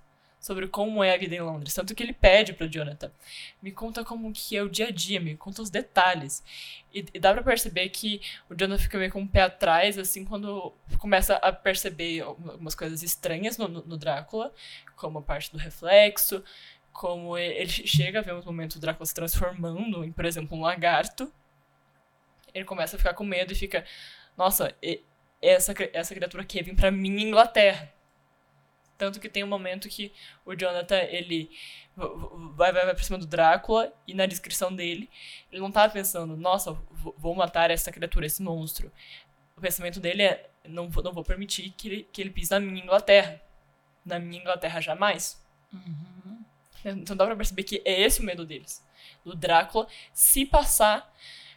sobre 0.43 0.67
como 0.67 1.01
é 1.01 1.15
a 1.15 1.17
vida 1.17 1.33
em 1.33 1.39
Londres. 1.39 1.73
Tanto 1.73 1.95
que 1.95 2.03
ele 2.03 2.11
pede 2.11 2.51
pro 2.51 2.67
Jonathan, 2.67 3.09
me 3.61 3.71
conta 3.71 4.03
como 4.03 4.29
que 4.33 4.57
é 4.57 4.61
o 4.61 4.67
dia 4.67 4.87
a 4.87 4.91
dia, 4.91 5.17
me 5.17 5.37
conta 5.37 5.61
os 5.61 5.69
detalhes. 5.69 6.43
E, 6.93 7.05
e 7.13 7.17
dá 7.19 7.31
para 7.31 7.41
perceber 7.41 7.87
que 7.87 8.19
o 8.49 8.53
Jonathan 8.53 8.83
fica 8.83 8.97
meio 8.97 9.09
com 9.09 9.21
o 9.21 9.27
pé 9.27 9.43
atrás, 9.43 9.97
assim, 9.97 10.25
quando 10.25 10.73
começa 10.99 11.35
a 11.37 11.53
perceber 11.53 12.19
algumas 12.19 12.75
coisas 12.75 13.01
estranhas 13.01 13.57
no, 13.57 13.69
no 13.69 13.97
Drácula, 13.97 14.53
como 14.97 15.19
a 15.19 15.21
parte 15.21 15.49
do 15.49 15.57
reflexo, 15.57 16.43
como 16.91 17.37
ele 17.37 17.69
chega 17.69 18.19
a 18.19 18.21
ver 18.21 18.33
um 18.33 18.43
momento 18.43 18.75
o 18.75 18.79
Drácula 18.79 19.05
se 19.05 19.13
transformando 19.13 20.03
em, 20.03 20.11
por 20.11 20.25
exemplo, 20.25 20.57
um 20.57 20.61
lagarto. 20.61 21.31
Ele 22.53 22.65
começa 22.65 22.97
a 22.97 22.99
ficar 22.99 23.13
com 23.13 23.23
medo 23.23 23.53
e 23.53 23.55
fica, 23.55 23.85
nossa, 24.37 24.75
essa, 25.41 25.73
essa 25.93 26.13
criatura 26.13 26.43
quer 26.43 26.63
vir 26.63 26.75
pra 26.75 26.91
minha 26.91 27.23
Inglaterra. 27.23 27.92
Tanto 28.97 29.19
que 29.19 29.29
tem 29.29 29.43
um 29.43 29.47
momento 29.47 29.89
que 29.89 30.13
o 30.45 30.55
Jonathan, 30.55 30.99
ele 30.99 31.49
vai, 31.95 32.71
vai, 32.71 32.85
vai 32.85 32.95
pra 32.95 33.03
cima 33.03 33.17
do 33.17 33.25
Drácula 33.25 33.93
e 34.07 34.13
na 34.13 34.25
descrição 34.25 34.73
dele, 34.73 35.09
ele 35.51 35.61
não 35.61 35.71
tava 35.71 35.91
pensando, 35.91 36.37
nossa, 36.37 36.77
vou 36.91 37.35
matar 37.35 37.71
essa 37.71 37.91
criatura, 37.91 38.25
esse 38.25 38.41
monstro. 38.41 38.91
O 39.57 39.61
pensamento 39.61 39.99
dele 39.99 40.23
é, 40.23 40.49
não 40.67 40.89
vou, 40.89 41.03
não 41.03 41.13
vou 41.13 41.23
permitir 41.23 41.71
que 41.71 41.87
ele, 41.87 42.09
que 42.11 42.21
ele 42.21 42.29
pise 42.29 42.51
na 42.51 42.59
minha 42.59 42.83
Inglaterra. 42.83 43.41
Na 44.05 44.19
minha 44.19 44.41
Inglaterra 44.41 44.81
jamais. 44.81 45.41
Uhum. 45.71 46.43
Então 46.85 47.15
dá 47.15 47.25
pra 47.25 47.35
perceber 47.35 47.63
que 47.63 47.81
é 47.85 48.01
esse 48.01 48.19
o 48.19 48.23
medo 48.23 48.45
deles. 48.45 48.85
Do 49.23 49.35
Drácula 49.35 49.87
se 50.11 50.45
passar 50.45 51.13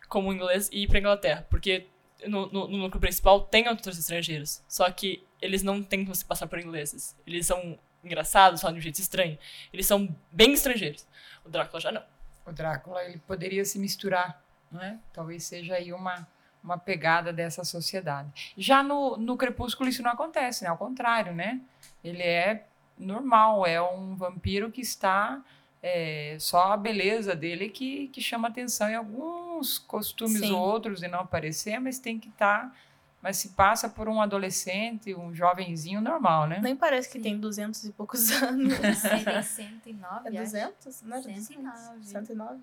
como 0.09 0.33
inglês 0.33 0.69
e 0.73 0.85
ir 0.85 0.89
pra 0.89 0.99
Inglaterra. 0.99 1.47
Porque 1.51 1.87
no, 2.27 2.47
no, 2.47 2.69
no 2.69 2.79
núcleo 2.79 3.01
principal 3.01 3.41
tem 3.41 3.69
outros 3.69 3.99
estrangeiros. 3.99 4.63
Só 4.69 4.91
que 4.91 5.26
eles 5.41 5.63
não 5.63 5.83
tentam 5.83 6.15
se 6.15 6.25
passar 6.25 6.47
por 6.47 6.59
ingleses. 6.59 7.17
Eles 7.27 7.47
são 7.47 7.79
engraçados, 8.03 8.61
falam 8.61 8.75
de 8.75 8.79
um 8.81 8.83
jeito 8.83 9.01
estranho. 9.01 9.39
Eles 9.73 9.87
são 9.87 10.15
bem 10.31 10.53
estrangeiros. 10.53 11.07
O 11.45 11.49
Drácula 11.49 11.81
já 11.81 11.93
não. 11.93 12.03
O 12.47 12.53
Drácula 12.53 13.03
ele 13.05 13.19
poderia 13.19 13.65
se 13.65 13.79
misturar, 13.79 14.43
não 14.71 14.83
é? 14.83 14.99
Talvez 15.13 15.45
seja 15.45 15.75
aí 15.75 15.93
uma, 15.93 16.27
uma 16.63 16.79
pegada 16.79 17.33
dessa 17.33 17.65
sociedade. 17.65 18.53
Já 18.57 18.83
no, 18.83 19.17
no 19.17 19.37
Crepúsculo 19.37 19.89
isso 19.89 20.03
não 20.03 20.11
acontece, 20.11 20.65
né? 20.65 20.71
Ao 20.71 20.79
contrário, 20.79 21.35
né? 21.35 21.61
Ele 22.05 22.23
é 22.23 22.65
normal, 22.97 23.67
é 23.67 23.83
um 23.83 24.15
vampiro 24.15 24.71
que 24.71 24.81
está 24.81 25.43
é, 25.83 26.37
só 26.41 26.73
a 26.73 26.77
beleza 26.77 27.35
dele 27.35 27.69
que, 27.69 28.09
que 28.09 28.21
chama 28.21 28.49
atenção 28.49 28.89
em 28.89 28.95
alguns 28.95 29.79
costumes 29.79 30.41
Sim. 30.41 30.53
ou 30.53 30.61
outros 30.61 31.01
de 31.01 31.09
não 31.09 31.21
aparecer, 31.21 31.79
mas 31.79 31.99
tem 31.99 32.19
que 32.19 32.29
estar 32.29 32.71
tá 32.71 32.75
mas 33.23 33.37
se 33.39 33.51
passa 33.51 33.89
por 33.89 34.09
um 34.09 34.21
adolescente, 34.21 35.15
um 35.15 35.35
jovenzinho 35.35 36.01
normal, 36.01 36.47
né? 36.47 36.61
Nem 36.63 36.77
parece 36.77 37.09
que 37.09 37.19
tem 37.19 37.39
200 37.39 37.85
e 37.85 37.93
poucos 37.93 38.31
anos. 38.43 38.73
Ele 39.05 39.25
tem 39.25 39.43
109, 39.43 40.29
É 40.37 40.41
acho. 40.41 40.51
200? 40.53 41.03
Não 41.03 41.17
é 41.17 41.23
109. 41.23 42.03
109? 42.03 42.61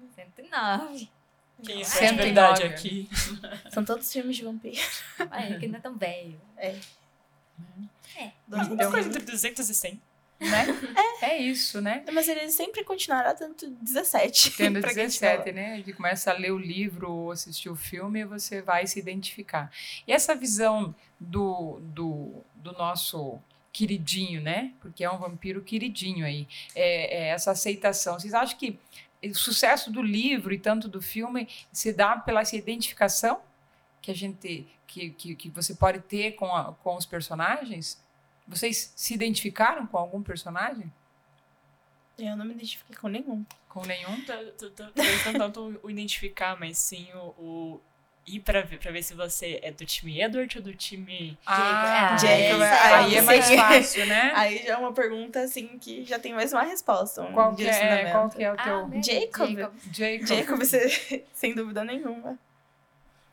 Quem 1.63 1.75
109. 1.75 1.75
é 1.75 1.77
de 1.77 1.85
109. 1.85 2.15
verdade 2.23 2.63
aqui? 2.63 3.09
São 3.71 3.83
todos 3.85 4.11
filmes 4.11 4.35
de 4.37 4.43
vampiro. 4.43 4.81
Olha, 5.19 5.45
ele 5.45 5.59
que 5.59 5.67
não 5.67 5.77
é 5.77 5.81
tão 5.81 5.95
velho. 5.97 6.39
É. 6.57 6.75
É. 8.17 8.31
Uma 8.47 8.91
coisa 8.91 9.09
entre 9.09 9.23
200 9.23 9.69
e 9.69 9.73
100. 9.75 10.01
Né? 10.49 10.65
É 11.21 11.37
isso, 11.37 11.79
né? 11.81 12.03
Mas 12.11 12.27
ele 12.27 12.49
sempre 12.51 12.83
continuará 12.83 13.33
tendo 13.33 13.55
17. 13.81 14.51
Tendo 14.57 14.79
pra 14.81 14.93
quem 14.93 15.05
17, 15.05 15.37
fala. 15.43 15.51
né? 15.53 15.73
A 15.73 15.77
gente 15.77 15.93
começa 15.93 16.31
a 16.31 16.33
ler 16.37 16.51
o 16.51 16.57
livro 16.57 17.11
ou 17.11 17.31
assistir 17.31 17.69
o 17.69 17.75
filme 17.75 18.19
e 18.21 18.25
você 18.25 18.61
vai 18.61 18.85
se 18.87 18.99
identificar. 18.99 19.71
E 20.07 20.11
essa 20.11 20.35
visão 20.35 20.93
do, 21.19 21.79
do, 21.81 22.43
do 22.55 22.73
nosso 22.73 23.39
queridinho, 23.71 24.41
né? 24.41 24.71
Porque 24.81 25.03
é 25.03 25.09
um 25.09 25.17
vampiro 25.17 25.61
queridinho 25.61 26.25
aí. 26.25 26.47
É, 26.75 27.23
é 27.23 27.27
essa 27.29 27.51
aceitação. 27.51 28.19
Vocês 28.19 28.33
acham 28.33 28.57
que 28.57 28.77
o 29.23 29.33
sucesso 29.33 29.89
do 29.91 30.01
livro 30.01 30.53
e 30.53 30.59
tanto 30.59 30.87
do 30.89 31.01
filme 31.01 31.47
se 31.71 31.93
dá 31.93 32.17
pela 32.17 32.41
essa 32.41 32.55
identificação 32.57 33.39
que 34.01 34.11
a 34.11 34.13
gente 34.15 34.67
que, 34.85 35.09
que, 35.11 35.35
que 35.35 35.49
você 35.49 35.73
pode 35.73 36.01
ter 36.01 36.33
com, 36.33 36.53
a- 36.53 36.73
com 36.83 36.95
os 36.95 37.05
personagens? 37.05 38.02
Vocês 38.47 38.93
se 38.95 39.13
identificaram 39.13 39.85
com 39.87 39.97
algum 39.97 40.21
personagem? 40.21 40.91
Eu 42.17 42.35
não 42.37 42.45
me 42.45 42.53
identifiquei 42.53 42.95
com 42.95 43.07
nenhum. 43.07 43.43
Com 43.69 43.81
nenhum? 43.85 44.21
T- 44.21 44.33
t- 44.51 44.69
t- 44.69 44.83
Talvez 44.93 45.25
não 45.25 45.33
tanto 45.33 45.79
o 45.81 45.89
identificar, 45.89 46.59
mas 46.59 46.77
sim 46.77 47.07
o, 47.13 47.33
o 47.39 47.81
ir 48.27 48.39
pra 48.41 48.61
ver, 48.61 48.77
pra 48.79 48.91
ver 48.91 49.01
se 49.01 49.15
você 49.15 49.59
é 49.63 49.71
do 49.71 49.83
time 49.85 50.21
Edward 50.21 50.57
ou 50.57 50.63
do 50.63 50.73
time. 50.75 51.37
Ah, 51.45 52.15
Jacob, 52.17 52.61
aí, 52.61 52.93
aí 53.05 53.15
é 53.15 53.21
mais 53.23 53.49
fácil, 53.49 54.05
né? 54.05 54.31
Aí 54.35 54.57
já 54.67 54.73
é 54.73 54.77
uma 54.77 54.93
pergunta, 54.93 55.41
assim, 55.41 55.79
que 55.79 56.05
já 56.05 56.19
tem 56.19 56.33
mais 56.33 56.53
uma 56.53 56.63
resposta. 56.63 57.23
Um 57.23 57.33
Qual 57.33 57.55
que, 57.55 57.63
é, 57.63 57.65
direcionamento. 57.71 58.11
qual 58.11 58.29
que 58.29 58.43
é 58.43 58.51
o 58.51 58.55
Ah, 58.55 58.63
teu 58.63 58.87
mesmo? 58.87 59.03
Jacob. 59.03 59.57
Jacob? 59.91 60.27
Jacob, 60.27 60.59
você, 60.59 61.25
sem 61.33 61.55
dúvida 61.55 61.83
nenhuma. 61.83 62.37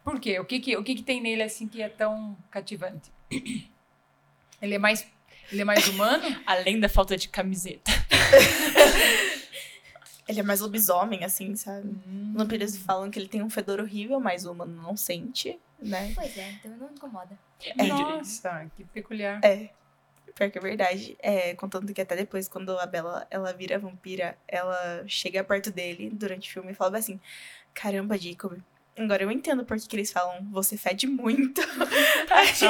Por 0.02 0.18
quê? 0.18 0.40
O 0.40 0.44
que 0.46 0.58
que, 0.58 0.76
o 0.76 0.82
que 0.82 0.94
que 0.94 1.02
tem 1.02 1.20
nele 1.20 1.42
assim 1.42 1.68
que 1.68 1.82
é 1.82 1.88
tão 1.90 2.34
cativante? 2.50 3.10
Ele 4.60 4.74
é 4.74 4.78
mais, 4.78 5.06
ele 5.50 5.62
é 5.62 5.64
mais 5.64 5.86
humano? 5.88 6.24
Além 6.46 6.78
da 6.78 6.88
falta 6.88 7.16
de 7.16 7.28
camiseta. 7.28 7.90
Ele 10.28 10.38
é 10.38 10.42
mais 10.44 10.60
lobisomem, 10.60 11.24
assim, 11.24 11.56
sabe? 11.56 11.88
Hum. 12.06 12.34
Vampiros 12.36 12.76
falam 12.76 13.10
que 13.10 13.18
ele 13.18 13.26
tem 13.26 13.42
um 13.42 13.50
fedor 13.50 13.80
horrível, 13.80 14.20
mas 14.20 14.46
o 14.46 14.52
humano 14.52 14.80
não 14.80 14.96
sente, 14.96 15.58
né? 15.82 16.12
Pois 16.14 16.38
é, 16.38 16.52
então 16.52 16.70
não 16.76 16.88
incomoda. 16.92 17.36
Nossa, 17.76 18.70
que 18.76 18.84
peculiar. 18.84 19.40
É. 19.42 19.70
Pior 20.34 20.48
que 20.48 20.58
é 20.58 20.60
verdade. 20.60 21.16
É, 21.20 21.54
contando 21.54 21.92
que 21.92 22.00
até 22.00 22.14
depois, 22.14 22.48
quando 22.48 22.78
a 22.78 22.86
Bella 22.86 23.26
ela 23.28 23.52
vira 23.52 23.78
vampira, 23.78 24.38
ela 24.46 25.04
chega 25.08 25.42
perto 25.42 25.72
dele 25.72 26.10
durante 26.10 26.48
o 26.48 26.52
filme 26.52 26.70
e 26.70 26.74
fala 26.74 26.98
assim: 26.98 27.20
Caramba, 27.74 28.16
Jacob. 28.16 28.56
Agora 28.98 29.22
eu 29.22 29.30
entendo 29.30 29.64
por 29.64 29.78
que, 29.78 29.96
eles 29.96 30.12
falam, 30.12 30.44
você 30.50 30.76
fede 30.76 31.06
muito. 31.06 31.60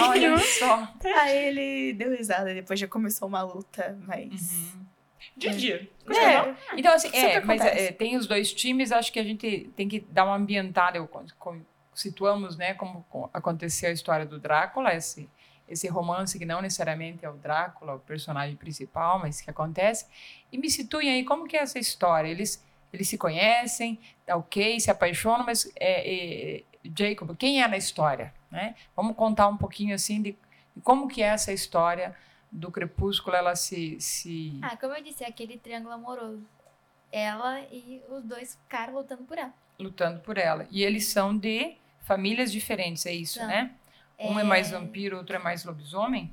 Olha 0.08 0.38
só. 0.38 0.88
Aí 1.18 1.36
ele 1.36 1.92
deu 1.94 2.10
risada 2.16 2.50
e 2.50 2.54
depois 2.54 2.78
já 2.78 2.86
começou 2.86 3.26
uma 3.28 3.42
luta, 3.42 3.98
mas. 4.06 4.52
Uhum. 4.74 4.86
Dia 5.36 5.50
a 5.50 5.54
dia. 5.54 5.90
É, 6.08 6.54
Então, 6.76 6.92
assim, 6.94 7.08
é, 7.08 7.10
Sempre 7.34 7.44
mas 7.46 7.60
é, 7.62 7.92
tem 7.92 8.16
os 8.16 8.26
dois 8.26 8.52
times, 8.52 8.92
acho 8.92 9.12
que 9.12 9.18
a 9.18 9.24
gente 9.24 9.70
tem 9.76 9.88
que 9.88 10.00
dar 10.00 10.24
uma 10.24 10.36
ambientada. 10.36 10.98
Eu, 10.98 11.08
situamos, 11.94 12.56
né, 12.56 12.74
como 12.74 13.04
co- 13.10 13.28
aconteceu 13.32 13.90
a 13.90 13.92
história 13.92 14.24
do 14.24 14.38
Drácula, 14.38 14.94
esse, 14.94 15.28
esse 15.68 15.88
romance 15.88 16.38
que 16.38 16.44
não 16.46 16.62
necessariamente 16.62 17.24
é 17.24 17.30
o 17.30 17.34
Drácula, 17.34 17.94
o 17.94 17.98
personagem 18.00 18.56
principal, 18.56 19.18
mas 19.18 19.40
que 19.40 19.50
acontece. 19.50 20.06
E 20.52 20.58
me 20.58 20.70
situem 20.70 21.10
aí, 21.10 21.24
como 21.24 21.46
que 21.46 21.56
é 21.56 21.60
essa 21.60 21.78
história? 21.78 22.28
Eles, 22.28 22.64
eles 22.92 23.08
se 23.08 23.16
conhecem, 23.18 23.98
tá 24.26 24.36
ok, 24.36 24.78
se 24.80 24.90
apaixonam, 24.90 25.44
mas 25.46 25.70
é, 25.76 26.56
é, 26.58 26.64
Jacob, 26.96 27.36
quem 27.36 27.62
é 27.62 27.68
na 27.68 27.76
história? 27.76 28.32
Né? 28.50 28.74
Vamos 28.96 29.16
contar 29.16 29.48
um 29.48 29.56
pouquinho, 29.56 29.94
assim, 29.94 30.20
de, 30.22 30.32
de 30.74 30.82
como 30.82 31.06
que 31.08 31.22
é 31.22 31.26
essa 31.26 31.52
história 31.52 32.16
do 32.50 32.70
Crepúsculo, 32.70 33.36
ela 33.36 33.54
se... 33.54 34.00
se... 34.00 34.58
Ah, 34.62 34.76
como 34.76 34.92
eu 34.94 35.02
disse, 35.02 35.22
é 35.22 35.28
aquele 35.28 35.56
triângulo 35.56 35.94
amoroso. 35.94 36.44
Ela 37.12 37.60
e 37.72 38.02
os 38.08 38.24
dois 38.24 38.58
caras 38.68 38.94
lutando 38.94 39.22
por 39.24 39.38
ela. 39.38 39.52
lutando 39.78 40.20
por 40.20 40.36
ela. 40.36 40.66
E 40.70 40.82
eles 40.82 41.06
são 41.06 41.36
de 41.36 41.76
famílias 42.02 42.50
diferentes, 42.52 43.06
é 43.06 43.12
isso, 43.12 43.38
São. 43.38 43.46
né? 43.46 43.72
Um 44.18 44.38
é 44.38 44.44
mais 44.44 44.72
É. 44.72 44.78
vampiro, 44.78 45.16
outro 45.16 45.34
é 45.36 45.38
mais 45.38 45.64
lobisomem. 45.64 46.32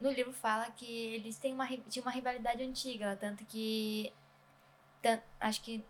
No 0.00 0.10
livro 0.10 0.32
fala 0.32 0.66
que 0.76 0.84
eles 1.14 1.38
têm 1.38 1.54
uma, 1.54 1.66
tinham 1.66 2.04
uma 2.04 2.10
rivalidade 2.12 2.62
antiga, 2.62 3.16
tanto 3.20 3.44
que. 3.46 4.12
Acho 5.40 5.62
que 5.62 5.84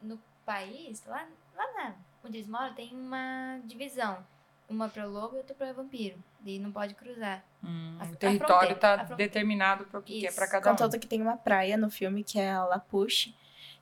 no 0.00 0.18
país, 0.44 1.02
lá, 1.06 1.26
lá 1.56 1.64
na, 1.74 1.94
onde 2.24 2.38
eles 2.38 2.48
moram, 2.48 2.74
tem 2.74 2.94
uma 2.94 3.58
divisão. 3.64 4.24
Uma 4.68 4.88
para 4.88 5.04
lobo 5.04 5.36
e 5.36 5.38
outra 5.38 5.54
para 5.54 5.72
vampiro. 5.72 6.16
E 6.44 6.58
não 6.58 6.72
pode 6.72 6.94
cruzar. 6.94 7.44
Hum, 7.62 7.96
A- 8.00 8.04
o 8.04 8.12
a 8.12 8.16
território 8.16 8.72
está 8.72 8.96
determinado 8.96 9.84
para 9.86 10.00
o 10.00 10.02
que, 10.02 10.20
que 10.20 10.26
é 10.26 10.32
para 10.32 10.48
cada 10.48 10.68
um. 10.68 10.72
Contanto 10.72 10.98
que 10.98 11.06
tem 11.06 11.22
uma 11.22 11.36
praia 11.36 11.76
no 11.76 11.88
filme 11.88 12.24
que 12.24 12.38
é 12.38 12.50
a 12.50 12.64
Lapuche, 12.64 13.32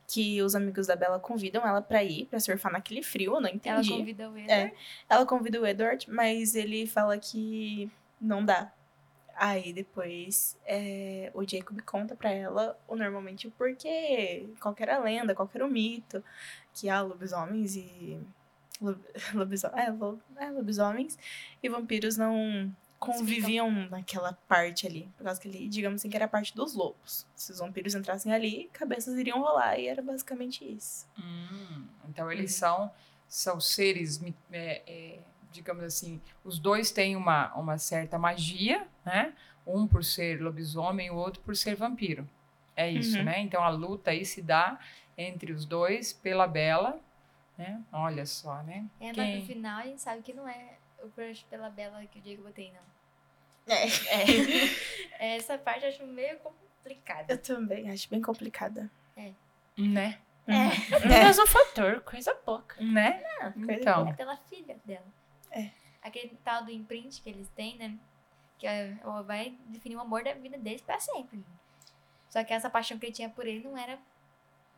que 0.06 0.42
os 0.42 0.54
amigos 0.54 0.86
da 0.86 0.94
Bella 0.94 1.18
convidam 1.18 1.66
ela 1.66 1.80
pra 1.80 2.04
ir, 2.04 2.26
pra 2.26 2.38
surfar 2.38 2.70
naquele 2.70 3.02
frio, 3.02 3.34
eu 3.36 3.40
não 3.40 3.48
Ela 3.48 3.56
entendi. 3.56 3.90
convida 3.96 4.30
o 4.30 4.36
Edward. 4.36 4.52
É. 4.52 4.74
Ela 5.08 5.24
convida 5.24 5.58
o 5.60 5.66
Edward, 5.66 6.10
mas 6.10 6.54
ele 6.54 6.86
fala 6.86 7.16
que 7.18 7.90
não 8.20 8.44
dá. 8.44 8.70
Aí 9.36 9.72
depois 9.72 10.56
é, 10.64 11.30
o 11.34 11.42
Jacob 11.48 11.80
conta 11.82 12.14
pra 12.14 12.30
ela 12.30 12.78
o 12.86 12.94
normalmente 12.96 13.46
o 13.48 13.50
porquê, 13.50 14.46
qual 14.60 14.74
era 14.78 14.96
a 14.96 14.98
lenda, 15.00 15.34
qual 15.34 15.50
era 15.54 15.66
o 15.66 15.70
mito, 15.70 16.22
que 16.72 16.88
há 16.88 17.00
lobisomens 17.00 17.74
e. 17.76 18.18
lob- 18.80 19.00
Lobiso, 19.34 19.66
é, 19.68 19.90
lo- 19.90 20.20
é, 20.36 20.50
lobisomens 20.50 21.18
e 21.62 21.68
vampiros 21.68 22.16
não 22.16 22.72
conviviam 22.98 23.70
naquela 23.90 24.32
parte 24.48 24.86
ali. 24.86 25.08
Por 25.16 25.24
causa 25.24 25.40
que 25.40 25.46
ele, 25.48 25.68
digamos 25.68 26.00
assim, 26.00 26.08
que 26.08 26.16
era 26.16 26.24
a 26.24 26.28
parte 26.28 26.54
dos 26.54 26.74
lobos. 26.74 27.26
Se 27.34 27.52
os 27.52 27.58
vampiros 27.58 27.94
entrassem 27.94 28.32
ali, 28.32 28.70
cabeças 28.72 29.18
iriam 29.18 29.40
rolar 29.40 29.78
e 29.78 29.88
era 29.88 30.00
basicamente 30.00 30.64
isso. 30.64 31.06
Hum, 31.18 31.84
então 32.08 32.30
eles 32.32 32.52
Uhum. 32.52 32.58
são, 32.58 32.92
são 33.28 33.60
seres, 33.60 34.22
é, 34.50 34.82
é, 34.86 35.18
digamos 35.54 35.84
assim, 35.84 36.20
os 36.42 36.58
dois 36.58 36.90
têm 36.90 37.14
uma, 37.16 37.54
uma 37.54 37.78
certa 37.78 38.18
magia, 38.18 38.86
né? 39.04 39.32
Um 39.66 39.86
por 39.86 40.04
ser 40.04 40.42
lobisomem, 40.42 41.10
o 41.10 41.14
outro 41.16 41.40
por 41.42 41.56
ser 41.56 41.74
vampiro. 41.76 42.28
É 42.76 42.90
isso, 42.90 43.16
Uhum. 43.18 43.24
né? 43.24 43.38
Então 43.40 43.62
a 43.62 43.68
luta 43.70 44.10
aí 44.10 44.24
se 44.26 44.42
dá 44.42 44.78
entre 45.16 45.52
os 45.52 45.64
dois 45.64 46.12
pela 46.12 46.46
Bela, 46.48 46.98
né? 47.56 47.80
Olha 47.92 48.26
só, 48.26 48.62
né? 48.64 48.84
É, 49.00 49.06
mas 49.06 49.14
Quem? 49.14 49.40
no 49.40 49.46
final 49.46 49.78
a 49.78 49.84
gente 49.84 50.02
sabe 50.02 50.22
que 50.22 50.32
não 50.32 50.48
é 50.48 50.74
o 51.02 51.08
crush 51.10 51.44
pela 51.48 51.70
Bela 51.70 52.04
que 52.06 52.18
o 52.18 52.22
Jacob 52.24 52.52
tem, 52.52 52.72
não. 52.72 53.74
É. 53.74 53.86
É. 55.20 55.36
Essa 55.36 55.56
parte 55.56 55.84
eu 55.84 55.88
acho 55.90 56.04
meio 56.04 56.36
complicada. 56.40 57.32
Eu 57.32 57.38
também 57.40 57.88
acho 57.90 58.10
bem 58.10 58.20
complicada. 58.20 58.90
Né? 59.78 60.18
É. 60.46 61.08
Mesmo 61.08 61.46
fator, 61.46 62.00
coisa 62.00 62.34
pouca. 62.34 62.76
Né? 62.82 63.22
coisa 63.54 63.72
Então. 63.72 64.08
É 64.08 64.12
pela 64.12 64.36
filha 64.36 64.76
dela. 64.84 65.06
É. 65.54 65.70
Aquele 66.02 66.36
tal 66.44 66.64
do 66.64 66.70
imprint 66.70 67.22
que 67.22 67.30
eles 67.30 67.48
têm, 67.50 67.78
né? 67.78 67.96
Que 68.58 68.66
é- 68.66 68.96
vai 69.24 69.54
definir 69.66 69.96
o 69.96 70.00
amor 70.00 70.22
da 70.22 70.34
vida 70.34 70.58
deles 70.58 70.82
pra 70.82 71.00
sempre. 71.00 71.42
Só 72.28 72.42
que 72.44 72.52
essa 72.52 72.68
paixão 72.68 72.98
que 72.98 73.06
ele 73.06 73.12
tinha 73.12 73.30
por 73.30 73.46
ele 73.46 73.62
não 73.64 73.78
era 73.78 73.98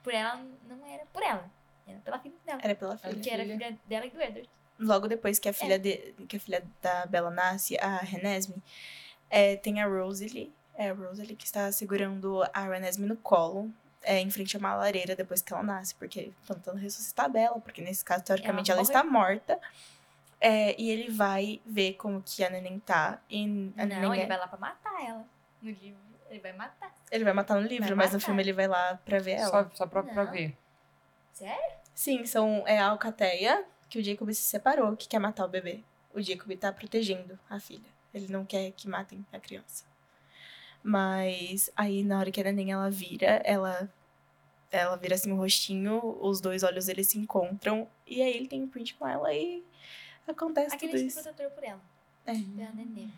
por 0.03 0.15
ela, 0.15 0.45
não 0.69 0.87
era 0.87 1.05
por 1.07 1.23
ela. 1.23 1.51
Era 1.87 1.99
pela 2.01 2.19
filha 2.19 2.35
dela. 2.45 2.61
Era 2.63 2.75
pela 2.75 2.97
filha. 2.99 3.21
Que 3.21 3.31
era 3.31 3.43
filha. 3.45 3.57
filha 3.57 3.79
dela 3.87 4.07
e 4.07 4.11
do 4.11 4.21
Edward. 4.21 4.51
Logo 4.79 5.09
depois 5.09 5.39
que 5.39 5.49
a 5.49 5.53
filha, 5.53 5.79
de, 5.79 5.97
que 6.29 6.37
a 6.37 6.41
filha 6.41 6.63
da 6.83 7.07
Bella 7.07 7.31
nasce, 7.31 7.79
a 7.79 7.97
Renesme, 7.97 8.63
é, 9.31 9.57
tem 9.57 9.81
a 9.81 9.87
Rosalie. 9.87 10.53
É 10.75 10.91
a 10.91 10.93
Rosalie 10.93 11.35
que 11.35 11.47
está 11.47 11.73
segurando 11.73 12.43
a 12.53 12.61
Renesme 12.69 13.07
no 13.07 13.17
colo, 13.17 13.73
é, 14.03 14.21
em 14.21 14.31
frente 14.31 14.55
a 14.57 14.59
uma 14.61 14.75
lareira 14.75 15.17
depois 15.17 15.41
que 15.41 15.53
ela 15.53 15.63
nasce, 15.63 15.95
porque 15.95 16.33
estão 16.43 16.57
tentando 16.57 16.79
ressuscitar 16.79 17.25
a 17.27 17.29
Bella, 17.29 17.59
porque 17.61 17.81
nesse 17.81 18.05
caso, 18.05 18.23
teoricamente, 18.25 18.71
ela, 18.71 18.81
Ela 18.81 18.87
está 18.87 19.03
morta. 19.03 19.59
É, 20.41 20.79
e 20.81 20.91
ele 20.91 21.11
vai 21.11 21.61
ver 21.65 21.95
como 21.95 22.23
que 22.23 22.45
a 22.45 22.51
neném 22.51 22.79
tá. 22.81 23.21
E 23.31 23.45
a 23.77 23.87
não, 23.87 23.87
neném 23.87 24.13
ele 24.13 24.21
é- 24.23 24.27
vai 24.27 24.39
lá 24.39 24.47
pra 24.47 24.59
matar 24.59 25.03
ela. 25.05 25.25
No 25.63 25.71
livro, 25.71 25.99
ele 26.29 26.41
vai 26.41 26.53
matar. 26.53 26.95
ele 27.11 27.25
vai 27.25 27.33
matar 27.33 27.55
no 27.61 27.67
livro, 27.67 27.89
Vai 27.89 27.97
mas 27.97 28.11
no 28.13 28.19
matar. 28.19 28.27
filme 28.27 28.43
ele 28.43 28.53
vai 28.53 28.69
lá 28.69 29.01
pra 29.05 29.19
ver 29.19 29.33
ela. 29.33 29.51
Só, 29.65 29.71
só 29.75 29.87
pra, 29.87 30.03
pra 30.03 30.25
ver. 30.25 30.57
Sério? 31.33 31.75
Sim, 31.95 32.27
são, 32.27 32.63
é 32.67 32.79
a 32.79 32.89
Alcateia 32.89 33.65
que 33.89 33.99
o 33.99 34.05
Jacob 34.05 34.29
se 34.33 34.43
separou, 34.43 34.95
que 34.97 35.09
quer 35.09 35.19
matar 35.19 35.45
o 35.45 35.49
bebê. 35.49 35.81
O 36.13 36.21
Jacob 36.21 36.53
tá 36.59 36.71
protegendo 36.73 37.39
a 37.49 37.59
filha. 37.59 37.89
Ele 38.13 38.29
não 38.31 38.45
quer 38.45 38.71
que 38.73 38.89
matem 38.89 39.25
a 39.33 39.39
criança. 39.41 39.85
Mas 40.83 41.71
aí 41.77 42.03
na 42.05 42.19
hora 42.19 42.31
que 42.31 42.41
a 42.41 42.45
neném 42.45 42.73
ela 42.73 42.91
vira, 42.91 43.41
ela 43.45 43.91
ela 44.71 44.97
vira 44.97 45.15
assim 45.15 45.33
o 45.33 45.37
rostinho, 45.37 46.01
os 46.21 46.41
dois 46.41 46.63
olhos 46.63 46.89
eles 46.89 47.07
se 47.09 47.19
encontram 47.19 47.89
e 48.07 48.21
aí 48.21 48.37
ele 48.37 48.49
tem 48.49 48.63
um 48.63 48.69
print 48.69 48.95
com 48.95 49.07
ela 49.07 49.33
e 49.33 49.65
acontece 50.31 50.75
Aquele 50.75 50.93
tudo 50.93 51.05
isso. 51.05 51.23
protetor 51.23 51.51
por 51.53 51.65
ela. 51.65 51.81
É. 52.25 52.33
Pela 52.35 52.73
neném. 52.73 53.13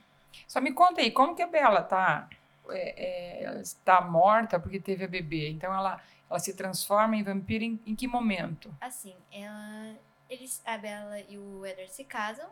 Só 0.47 0.61
me 0.61 0.73
conta 0.73 1.01
aí, 1.01 1.11
como 1.11 1.35
que 1.35 1.43
a 1.43 1.47
Bela 1.47 1.83
tá, 1.83 2.29
é, 2.69 3.41
é, 3.41 3.45
ela 3.45 3.61
está 3.61 4.01
morta 4.01 4.61
porque 4.61 4.79
teve 4.79 5.05
a 5.05 5.09
bebê? 5.09 5.49
Então 5.49 5.73
ela, 5.73 6.01
ela 6.29 6.39
se 6.39 6.55
transforma 6.55 7.17
em 7.17 7.23
vampiro 7.23 7.65
em, 7.65 7.81
em 7.87 7.95
que 7.95 8.07
momento? 8.07 8.75
Assim, 8.81 9.17
ela. 9.33 9.97
Eles, 10.29 10.63
a 10.67 10.77
Bella 10.77 11.19
e 11.21 11.39
o 11.39 11.65
Edward 11.65 11.91
se 11.91 12.05
casam. 12.05 12.51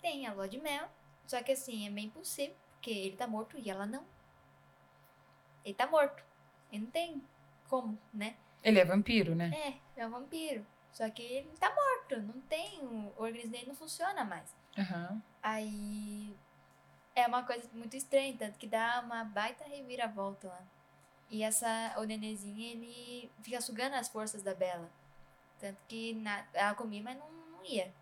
Tem 0.00 0.26
a 0.26 0.32
lua 0.32 0.48
de 0.48 0.58
mel. 0.58 0.88
Só 1.26 1.42
que 1.42 1.52
assim, 1.52 1.86
é 1.86 1.90
bem 1.90 2.06
impossível. 2.06 2.56
Porque 2.72 2.90
ele 2.90 3.16
tá 3.16 3.26
morto 3.26 3.58
e 3.58 3.70
ela 3.70 3.84
não. 3.84 4.02
Ele 5.62 5.74
tá 5.74 5.86
morto. 5.86 6.24
Ele 6.72 6.84
não 6.84 6.90
tem 6.90 7.22
como, 7.68 7.98
né? 8.12 8.34
Ele 8.62 8.78
é 8.78 8.84
vampiro, 8.84 9.34
né? 9.34 9.50
É, 9.96 10.00
é 10.02 10.06
um 10.06 10.10
vampiro. 10.10 10.64
Só 10.92 11.08
que 11.10 11.22
ele 11.22 11.50
tá 11.58 11.72
morto. 11.74 12.20
Não 12.22 12.40
tem. 12.42 12.80
O 13.16 13.22
organismo 13.22 13.52
dele 13.52 13.66
não 13.68 13.74
funciona 13.74 14.24
mais. 14.24 14.54
Aham. 14.78 15.22
Aí. 15.42 16.36
É 17.14 17.26
uma 17.26 17.42
coisa 17.42 17.68
muito 17.72 17.96
estranha, 17.96 18.34
tanto 18.38 18.58
que 18.58 18.66
dá 18.68 19.00
uma 19.04 19.24
baita 19.24 19.64
reviravolta 19.64 20.46
lá. 20.48 20.62
E 21.28 21.42
essa, 21.42 21.94
o 21.98 22.04
nenenzinho, 22.04 22.60
ele 22.60 23.30
fica 23.42 23.60
sugando 23.60 23.94
as 23.94 24.08
forças 24.08 24.42
da 24.42 24.54
Bella. 24.54 24.88
Tanto 25.60 25.78
que 25.88 26.14
na, 26.14 26.44
ela 26.54 26.74
comia, 26.74 27.02
mas 27.02 27.18
não, 27.18 27.30
não 27.30 27.64
ia. 27.64 27.92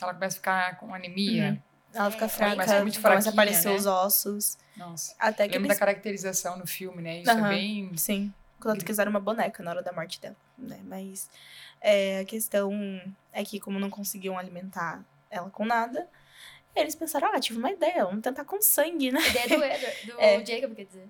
Ela 0.00 0.14
começa 0.14 0.36
a 0.36 0.38
ficar 0.38 0.78
com 0.78 0.94
anemia. 0.94 1.62
Ela 1.92 2.10
fica 2.10 2.26
É, 2.26 2.28
fraca, 2.28 2.52
começa 2.52 2.82
muito 2.82 3.00
começa 3.00 3.28
a 3.28 3.32
fraquinha, 3.32 3.32
aparecer 3.32 3.68
né? 3.70 3.74
os 3.74 3.86
ossos. 3.86 4.58
Nossa. 4.76 5.14
Até 5.18 5.46
que 5.48 5.54
Lembro 5.54 5.66
eles 5.66 5.78
da 5.78 5.86
caracterização 5.86 6.58
no 6.58 6.66
filme, 6.66 7.02
né? 7.02 7.18
Isso 7.20 7.30
é 7.30 7.34
Aham. 7.34 7.48
bem. 7.48 7.96
Sim. 7.96 8.32
Contanto 8.60 8.84
que 8.84 8.92
usaram 8.92 9.10
uma 9.10 9.20
boneca 9.20 9.62
na 9.62 9.70
hora 9.70 9.82
da 9.82 9.92
morte 9.92 10.20
dela, 10.20 10.36
né? 10.58 10.80
Mas 10.84 11.30
é, 11.80 12.20
a 12.20 12.24
questão 12.24 12.70
é 13.32 13.42
que, 13.44 13.58
como 13.58 13.78
não 13.78 13.88
conseguiam 13.90 14.38
alimentar 14.38 15.02
ela 15.30 15.48
com 15.50 15.64
nada, 15.64 16.08
eles 16.76 16.94
pensaram, 16.94 17.32
ah, 17.34 17.40
tive 17.40 17.58
uma 17.58 17.70
ideia, 17.70 18.04
vamos 18.04 18.20
tentar 18.22 18.44
com 18.44 18.60
sangue, 18.60 19.10
né? 19.10 19.18
A 19.20 19.28
ideia 19.28 19.48
do 19.48 19.54
Edward, 19.64 20.06
do 20.06 20.20
É. 20.20 20.44
Jacob, 20.44 20.74
quer 20.74 20.84
dizer. 20.84 21.08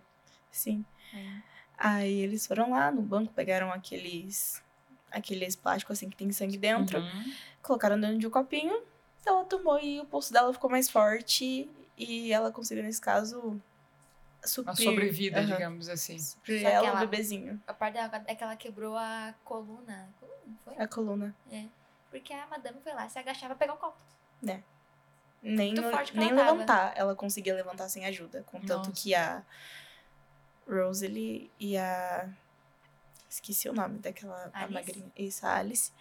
Sim. 0.51 0.85
É. 1.15 1.51
Aí 1.77 2.21
eles 2.21 2.47
foram 2.47 2.71
lá 2.71 2.91
no 2.91 3.03
banco, 3.03 3.33
pegaram 3.33 3.73
aqueles 3.73 4.63
aqueles 5.11 5.57
plásticos 5.57 5.99
assim 5.99 6.09
que 6.09 6.17
tem 6.17 6.31
sangue 6.31 6.57
dentro, 6.57 7.01
Uhum. 7.01 7.33
colocaram 7.63 7.99
dentro 8.01 8.19
de 8.19 8.27
um 8.29 8.31
copinho, 8.31 8.81
ela 9.27 9.45
tomou 9.45 9.81
e 9.81 9.99
o 10.01 10.05
pulso 10.05 10.33
dela 10.33 10.53
ficou 10.53 10.71
mais 10.71 10.89
forte 10.89 11.69
e 11.99 12.33
ela 12.33 12.53
conseguiu, 12.53 12.85
nesse 12.85 13.01
caso, 13.01 13.61
suprir. 14.45 14.69
Uma 14.69 14.77
sobrevida, 14.93 15.39
Aham. 15.41 15.47
digamos 15.47 15.89
assim. 15.89 16.19
Suprir 16.19 16.65
ela 16.67 16.85
o 16.85 16.89
ela- 16.89 17.01
bebezinho, 17.01 17.61
A 17.67 17.75
parte 17.75 17.95
dela 17.95 18.25
é 18.27 18.35
que 18.35 18.43
ela 18.45 18.57
quebrou 18.57 18.97
a 18.97 19.35
coluna. 19.45 20.09
Coluna, 20.19 20.37
não 20.47 20.57
foi? 20.65 20.75
a 20.85 20.89
coluna. 20.89 21.37
Porque 22.11 22.33
a 22.33 22.47
madame 22.47 22.81
foi 22.83 22.93
lá, 22.93 23.09
se 23.09 23.19
agachava 23.19 23.55
pra 23.55 23.67
pegar 23.67 23.75
o 23.75 23.77
copo. 23.77 23.97
Nem, 24.43 25.69
Muito 25.69 25.81
no- 25.83 25.91
nem 26.15 26.29
ela 26.31 26.37
tava. 26.39 26.53
levantar 26.53 26.93
ela 26.97 27.15
conseguia 27.17 27.55
levantar 27.55 27.89
sem 27.89 28.05
ajuda. 28.05 28.43
Contanto 28.51 28.89
Nossa. 28.89 28.93
que 28.93 29.15
a 29.15 29.43
Rosalie 30.69 31.51
e 31.59 31.77
a. 31.77 32.29
Esqueci 33.29 33.69
o 33.69 33.73
nome 33.73 33.99
daquela 34.01 34.51
a 34.53 34.61
Alice? 34.65 34.75
magrinha. 34.75 35.13
Isso, 35.17 35.47
a 35.47 35.55
Alice. 35.57 35.93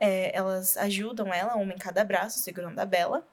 é, 0.00 0.36
elas 0.36 0.76
ajudam 0.76 1.32
ela, 1.32 1.54
uma 1.54 1.72
em 1.72 1.78
cada 1.78 2.04
braço, 2.04 2.40
segurando 2.40 2.78
a 2.80 2.84
Bella. 2.84 3.24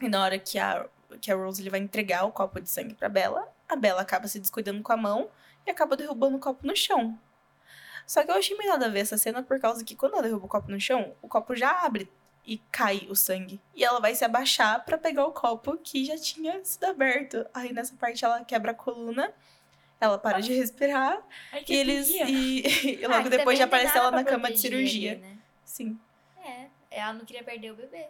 E 0.00 0.08
na 0.08 0.22
hora 0.22 0.38
que 0.38 0.58
a, 0.58 0.86
que 1.20 1.30
a 1.30 1.34
Rosalie 1.34 1.70
vai 1.70 1.80
entregar 1.80 2.24
o 2.24 2.30
copo 2.30 2.60
de 2.60 2.70
sangue 2.70 2.94
pra 2.94 3.08
Bella, 3.08 3.52
a 3.68 3.76
Bela 3.76 4.02
acaba 4.02 4.26
se 4.28 4.38
descuidando 4.38 4.82
com 4.82 4.92
a 4.92 4.96
mão 4.96 5.30
e 5.66 5.70
acaba 5.70 5.96
derrubando 5.96 6.36
o 6.36 6.40
copo 6.40 6.66
no 6.66 6.74
chão. 6.74 7.18
Só 8.06 8.24
que 8.24 8.30
eu 8.30 8.36
achei 8.36 8.56
meio 8.56 8.70
nada 8.70 8.86
a 8.86 8.88
ver 8.88 9.00
essa 9.00 9.18
cena 9.18 9.42
por 9.42 9.60
causa 9.60 9.84
que 9.84 9.94
quando 9.94 10.14
ela 10.14 10.22
derruba 10.22 10.46
o 10.46 10.48
copo 10.48 10.70
no 10.70 10.80
chão, 10.80 11.14
o 11.20 11.28
copo 11.28 11.54
já 11.54 11.70
abre 11.84 12.10
e 12.46 12.56
cai 12.72 13.06
o 13.10 13.14
sangue. 13.14 13.60
E 13.74 13.84
ela 13.84 14.00
vai 14.00 14.14
se 14.14 14.24
abaixar 14.24 14.82
para 14.84 14.96
pegar 14.96 15.26
o 15.26 15.32
copo 15.32 15.76
que 15.76 16.06
já 16.06 16.16
tinha 16.16 16.64
sido 16.64 16.84
aberto. 16.84 17.46
Aí 17.52 17.70
nessa 17.72 17.94
parte 17.96 18.24
ela 18.24 18.42
quebra 18.44 18.70
a 18.70 18.74
coluna, 18.74 19.30
ela 20.00 20.16
para 20.16 20.40
de 20.40 20.54
respirar 20.54 21.22
Ai, 21.52 21.62
que 21.62 21.74
e 21.74 21.76
eles 21.76 22.08
e, 22.08 23.00
e 23.00 23.04
Ah, 23.04 23.08
logo 23.08 23.24
que 23.24 23.36
depois 23.36 23.58
já 23.58 23.66
aparece 23.66 23.98
ela 23.98 24.10
na 24.10 24.24
cama 24.24 24.50
de 24.50 24.58
cirurgia. 24.58 25.12
ele, 25.12 25.20
né? 25.20 25.38
Sim. 25.64 26.00
É, 26.42 26.68
ela 26.90 27.12
não 27.12 27.26
queria 27.26 27.44
perder 27.44 27.72
o 27.72 27.76
bebê. 27.76 28.06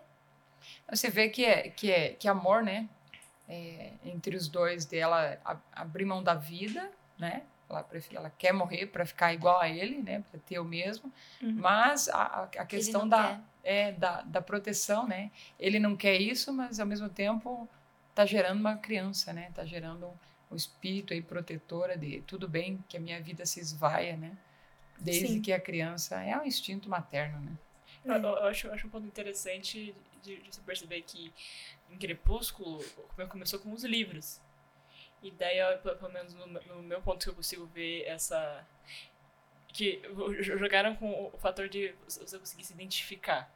Você 0.90 1.10
vê 1.10 1.28
que 1.28 1.44
é, 1.44 1.70
que 1.70 1.90
é 1.90 2.10
que 2.10 2.28
amor, 2.28 2.62
né? 2.62 2.88
É, 3.48 3.92
entre 4.04 4.36
os 4.36 4.46
dois 4.48 4.84
dela 4.84 5.38
abrir 5.72 6.04
mão 6.04 6.22
da 6.22 6.34
vida, 6.34 6.90
né? 7.18 7.42
Ela, 7.68 7.82
prefere, 7.82 8.16
ela 8.16 8.30
quer 8.30 8.52
morrer 8.52 8.86
para 8.86 9.04
ficar 9.06 9.32
igual 9.32 9.60
a 9.60 9.68
ele, 9.68 9.98
né? 10.02 10.22
Para 10.30 10.40
ter 10.40 10.58
o 10.58 10.64
mesmo. 10.64 11.12
Uhum. 11.42 11.54
Mas 11.56 12.08
a, 12.08 12.48
a- 12.56 12.66
questão 12.66 13.08
da, 13.08 13.28
quer. 13.28 13.40
é, 13.62 13.92
da, 13.92 14.22
da 14.22 14.42
proteção, 14.42 15.06
né? 15.06 15.30
Ele 15.58 15.78
não 15.78 15.96
quer 15.96 16.20
isso, 16.20 16.52
mas 16.52 16.78
ao 16.80 16.86
mesmo 16.86 17.08
tempo 17.08 17.68
tá 18.14 18.24
gerando 18.26 18.60
uma 18.60 18.76
criança, 18.76 19.32
né? 19.32 19.50
Tá 19.54 19.64
gerando 19.64 20.12
um 20.50 20.56
espírito 20.56 21.12
aí 21.12 21.22
protetora 21.22 21.96
de 21.96 22.22
tudo 22.22 22.48
bem 22.48 22.82
que 22.88 22.96
a 22.96 23.00
minha 23.00 23.20
vida 23.20 23.44
se 23.46 23.60
esvaia, 23.60 24.16
né? 24.16 24.36
Desde 24.98 25.34
Sim. 25.34 25.40
que 25.40 25.52
a 25.52 25.60
criança 25.60 26.22
é 26.22 26.36
um 26.38 26.44
instinto 26.44 26.88
materno, 26.88 27.40
né? 27.40 27.52
Eu, 28.08 28.14
eu- 28.14 28.36
eu 28.36 28.44
acho, 28.46 28.66
eu 28.66 28.72
acho 28.74 28.86
um 28.86 28.90
ponto 28.90 29.06
interessante 29.06 29.94
de, 30.22 30.36
de 30.42 30.52
você 30.54 30.60
perceber 30.62 31.02
que 31.02 31.32
em 31.90 31.98
Crepúsculo 31.98 32.82
come- 33.14 33.28
começou 33.28 33.58
com 33.60 33.72
os 33.72 33.84
livros. 33.84 34.40
E 35.22 35.30
daí, 35.32 35.58
pelo 35.78 36.12
menos 36.12 36.34
no, 36.34 36.46
no 36.46 36.82
meu 36.82 37.02
ponto 37.02 37.24
que 37.24 37.30
eu 37.30 37.34
consigo 37.34 37.66
ver 37.66 38.04
essa. 38.06 38.64
Que 39.68 40.00
jogaram 40.40 40.96
com 40.96 41.26
o, 41.32 41.38
fator 41.38 41.68
de 41.68 41.94
você 42.06 42.38
conseguir 42.38 42.64
se 42.64 42.72
identificar 42.72 43.50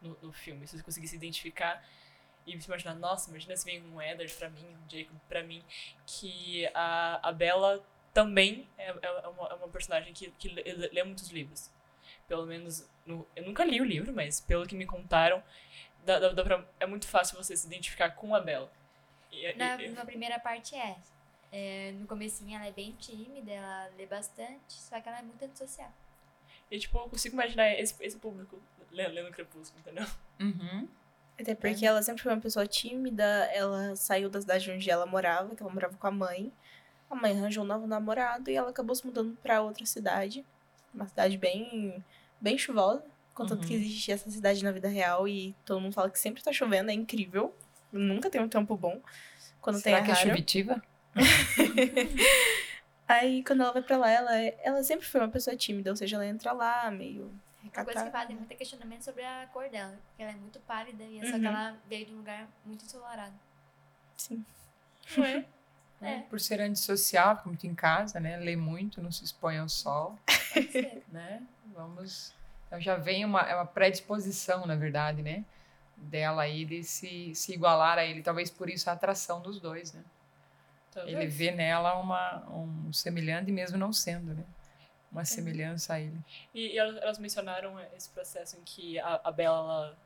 no, 0.00 0.16
no 0.22 0.32
filme. 0.32 0.66
Se 0.66 0.76
você 0.78 0.84
conseguir 0.84 1.08
se 1.08 1.16
identificar 1.16 1.84
e 2.46 2.60
você 2.60 2.66
imaginar, 2.68 2.94
nossa, 2.94 3.30
imagina 3.30 3.56
se 3.56 3.64
vem 3.64 3.82
um 3.82 4.00
Eddard 4.00 4.32
pra 4.34 4.50
mim, 4.50 4.64
um 4.66 4.90
Jacob 4.90 5.16
pra 5.28 5.42
mim, 5.42 5.64
que 6.06 6.66
a, 6.74 7.28
a 7.28 7.32
Bella 7.32 7.84
também 8.14 8.68
é, 8.78 8.88
é, 9.02 9.28
uma, 9.28 9.48
é 9.48 9.54
uma 9.54 9.68
personagem 9.68 10.12
que, 10.12 10.30
que 10.32 10.48
lê 10.48 11.02
muitos 11.04 11.28
livros. 11.30 11.70
Pelo 12.28 12.46
menos, 12.46 12.86
no, 13.06 13.26
eu 13.34 13.44
nunca 13.44 13.64
li 13.64 13.80
o 13.80 13.84
livro, 13.84 14.12
mas 14.12 14.40
pelo 14.40 14.66
que 14.66 14.76
me 14.76 14.84
contaram, 14.86 15.42
dá, 16.04 16.18
dá, 16.18 16.28
dá 16.28 16.44
pra- 16.44 16.64
é 16.78 16.86
muito 16.86 17.08
fácil 17.08 17.36
você 17.42 17.56
se 17.56 17.66
identificar 17.66 18.10
com 18.10 18.34
a 18.34 18.40
Bella. 18.40 18.70
E- 19.32 19.46
e- 19.46 19.54
Na, 19.56 19.82
e- 19.82 19.88
na 19.90 20.04
primeira 20.04 20.38
parte 20.38 20.74
é. 20.76 20.96
É, 21.50 21.92
No 21.92 22.06
comecinho 22.06 22.54
ela 22.56 22.66
é 22.66 22.72
bem 22.72 22.92
tímida, 22.92 23.50
ela 23.50 23.90
lê 23.96 24.04
bastante, 24.06 24.60
só 24.74 25.00
que 25.00 25.08
ela 25.08 25.18
é 25.20 25.22
muito 25.22 25.42
antissocial. 25.42 25.90
E, 26.70 26.78
tipo, 26.78 26.98
eu 26.98 27.08
consigo 27.08 27.34
imaginar 27.34 27.72
esse, 27.72 27.94
esse 28.04 28.18
público 28.18 28.60
lendo, 28.90 29.30
Crepúsculo, 29.32 29.80
entendeu? 29.80 30.04
Uhum. 30.38 30.86
Até 31.40 31.54
porque 31.54 31.86
ela 31.86 32.02
sempre 32.02 32.22
foi 32.22 32.32
uma 32.34 32.40
pessoa 32.40 32.66
tímida, 32.66 33.22
ela 33.54 33.96
saiu 33.96 34.28
da 34.28 34.40
cidade 34.40 34.70
onde 34.70 34.90
ela 34.90 35.06
morava, 35.06 35.54
que 35.56 35.62
ela 35.62 35.72
morava 35.72 35.96
com 35.96 36.06
a 36.06 36.10
mãe. 36.10 36.52
A 37.08 37.14
mãe 37.14 37.32
arranjou 37.32 37.64
um 37.64 37.66
novo 37.66 37.86
namorado 37.86 38.50
e 38.50 38.54
ela 38.56 38.68
acabou 38.68 38.94
se 38.94 39.06
mudando 39.06 39.34
pra 39.42 39.62
outra 39.62 39.86
cidade. 39.86 40.44
Uma 40.92 41.06
cidade 41.08 41.38
bem, 41.38 42.04
bem 42.40 42.56
chuvosa. 42.58 43.04
Contanto 43.34 43.66
que 43.66 43.74
Uhum. 43.74 43.80
existe 43.80 44.10
essa 44.10 44.30
cidade 44.30 44.62
na 44.64 44.72
vida 44.72 44.88
real 44.88 45.28
e 45.28 45.54
todo 45.64 45.80
mundo 45.80 45.92
fala 45.92 46.10
que 46.10 46.18
sempre 46.18 46.42
tá 46.42 46.52
chovendo, 46.52 46.90
é 46.90 46.94
incrível. 46.94 47.54
Nunca 47.92 48.28
tem 48.28 48.40
um 48.40 48.48
tempo 48.48 48.76
bom. 48.76 49.00
Quando 49.60 49.80
Será 49.80 49.96
tem 49.98 50.04
que 50.06 50.10
é 50.10 50.14
é 50.14 50.16
raro. 50.16 50.28
Chuvitiva? 50.28 50.82
Aí 53.06 53.42
quando 53.44 53.62
ela 53.62 53.72
vai 53.72 53.82
pra 53.82 53.96
lá, 53.96 54.10
ela, 54.10 54.38
é- 54.38 54.58
ela 54.62 54.82
sempre 54.82 55.06
foi 55.06 55.20
uma 55.20 55.28
pessoa 55.30 55.56
tímida, 55.56 55.90
ou 55.90 55.96
seja, 55.96 56.16
ela 56.16 56.26
entra 56.26 56.52
lá 56.52 56.90
meio 56.90 57.32
Uma 57.62 57.84
coisa 57.84 58.04
que 58.04 58.10
fazem 58.10 58.36
muito 58.36 58.54
questionamento 58.54 59.02
sobre 59.04 59.22
a 59.24 59.46
cor 59.52 59.68
dela, 59.70 59.98
porque 60.08 60.22
ela 60.22 60.32
é 60.32 60.34
muito 60.36 60.60
pálida 60.60 61.04
e 61.04 61.18
é 61.18 61.24
só 61.26 61.34
Uhum. 61.34 61.40
que 61.40 61.46
ela 61.46 61.76
veio 61.88 62.06
de 62.06 62.12
um 62.14 62.16
lugar 62.18 62.48
muito 62.64 62.84
ensolarado. 62.84 63.34
Sim. 64.16 64.44
Não 65.16 65.24
é? 65.24 65.44
É. 66.00 66.20
Por 66.20 66.38
ser 66.38 66.60
antissocial, 66.60 67.36
fica 67.36 67.48
muito 67.48 67.66
em 67.66 67.74
casa, 67.74 68.20
né? 68.20 68.36
Lê 68.36 68.54
muito, 68.54 69.02
não 69.02 69.10
se 69.10 69.24
expõe 69.24 69.58
ao 69.58 69.68
sol, 69.68 70.18
né? 71.10 71.42
Vamos... 71.74 72.32
Então 72.66 72.80
já 72.80 72.96
vem 72.96 73.24
uma, 73.24 73.40
é 73.40 73.54
uma 73.54 73.66
predisposição, 73.66 74.66
na 74.66 74.76
verdade, 74.76 75.22
né? 75.22 75.44
Dela 75.96 76.42
aí 76.42 76.64
de 76.64 76.84
se, 76.84 77.34
se 77.34 77.52
igualar 77.52 77.98
a 77.98 78.04
ele. 78.04 78.22
Talvez 78.22 78.50
por 78.50 78.68
isso 78.68 78.88
a 78.88 78.92
atração 78.92 79.40
dos 79.40 79.58
dois, 79.58 79.92
né? 79.92 80.04
Talvez. 80.92 81.16
Ele 81.16 81.26
vê 81.26 81.50
nela 81.50 81.98
uma, 81.98 82.44
um 82.50 82.92
semelhante, 82.92 83.50
mesmo 83.50 83.76
não 83.78 83.92
sendo, 83.92 84.34
né? 84.34 84.44
Uma 85.10 85.24
semelhança 85.24 85.94
a 85.94 86.00
ele. 86.00 86.18
E, 86.54 86.74
e 86.74 86.78
elas, 86.78 87.18
mencionaram 87.18 87.80
esse 87.96 88.10
processo 88.10 88.56
em 88.56 88.62
que 88.62 88.98
a, 89.00 89.20
a 89.24 89.32
Bella 89.32 89.58
ela 89.58 89.98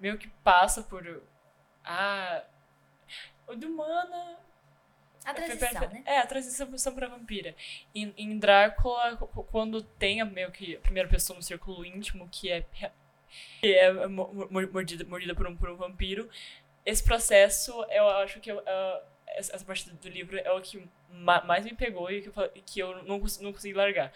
meio 0.00 0.18
que 0.18 0.28
passa 0.28 0.82
por. 0.82 1.22
Ah. 1.84 2.42
O 3.46 3.54
de 3.54 3.64
humana. 3.64 4.45
A 5.26 5.34
transição, 5.34 5.80
né? 5.92 6.02
É, 6.06 6.18
a 6.18 6.26
transição 6.26 6.94
pra 6.94 7.08
vampira. 7.08 7.54
Em, 7.94 8.14
em 8.16 8.38
Drácula, 8.38 9.16
qu- 9.16 9.42
quando 9.44 9.82
tem 9.82 10.20
a, 10.20 10.24
meio 10.24 10.50
que 10.50 10.76
a 10.76 10.80
primeira 10.80 11.08
pessoa 11.08 11.36
no 11.36 11.42
círculo 11.42 11.84
íntimo 11.84 12.28
que 12.30 12.50
é, 12.50 12.64
que 13.60 13.74
é 13.74 14.06
mo- 14.06 14.32
mo- 14.32 14.68
mordida, 14.72 15.04
mordida 15.04 15.34
por, 15.34 15.46
um, 15.46 15.56
por 15.56 15.68
um 15.70 15.76
vampiro, 15.76 16.28
esse 16.84 17.02
processo, 17.02 17.72
eu 17.90 18.08
acho 18.08 18.38
que 18.40 18.50
eu, 18.50 18.62
ah, 18.66 19.02
essa 19.28 19.64
parte 19.64 19.90
do 19.90 20.08
livro 20.08 20.38
é 20.38 20.50
o 20.52 20.60
que 20.60 20.88
ma- 21.10 21.42
mais 21.42 21.64
me 21.64 21.74
pegou 21.74 22.10
e 22.10 22.22
que 22.22 22.28
eu, 22.28 22.50
que 22.64 22.78
eu 22.80 23.02
não, 23.04 23.18
não 23.18 23.52
consegui 23.52 23.74
largar. 23.74 24.12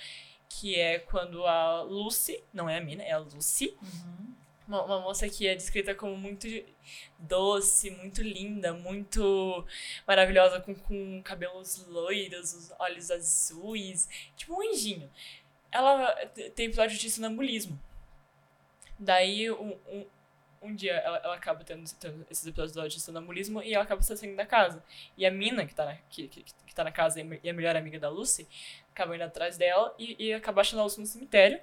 Que 0.48 0.78
é 0.78 0.98
quando 0.98 1.46
a 1.46 1.82
Lucy, 1.82 2.42
não 2.52 2.68
é 2.68 2.78
a 2.78 2.80
mina, 2.80 3.02
é 3.02 3.12
a 3.12 3.18
Lucy, 3.18 3.76
uma, 4.70 4.84
uma 4.84 5.00
moça 5.00 5.28
que 5.28 5.48
é 5.48 5.54
descrita 5.54 5.94
como 5.94 6.16
muito 6.16 6.46
doce, 7.18 7.90
muito 7.90 8.22
linda, 8.22 8.72
muito 8.72 9.66
maravilhosa, 10.06 10.60
com, 10.60 10.74
com 10.74 11.20
cabelos 11.22 11.84
loiros, 11.88 12.54
os 12.54 12.72
olhos 12.78 13.10
azuis, 13.10 14.08
tipo 14.36 14.54
um 14.54 14.70
anjinho. 14.70 15.10
Ela 15.72 16.14
tem 16.54 16.66
episódio 16.66 16.96
de 16.96 17.10
sonambulismo. 17.10 17.78
Daí, 18.98 19.50
um, 19.50 19.76
um, 19.88 20.06
um 20.62 20.74
dia, 20.74 20.92
ela, 20.92 21.18
ela 21.18 21.34
acaba 21.34 21.64
tendo, 21.64 21.84
tendo 21.98 22.26
esses 22.30 22.46
episódios 22.46 22.94
de 22.94 23.00
sonambulismo 23.00 23.62
e 23.62 23.74
ela 23.74 23.84
acaba 23.84 24.02
saindo 24.02 24.36
da 24.36 24.46
casa. 24.46 24.84
E 25.16 25.26
a 25.26 25.30
mina, 25.30 25.66
que 25.66 25.74
tá 25.74 25.84
na, 25.84 25.96
que, 26.08 26.28
que, 26.28 26.42
que 26.42 26.74
tá 26.74 26.84
na 26.84 26.92
casa 26.92 27.20
e 27.20 27.50
a 27.50 27.52
melhor 27.52 27.74
amiga 27.76 27.98
da 27.98 28.08
Lucy, 28.08 28.46
acaba 28.92 29.14
indo 29.14 29.24
atrás 29.24 29.56
dela 29.56 29.94
e, 29.98 30.16
e 30.26 30.32
acaba 30.32 30.60
achando 30.60 30.80
a 30.80 30.84
Lucy 30.84 31.00
no 31.00 31.06
cemitério 31.06 31.60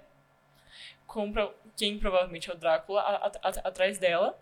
com 1.08 1.34
quem 1.76 1.98
provavelmente 1.98 2.50
é 2.52 2.54
o 2.54 2.58
Drácula 2.58 3.02
atrás 3.64 3.98
dela. 3.98 4.38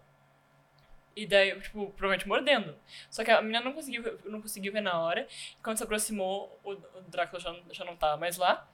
E 1.16 1.26
daí, 1.26 1.58
tipo, 1.62 1.86
provavelmente 1.92 2.28
mordendo. 2.28 2.78
Só 3.10 3.24
que 3.24 3.32
a 3.32 3.42
menina 3.42 3.62
não 3.62 3.72
conseguiu, 3.72 4.20
não 4.26 4.42
conseguiu 4.42 4.74
ver 4.74 4.82
na 4.82 5.00
hora. 5.00 5.26
E 5.58 5.64
quando 5.64 5.78
se 5.78 5.84
aproximou, 5.84 6.60
o, 6.62 6.72
o 6.74 7.02
Drácula 7.08 7.40
já, 7.40 7.56
já 7.72 7.86
não 7.86 7.96
tava 7.96 8.18
mais 8.18 8.36
lá. 8.36 8.68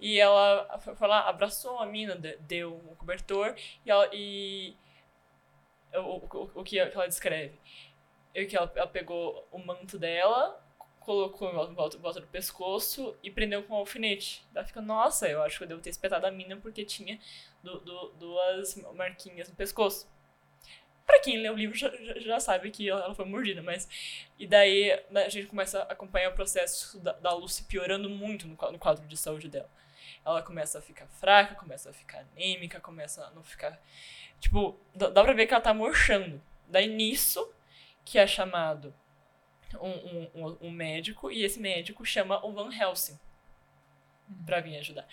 E 0.00 0.18
ela 0.18 0.78
foi 0.80 1.06
lá, 1.06 1.28
abraçou 1.28 1.78
a 1.78 1.86
de- 2.16 2.36
deu 2.38 2.74
um 2.90 2.96
cobertor. 2.96 3.54
E, 3.84 3.90
ela, 3.90 4.10
e 4.12 4.76
o, 5.94 6.16
o, 6.16 6.50
o 6.56 6.64
que 6.64 6.76
ela 6.78 7.06
descreve? 7.06 7.56
É 8.34 8.44
que 8.44 8.56
ela, 8.56 8.70
ela 8.74 8.88
pegou 8.88 9.46
o 9.52 9.58
manto 9.58 9.96
dela, 9.96 10.60
colocou 11.06 11.48
em 11.48 11.54
volta, 11.54 11.96
volta- 11.98 12.20
do 12.20 12.26
pescoço 12.26 13.16
e 13.22 13.30
prendeu 13.30 13.62
com 13.62 13.74
um 13.74 13.76
alfinete. 13.76 14.44
Ela 14.52 14.64
fica, 14.64 14.80
nossa, 14.82 15.28
eu 15.28 15.40
acho 15.40 15.56
que 15.56 15.62
eu 15.64 15.68
devo 15.68 15.80
ter 15.80 15.90
espetado 15.90 16.26
a 16.26 16.30
mina 16.32 16.56
porque 16.56 16.84
tinha 16.84 17.18
du- 17.62 17.78
du- 17.80 18.12
duas 18.18 18.74
marquinhas 18.94 19.48
no 19.48 19.54
pescoço. 19.54 20.08
Pra 21.06 21.20
quem 21.20 21.38
lê 21.38 21.48
o 21.48 21.54
livro 21.54 21.76
já, 21.76 21.88
já- 22.18 22.40
sabe 22.40 22.70
que 22.72 22.90
ela 22.90 23.04
ela 23.04 23.14
foi 23.14 23.24
mordida, 23.24 23.62
mas. 23.62 23.88
E 24.36 24.46
daí 24.48 25.00
né, 25.08 25.24
a 25.24 25.28
gente 25.28 25.46
começa 25.46 25.80
a 25.82 25.92
acompanhar 25.92 26.30
o 26.32 26.34
processo 26.34 26.98
da, 26.98 27.12
da 27.12 27.32
Lucy 27.32 27.62
piorando 27.62 28.10
muito 28.10 28.48
no, 28.48 28.56
no 28.72 28.78
quadro 28.78 29.06
de 29.06 29.16
saúde 29.16 29.48
dela. 29.48 29.70
Ela 30.24 30.42
começa 30.42 30.80
a 30.80 30.82
ficar 30.82 31.06
fraca, 31.06 31.54
começa 31.54 31.90
a 31.90 31.92
ficar 31.92 32.26
anêmica, 32.32 32.80
começa 32.80 33.24
a 33.24 33.30
não 33.30 33.44
ficar. 33.44 33.80
Tipo, 34.40 34.76
dá, 34.92 35.08
dá 35.08 35.22
pra 35.22 35.32
ver 35.32 35.46
que 35.46 35.54
ela 35.54 35.62
tá 35.62 35.72
murchando. 35.72 36.42
Daí 36.66 36.88
nisso, 36.88 37.48
que 38.04 38.18
é 38.18 38.26
chamado 38.26 38.92
um, 39.80 40.28
um, 40.34 40.58
um, 40.62 40.70
médico, 40.70 41.30
e 41.30 41.42
esse 41.42 41.58
médico 41.60 42.04
chama 42.04 42.44
o 42.44 42.52
Van 42.52 42.72
Helsing 42.72 43.18
pra 44.44 44.60
vir 44.60 44.76
ajudar. 44.78 45.06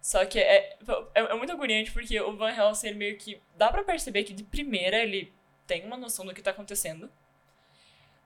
Só 0.00 0.24
que 0.26 0.38
é, 0.38 0.76
é, 1.14 1.20
é 1.20 1.34
muito 1.34 1.52
agoniante 1.52 1.90
porque 1.90 2.20
o 2.20 2.36
Van 2.36 2.50
Helsing, 2.52 2.88
ele 2.88 2.98
meio 2.98 3.16
que. 3.18 3.40
Dá 3.56 3.70
pra 3.70 3.82
perceber 3.84 4.24
que 4.24 4.34
de 4.34 4.44
primeira 4.44 4.98
ele 4.98 5.32
tem 5.66 5.84
uma 5.84 5.96
noção 5.96 6.26
do 6.26 6.34
que 6.34 6.42
tá 6.42 6.50
acontecendo. 6.50 7.10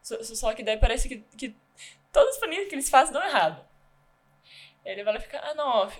Só, 0.03 0.23
só 0.23 0.55
que 0.55 0.63
daí 0.63 0.77
parece 0.77 1.09
que, 1.09 1.19
que 1.37 1.55
todas 2.13 2.35
as 2.35 2.39
planilhas 2.39 2.69
que 2.69 2.75
eles 2.75 2.91
fazem 2.91 3.13
dão 3.13 3.25
errado. 3.25 3.65
Ele 4.85 5.05
vai 5.05 5.13
lá 5.13 5.19
e 5.19 5.23
fica, 5.23 5.39
ah 5.41 5.55
não, 5.55 5.91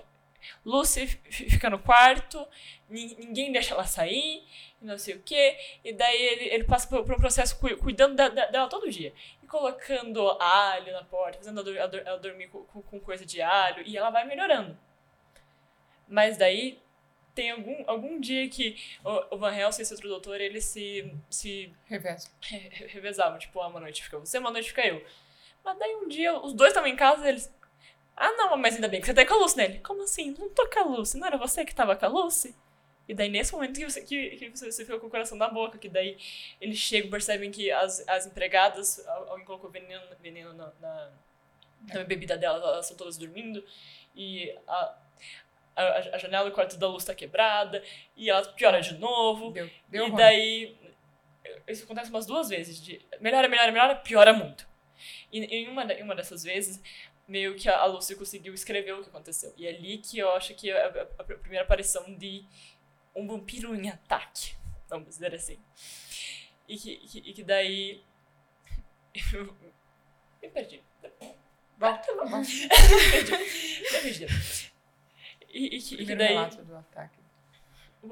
Lucy 0.65 1.07
fica 1.29 1.69
no 1.69 1.79
quarto, 1.79 2.45
ni- 2.89 3.15
ninguém 3.15 3.51
deixa 3.51 3.73
ela 3.73 3.85
sair, 3.85 4.43
não 4.81 4.97
sei 4.97 5.15
o 5.15 5.21
quê. 5.21 5.57
E 5.83 5.93
daí 5.93 6.21
ele, 6.21 6.45
ele 6.45 6.63
passa 6.63 6.87
por, 6.87 7.01
um 7.01 7.19
processo 7.19 7.57
cu- 7.59 7.77
cuidando 7.77 8.15
da- 8.15 8.29
da- 8.29 8.47
dela 8.47 8.67
todo 8.69 8.89
dia. 8.89 9.13
Colocando 9.49 10.29
alho 10.39 10.93
na 10.93 11.03
porta, 11.03 11.37
fazendo 11.39 11.59
ela, 11.61 11.77
ela 11.77 11.87
dor- 11.87 12.03
ela 12.05 12.17
dormir 12.19 12.47
com, 12.49 12.63
com- 12.83 12.99
coisa 12.99 13.25
de 13.25 13.41
alho, 13.41 13.83
e 13.85 13.97
ela 13.97 14.09
vai 14.09 14.25
melhorando. 14.25 14.77
Mas 16.07 16.37
daí 16.37 16.79
tem 17.35 17.51
algum, 17.51 17.83
algum 17.87 18.19
dia 18.19 18.47
que 18.49 18.75
o, 19.03 19.35
o 19.35 19.37
Van 19.37 19.53
Helsing 19.55 19.81
e 19.81 19.83
esse 19.83 19.93
outro 19.93 20.09
doutor, 20.09 20.39
eles 20.41 20.65
se, 20.65 21.13
se 21.29 21.73
Reverso. 21.85 22.29
re- 22.41 22.69
re- 22.71 22.87
revezavam. 22.87 23.39
Tipo, 23.39 23.59
ah, 23.61 23.67
uma 23.67 23.79
noite 23.79 24.03
fica 24.03 24.17
você, 24.19 24.37
uma 24.37 24.51
noite 24.51 24.69
fica 24.69 24.85
eu. 24.85 25.03
Mas 25.63 25.77
daí 25.77 25.95
um 25.95 26.07
dia, 26.07 26.33
os 26.39 26.53
dois 26.53 26.69
estavam 26.71 26.89
em 26.89 26.95
casa 26.95 27.25
e 27.25 27.29
eles... 27.29 27.53
Ah, 28.15 28.31
não, 28.33 28.57
mas 28.57 28.75
ainda 28.75 28.87
bem 28.87 28.99
que 28.99 29.07
você 29.07 29.13
tá 29.13 29.25
com 29.25 29.33
a 29.33 29.37
Lucy 29.37 29.55
nele. 29.57 29.79
Como 29.79 30.03
assim? 30.03 30.35
Não 30.37 30.49
tô 30.49 30.67
com 30.69 30.79
a 30.79 30.83
Lucy. 30.83 31.17
Não 31.17 31.27
era 31.27 31.37
você 31.37 31.63
que 31.63 31.73
tava 31.73 31.95
com 31.95 32.05
a 32.05 32.09
Lucy? 32.09 32.53
E 33.09 33.13
daí, 33.15 33.27
nesse 33.27 33.51
momento 33.51 33.77
que 33.79 33.89
você, 33.89 34.01
que, 34.03 34.29
que 34.37 34.49
você, 34.51 34.71
você 34.71 34.85
ficou 34.85 34.99
com 34.99 35.07
o 35.07 35.09
coração 35.09 35.35
na 35.37 35.49
boca, 35.49 35.77
que 35.79 35.89
daí 35.89 36.15
eles 36.61 36.77
chegam, 36.77 37.09
percebem 37.09 37.49
que 37.51 37.71
as, 37.71 38.07
as 38.07 38.27
empregadas, 38.27 39.05
al- 39.07 39.29
alguém 39.31 39.45
colocou 39.45 39.69
veneno, 39.69 40.03
veneno 40.21 40.53
na, 40.53 40.71
na, 40.79 41.11
na 41.95 42.03
bebida 42.03 42.37
delas, 42.37 42.61
elas 42.61 42.85
estão 42.85 42.97
todas 42.97 43.17
dormindo, 43.17 43.65
e 44.15 44.55
a, 44.67 44.95
a, 45.75 45.83
a 46.13 46.17
janela 46.19 46.49
do 46.49 46.53
quarto 46.53 46.77
da 46.77 46.87
luz 46.87 47.03
tá 47.03 47.15
quebrada, 47.15 47.83
e 48.15 48.29
ela 48.29 48.47
piora 48.53 48.79
de 48.79 48.93
novo. 48.99 49.51
Deu, 49.51 49.69
deu 49.87 50.07
e 50.07 50.11
daí, 50.17 50.77
isso 51.67 51.85
acontece 51.85 52.09
umas 52.11 52.25
duas 52.27 52.47
vezes, 52.49 52.79
de 52.81 53.01
melhora, 53.19 53.47
melhora, 53.47 53.71
melhora, 53.71 53.95
piora 53.95 54.33
muito. 54.33 54.67
E 55.31 55.39
em 55.45 55.67
uma, 55.67 55.83
em 55.93 56.03
uma 56.03 56.13
dessas 56.15 56.43
vezes, 56.43 56.79
meio 57.27 57.55
que 57.55 57.67
a 57.69 57.85
Lucy 57.85 58.15
conseguiu 58.15 58.53
escrever 58.53 58.93
o 58.93 59.03
que 59.03 59.09
aconteceu. 59.09 59.53
E 59.57 59.65
é 59.65 59.69
ali 59.69 59.97
que 59.99 60.17
eu 60.19 60.31
acho 60.33 60.53
que 60.55 60.69
é 60.69 60.79
a, 60.79 60.87
a- 60.87 61.07
a 61.19 61.23
primeira 61.23 61.63
aparição 61.63 62.13
de 62.15 62.43
um 63.15 63.27
vampiro 63.27 63.75
em 63.75 63.89
ataque, 63.89 64.55
vamos 64.87 65.09
dizer 65.09 65.33
assim. 65.35 65.59
E 66.67 66.77
que, 66.77 66.97
que, 66.97 67.17
e 67.19 67.33
que 67.33 67.43
daí... 67.43 68.03
eu 69.33 69.45
me 70.41 70.49
perdi. 70.49 70.83
Volta, 71.77 72.11
Me 72.13 72.29
volta. 72.29 72.47
perdi. 73.11 73.31
Me 73.81 74.01
perdi. 74.01 74.71
E, 75.51 75.77
e 75.77 75.81
que, 75.81 75.95
e 75.95 76.05
que 76.05 76.15
daí 76.15 76.27
relato 76.27 76.63
do 76.63 76.75
ataque. 76.75 77.19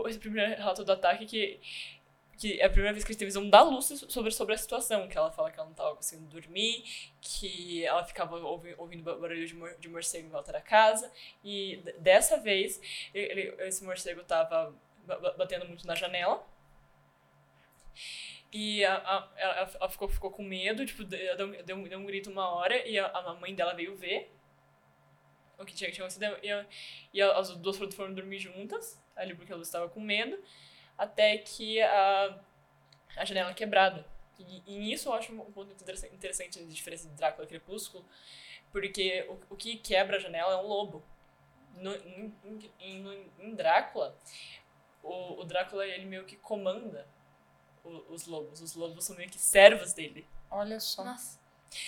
esse 0.07 0.17
primeiro 0.19 0.55
relato 0.55 0.83
do 0.83 0.91
ataque 0.91 1.25
que, 1.27 1.59
que 2.37 2.59
é 2.59 2.65
a 2.65 2.69
primeira 2.69 2.93
vez 2.93 3.03
que 3.05 3.11
a 3.11 3.13
gente 3.13 3.19
tem 3.19 3.27
visão 3.27 3.47
da 3.47 3.61
Lucy 3.61 3.95
sobre, 4.11 4.31
sobre 4.31 4.55
a 4.55 4.57
situação, 4.57 5.07
que 5.07 5.15
ela 5.17 5.31
fala 5.31 5.51
que 5.51 5.57
ela 5.59 5.65
não 5.65 5.73
estava 5.73 5.95
conseguindo 5.95 6.27
dormir, 6.29 6.83
que 7.21 7.85
ela 7.85 8.03
ficava 8.03 8.37
ouvi, 8.37 8.73
ouvindo 8.77 9.03
ba- 9.03 9.15
barulho 9.17 9.45
de, 9.45 9.53
mor, 9.53 9.75
de 9.79 9.87
morcego 9.87 10.25
em 10.27 10.31
volta 10.31 10.51
da 10.51 10.61
casa, 10.61 11.11
e 11.43 11.77
dessa 11.99 12.37
vez 12.37 12.81
ele- 13.13 13.53
esse 13.59 13.83
morcego 13.83 14.21
estava 14.21 14.73
batendo 15.37 15.65
muito 15.67 15.85
na 15.87 15.95
janela, 15.95 16.45
e 18.51 18.83
a, 18.85 18.95
a- 18.97 19.29
ela, 19.35 19.53
ela 19.79 19.89
ficou, 19.89 20.07
ficou 20.07 20.31
com 20.31 20.43
medo, 20.43 20.85
tipo, 20.85 21.03
deu, 21.03 21.35
deu, 21.37 21.63
deu 21.63 21.77
um- 21.97 22.05
grito 22.05 22.29
uma 22.29 22.49
hora, 22.49 22.87
e 22.87 22.97
a, 22.97 23.05
a 23.07 23.33
mãe 23.35 23.53
dela 23.53 23.73
veio 23.73 23.95
ver 23.95 24.33
o 25.57 25.65
que 25.65 25.73
tinha, 25.73 25.91
tinha 25.91 26.05
acontecido, 26.05 26.37
e, 26.43 26.51
a- 26.51 26.65
e 27.13 27.21
a- 27.21 27.37
as 27.37 27.49
duas 27.57 27.77
foram, 27.77 28.13
dormir 28.13 28.39
juntas, 28.39 29.01
ali 29.15 29.33
porque 29.35 29.51
ela 29.51 29.61
estava 29.61 29.89
com 29.89 29.99
medo, 29.99 30.37
até 30.97 31.37
que 31.37 31.81
a, 31.81 32.39
a 33.17 33.25
janela 33.25 33.53
quebrada. 33.53 34.05
E, 34.39 34.61
e 34.67 34.77
nisso 34.77 35.09
eu 35.09 35.13
acho 35.13 35.33
um 35.33 35.51
ponto 35.51 35.71
interessa- 35.73 36.07
interessante 36.07 36.59
de 36.59 36.71
diferença 36.73 37.09
de 37.09 37.15
Drácula 37.15 37.45
e 37.45 37.47
Crepúsculo, 37.49 38.05
porque 38.71 39.25
o, 39.49 39.53
o 39.53 39.57
que 39.57 39.77
quebra 39.77 40.17
a 40.17 40.19
janela 40.19 40.53
é 40.53 40.57
um 40.57 40.67
lobo. 40.67 41.03
No, 41.75 41.93
em, 41.95 42.33
em, 42.79 42.99
no- 43.01 43.31
em 43.39 43.55
Drácula, 43.55 44.15
o, 45.09 45.41
o 45.41 45.43
Drácula 45.45 45.85
ele 45.85 46.05
meio 46.05 46.25
que 46.25 46.35
comanda 46.35 47.07
o- 47.83 48.13
os 48.13 48.25
lobos. 48.27 48.61
Os 48.61 48.75
lobos 48.75 49.05
são 49.05 49.15
meio 49.15 49.29
que 49.29 49.39
servos 49.39 49.93
dele. 49.93 50.27
Olha 50.49 50.79
só, 50.79 51.03
Nossa. 51.03 51.39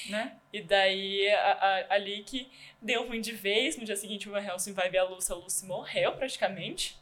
né? 0.09 0.37
E 0.51 0.61
daí, 0.61 1.29
a, 1.29 1.51
a, 1.51 1.93
ali 1.95 2.23
que 2.23 2.51
deu 2.81 3.07
ruim 3.07 3.21
de 3.21 3.31
vez, 3.33 3.77
no 3.77 3.85
dia 3.85 3.95
seguinte 3.95 4.27
o 4.27 4.31
Van 4.31 4.41
Helsing 4.43 4.73
vai 4.73 4.89
ver 4.89 4.97
a 4.99 5.03
Lucy, 5.03 5.31
a 5.31 5.35
Lucy 5.35 5.65
morreu 5.65 6.15
praticamente. 6.15 6.97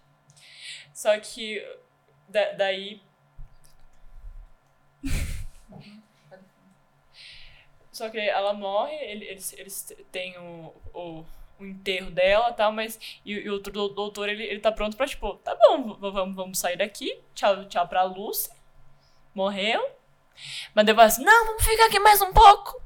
Só 0.93 1.19
que 1.19 1.63
da- 2.29 2.51
daí... 2.53 3.01
Só 7.91 8.09
que 8.09 8.19
ela 8.19 8.53
morre, 8.53 8.93
ele- 8.95 9.25
eles, 9.25 9.53
eles 9.53 9.95
têm 10.11 10.37
o, 10.37 10.73
o, 10.93 11.25
o 11.59 11.65
enterro 11.65 12.11
dela 12.11 12.49
e 12.49 12.53
tal, 12.53 12.71
mas... 12.71 12.99
E, 13.25 13.33
e 13.33 13.49
o 13.49 13.59
doutor, 13.59 14.29
ele, 14.29 14.43
ele 14.43 14.59
tá 14.59 14.71
pronto 14.71 14.95
pra, 14.95 15.07
tipo, 15.07 15.35
tá 15.35 15.55
bom, 15.55 15.95
vamos, 15.99 16.35
vamos 16.35 16.59
sair 16.59 16.77
daqui, 16.77 17.19
tchau, 17.33 17.65
tchau 17.65 17.87
pra 17.87 18.03
Lucy. 18.03 18.49
Morreu. 19.33 19.97
Mas 20.73 20.85
depois 20.85 21.13
assim, 21.13 21.23
não, 21.23 21.45
vamos 21.45 21.63
ficar 21.65 21.85
aqui 21.85 21.99
mais 21.99 22.21
um 22.21 22.31
pouco. 22.31 22.81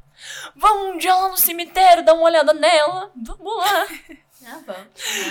Vamos 0.55 0.95
um 0.95 0.97
dia 0.97 1.15
lá 1.15 1.29
no 1.29 1.38
cemitério, 1.38 2.05
dar 2.05 2.13
uma 2.13 2.23
olhada 2.23 2.53
nela. 2.53 3.12
Vamos 3.15 3.57
lá. 3.57 3.88
Ah, 4.43 4.60
vamos. 4.65 4.88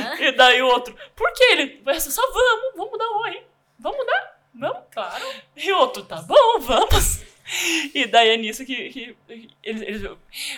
Ah. 0.07 0.23
E 0.23 0.31
daí 0.31 0.63
o 0.63 0.69
outro, 0.69 0.97
por 1.17 1.33
que 1.33 1.43
ele? 1.43 1.83
Ser 1.99 2.13
só 2.13 2.23
vamos, 2.31 2.77
vamos 2.77 2.97
dar 2.97 3.11
oi. 3.11 3.45
Vamos 3.77 4.07
dar? 4.07 4.41
Vamos? 4.55 4.83
Claro. 4.93 5.25
E 5.57 5.73
o 5.73 5.79
outro, 5.79 6.05
tá 6.05 6.23
bom, 6.23 6.61
vamos. 6.61 7.25
E 7.93 8.07
daí 8.07 8.29
é 8.29 8.37
nisso 8.37 8.65
que, 8.65 8.89
que 8.91 9.17
eles, 9.65 9.83
eles 9.83 10.03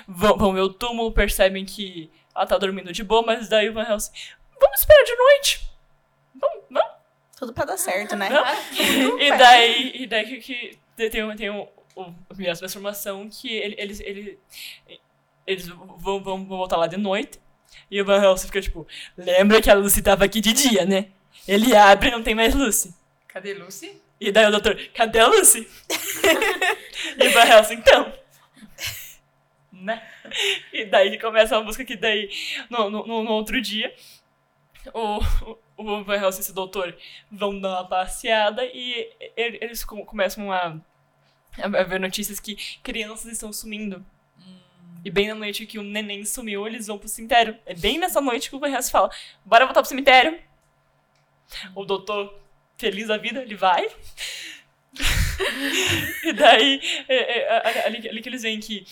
vão, 0.06 0.36
vão 0.36 0.52
ver 0.52 0.60
o 0.60 0.68
túmulo, 0.68 1.12
percebem 1.12 1.64
que 1.64 2.10
ela 2.34 2.46
tá 2.46 2.58
dormindo 2.58 2.92
de 2.92 3.02
boa, 3.04 3.22
mas 3.22 3.48
daí 3.48 3.68
o 3.68 3.72
Van 3.74 3.82
Helsing, 3.88 4.12
vamos 4.60 4.78
esperar 4.80 5.04
de 5.04 5.14
noite. 5.16 5.68
Vamos, 6.34 6.64
vamos. 6.70 6.92
Tudo 7.38 7.52
pra 7.52 7.64
dar 7.64 7.76
certo, 7.76 8.14
né? 8.16 8.28
Não? 8.28 8.44
E 9.20 9.36
daí, 9.36 9.92
e 10.02 10.06
daí 10.06 10.40
que, 10.40 10.78
que 10.96 11.10
tem, 11.10 11.24
um- 11.24 11.36
tem 11.36 11.50
um, 11.50 11.66
o, 11.96 12.02
a 12.30 12.34
minha 12.36 12.54
transformação 12.56 13.28
que 13.28 13.48
ele- 13.54 13.74
eles, 13.78 14.00
ele, 14.00 14.38
eles 15.46 15.66
vão, 15.68 15.96
vão, 15.98 16.22
vão 16.22 16.44
voltar 16.46 16.76
lá 16.76 16.86
de 16.86 16.96
noite. 16.96 17.40
E 17.90 18.00
o 18.00 18.04
Van 18.04 18.22
Helsing 18.22 18.46
fica 18.46 18.60
tipo, 18.60 18.86
lembra 19.16 19.60
que 19.60 19.70
a 19.70 19.74
Lucy 19.74 20.02
tava 20.02 20.24
aqui 20.24 20.40
de 20.40 20.52
dia, 20.52 20.84
né? 20.86 21.08
Ele 21.48 21.74
abre 21.74 22.08
e 22.08 22.10
não 22.12 22.22
tem 22.22 22.34
mais 22.34 22.54
Lucy. 22.54 22.94
Cadê 23.28 23.54
Lucy? 23.54 24.00
E 24.20 24.30
daí 24.30 24.46
o 24.46 24.50
doutor, 24.50 24.76
cadê 24.94 25.18
a 25.18 25.26
Lucy? 25.26 25.66
e 27.18 27.26
o 27.28 27.32
Van 27.32 27.44
Helsing, 27.46 27.74
então. 27.74 28.12
Né? 29.82 30.00
E 30.72 30.84
daí 30.84 31.18
começa 31.18 31.56
uma 31.58 31.64
música 31.64 31.84
que 31.84 31.96
daí, 31.96 32.30
no, 32.70 32.88
no, 32.88 33.04
no- 33.04 33.32
outro 33.32 33.60
dia, 33.60 33.92
o, 34.94 35.18
o, 35.76 36.04
Van 36.04 36.14
Helsing 36.14 36.38
e 36.38 36.42
esse 36.42 36.52
doutor 36.54 36.96
vão 37.30 37.58
dar 37.60 37.80
uma 37.80 37.88
passeada 37.88 38.64
e 38.64 39.10
ele- 39.36 39.58
eles 39.60 39.84
com- 39.84 40.04
começam 40.06 40.52
a, 40.52 40.76
a 41.60 41.82
ver 41.82 41.98
notícias 41.98 42.38
que 42.38 42.54
crianças 42.80 43.32
estão 43.32 43.52
sumindo. 43.52 44.06
E 45.04 45.10
bem 45.10 45.26
na 45.26 45.34
noite 45.34 45.66
que 45.66 45.80
o 45.80 45.82
neném 45.82 46.24
sumiu, 46.24 46.64
eles 46.64 46.86
vão 46.86 46.96
pro 46.96 47.08
cemitério. 47.08 47.58
É 47.66 47.74
bem 47.74 47.98
nessa 47.98 48.20
noite 48.20 48.48
que 48.48 48.54
o 48.54 48.60
Van 48.60 48.68
Helsing 48.70 48.92
fala, 48.92 49.10
bora 49.44 49.64
voltar 49.66 49.80
pro 49.80 49.88
cemitério. 49.88 50.38
O 51.74 51.84
doutor, 51.84 52.38
feliz 52.78 53.08
da 53.08 53.16
vida, 53.16 53.42
ele 53.42 53.56
vai. 53.56 53.84
e 56.22 56.32
daí, 56.34 56.80
é, 57.08 57.38
é, 57.40 57.86
ali, 57.86 58.08
ali 58.08 58.22
que 58.22 58.28
eles 58.28 58.42
veem 58.42 58.60
que 58.60 58.86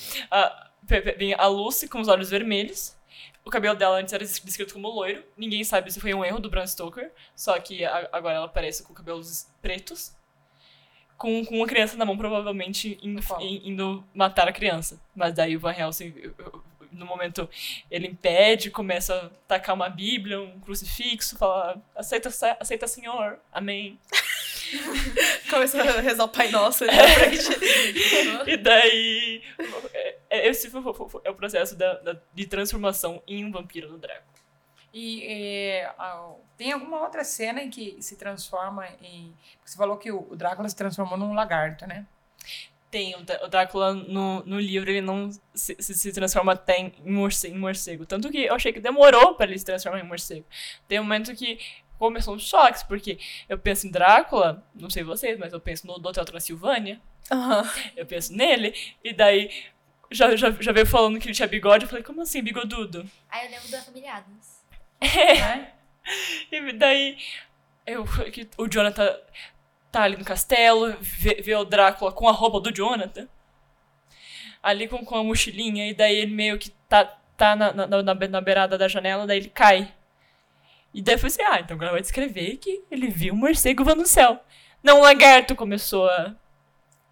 vem 1.17 1.35
a 1.35 1.47
Lucy 1.47 1.89
com 1.89 2.01
os 2.01 2.09
olhos 2.09 2.31
vermelhos. 2.31 2.97
O 3.45 3.51
cabelo 3.51 3.75
dela 3.77 3.97
antes 3.99 4.13
era 4.13 4.25
des- 4.25 4.41
descrito 4.41 4.75
como 4.75 4.89
loiro. 4.89 5.23
Ninguém 5.37 5.65
sabe 5.65 5.91
se 5.91 6.01
foi 6.01 6.13
um 6.15 6.25
erro 6.25 6.39
do 6.41 6.51
Bram 6.51 6.67
Stoker. 6.67 7.11
Só 7.35 7.59
que 7.59 7.85
agora 7.85 8.37
ela 8.37 8.47
aparece 8.47 8.83
com 8.83 8.93
cabelos 8.93 9.47
pretos. 9.63 10.13
Com, 11.17 11.45
com 11.45 11.57
uma 11.57 11.67
criança 11.67 11.97
na 11.97 12.05
mão, 12.05 12.17
provavelmente 12.17 12.99
indo, 13.03 13.21
indo 13.41 14.05
matar 14.15 14.49
a 14.49 14.53
criança. 14.53 14.99
Mas 15.15 15.35
daí 15.35 15.55
o 15.57 15.61
Van 15.61 15.73
Helsing, 15.75 16.15
no 16.93 17.05
momento, 17.07 17.49
ele 17.91 18.07
impede, 18.09 18.71
começa 18.71 19.15
a 19.15 19.29
tacar 19.47 19.75
uma 19.75 19.89
bíblia, 19.91 20.41
um 20.41 20.59
crucifixo, 20.61 21.37
fala, 21.37 21.81
aceita, 21.95 22.31
aceita 22.59 22.87
Senhor, 22.87 23.39
amém. 23.53 23.99
Começou 25.51 25.81
a 25.81 26.01
rezar 26.01 26.25
o 26.25 26.29
Pai 26.29 26.49
Nosso. 26.51 26.85
E 28.47 28.57
daí. 28.57 29.43
É- 30.31 30.49
Esse 30.49 30.71
foi- 30.71 30.83
foi- 30.83 31.09
foi- 31.09 31.21
é 31.25 31.31
o 31.31 31.35
processo 31.35 31.77
da, 31.77 31.95
da- 31.95 32.21
de 32.33 32.47
transformação 32.47 33.23
em 33.27 33.45
um 33.45 33.51
vampiro 33.51 33.91
no 33.91 33.99
Drácula. 33.99 34.31
E 34.93 35.23
é, 35.25 35.93
tem 36.57 36.73
alguma 36.73 37.01
outra 37.03 37.23
cena 37.23 37.63
em 37.63 37.71
que 37.71 37.97
se 38.03 38.17
transforma 38.17 38.87
em. 39.03 39.33
Você 39.65 39.77
falou 39.77 39.97
que 39.97 40.11
o, 40.11 40.27
o 40.31 40.35
Drácula 40.37 40.69
se 40.69 40.75
transformou 40.75 41.17
num 41.19 41.33
lagarto, 41.33 41.87
né? 41.87 42.07
Tem 42.91 43.15
o, 43.15 43.23
Drá- 43.23 43.41
o 43.45 43.49
Drácula 43.49 43.95
no, 43.95 44.43
no 44.45 44.59
livro, 44.59 44.91
ele 44.91 45.01
não 45.01 45.31
se, 45.55 45.77
se, 45.79 45.95
se 45.95 46.13
transforma 46.13 46.55
até 46.55 46.79
em 46.81 46.93
morcego, 47.07 47.55
em 47.55 47.59
morcego. 47.59 48.05
Tanto 48.05 48.29
que 48.31 48.39
eu 48.47 48.55
achei 48.55 48.73
que 48.73 48.81
demorou 48.81 49.37
pra 49.37 49.47
ele 49.47 49.57
se 49.57 49.65
transformar 49.65 50.01
em 50.01 50.03
morcego. 50.09 50.45
Tem 50.89 50.99
um 50.99 51.05
momento 51.05 51.33
que 51.37 51.61
começou 51.97 52.35
uns 52.35 52.43
choques, 52.49 52.83
porque 52.83 53.17
eu 53.49 53.57
penso 53.57 53.87
em 53.87 53.93
Drácula, 53.93 54.67
não 54.75 54.91
sei 54.91 55.05
vocês, 55.05 55.39
mas 55.39 55.53
eu 55.53 55.61
penso 55.61 55.87
no 55.87 56.01
do 56.01 56.09
Hotel 56.09 56.25
Transilvânia. 56.25 57.01
Aham. 57.31 57.63
Eu 57.95 58.07
penso 58.07 58.33
nele, 58.35 58.75
e 59.05 59.13
daí 59.13 59.51
já, 60.11 60.35
já, 60.37 60.51
já 60.51 60.73
veio 60.73 60.87
falando 60.87 61.19
que 61.19 61.29
ele 61.29 61.35
tinha 61.35 61.49
bigode. 61.49 61.85
Eu 61.85 61.89
falei, 61.89 62.03
como 62.05 62.23
assim, 62.23 62.43
bigodudo? 62.43 63.09
Aí 63.29 63.47
eu 63.47 63.51
lembro 63.53 63.69
da 63.71 63.83
família 63.83 64.15
Adams. 64.15 64.61
Né? 65.01 65.73
E 66.51 66.73
daí 66.73 67.19
eu, 67.87 68.05
o 68.57 68.69
Jonathan 68.69 69.17
tá 69.93 70.03
ali 70.03 70.17
no 70.17 70.25
castelo, 70.25 70.97
vê, 71.01 71.35
vê 71.43 71.55
o 71.55 71.65
Drácula 71.65 72.13
com 72.13 72.29
a 72.29 72.33
roupa 72.33 72.61
do 72.61 72.75
Jonathan. 72.75 73.29
ali 74.63 74.89
com, 74.89 75.05
com 75.05 75.17
a 75.17 75.25
mochilinha, 75.25 75.89
e 75.89 75.95
daí 75.95 76.17
ele 76.17 76.35
meio 76.35 76.59
que 76.59 76.71
tá, 76.89 77.05
tá 77.37 77.57
na, 77.57 77.73
na, 77.73 77.87
na, 77.87 78.15
na 78.15 78.41
beirada 78.41 78.77
da 78.77 78.89
janela, 78.89 79.27
daí 79.27 79.39
ele 79.39 79.49
cai. 79.51 79.93
E 80.93 81.01
daí 81.01 81.15
eu 81.15 81.19
falei 81.19 81.33
assim, 81.33 81.43
ah, 81.43 81.61
então 81.61 81.77
agora 81.77 81.93
vai 81.93 82.01
descrever 82.01 82.57
que 82.57 82.83
ele 82.91 83.09
viu 83.09 83.35
um 83.35 83.37
morcego 83.37 83.85
voando 83.85 84.03
no 84.03 84.07
céu. 84.07 84.43
Não, 84.83 84.99
um 84.99 85.03
lagarto 85.03 85.55
começou 85.55 86.09
a, 86.09 86.35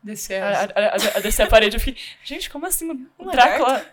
Descer. 0.08 0.42
a, 0.42 0.48
a, 0.48 0.64
a- 0.64 1.16
a 1.16 1.20
descer 1.20 1.42
a 1.42 1.46
parede. 1.46 1.76
Eu 1.76 1.80
fiquei, 1.80 2.02
gente, 2.24 2.48
como 2.48 2.64
assim? 2.66 2.90
O 3.18 3.24
Um 3.24 3.30
Drácula... 3.30 3.84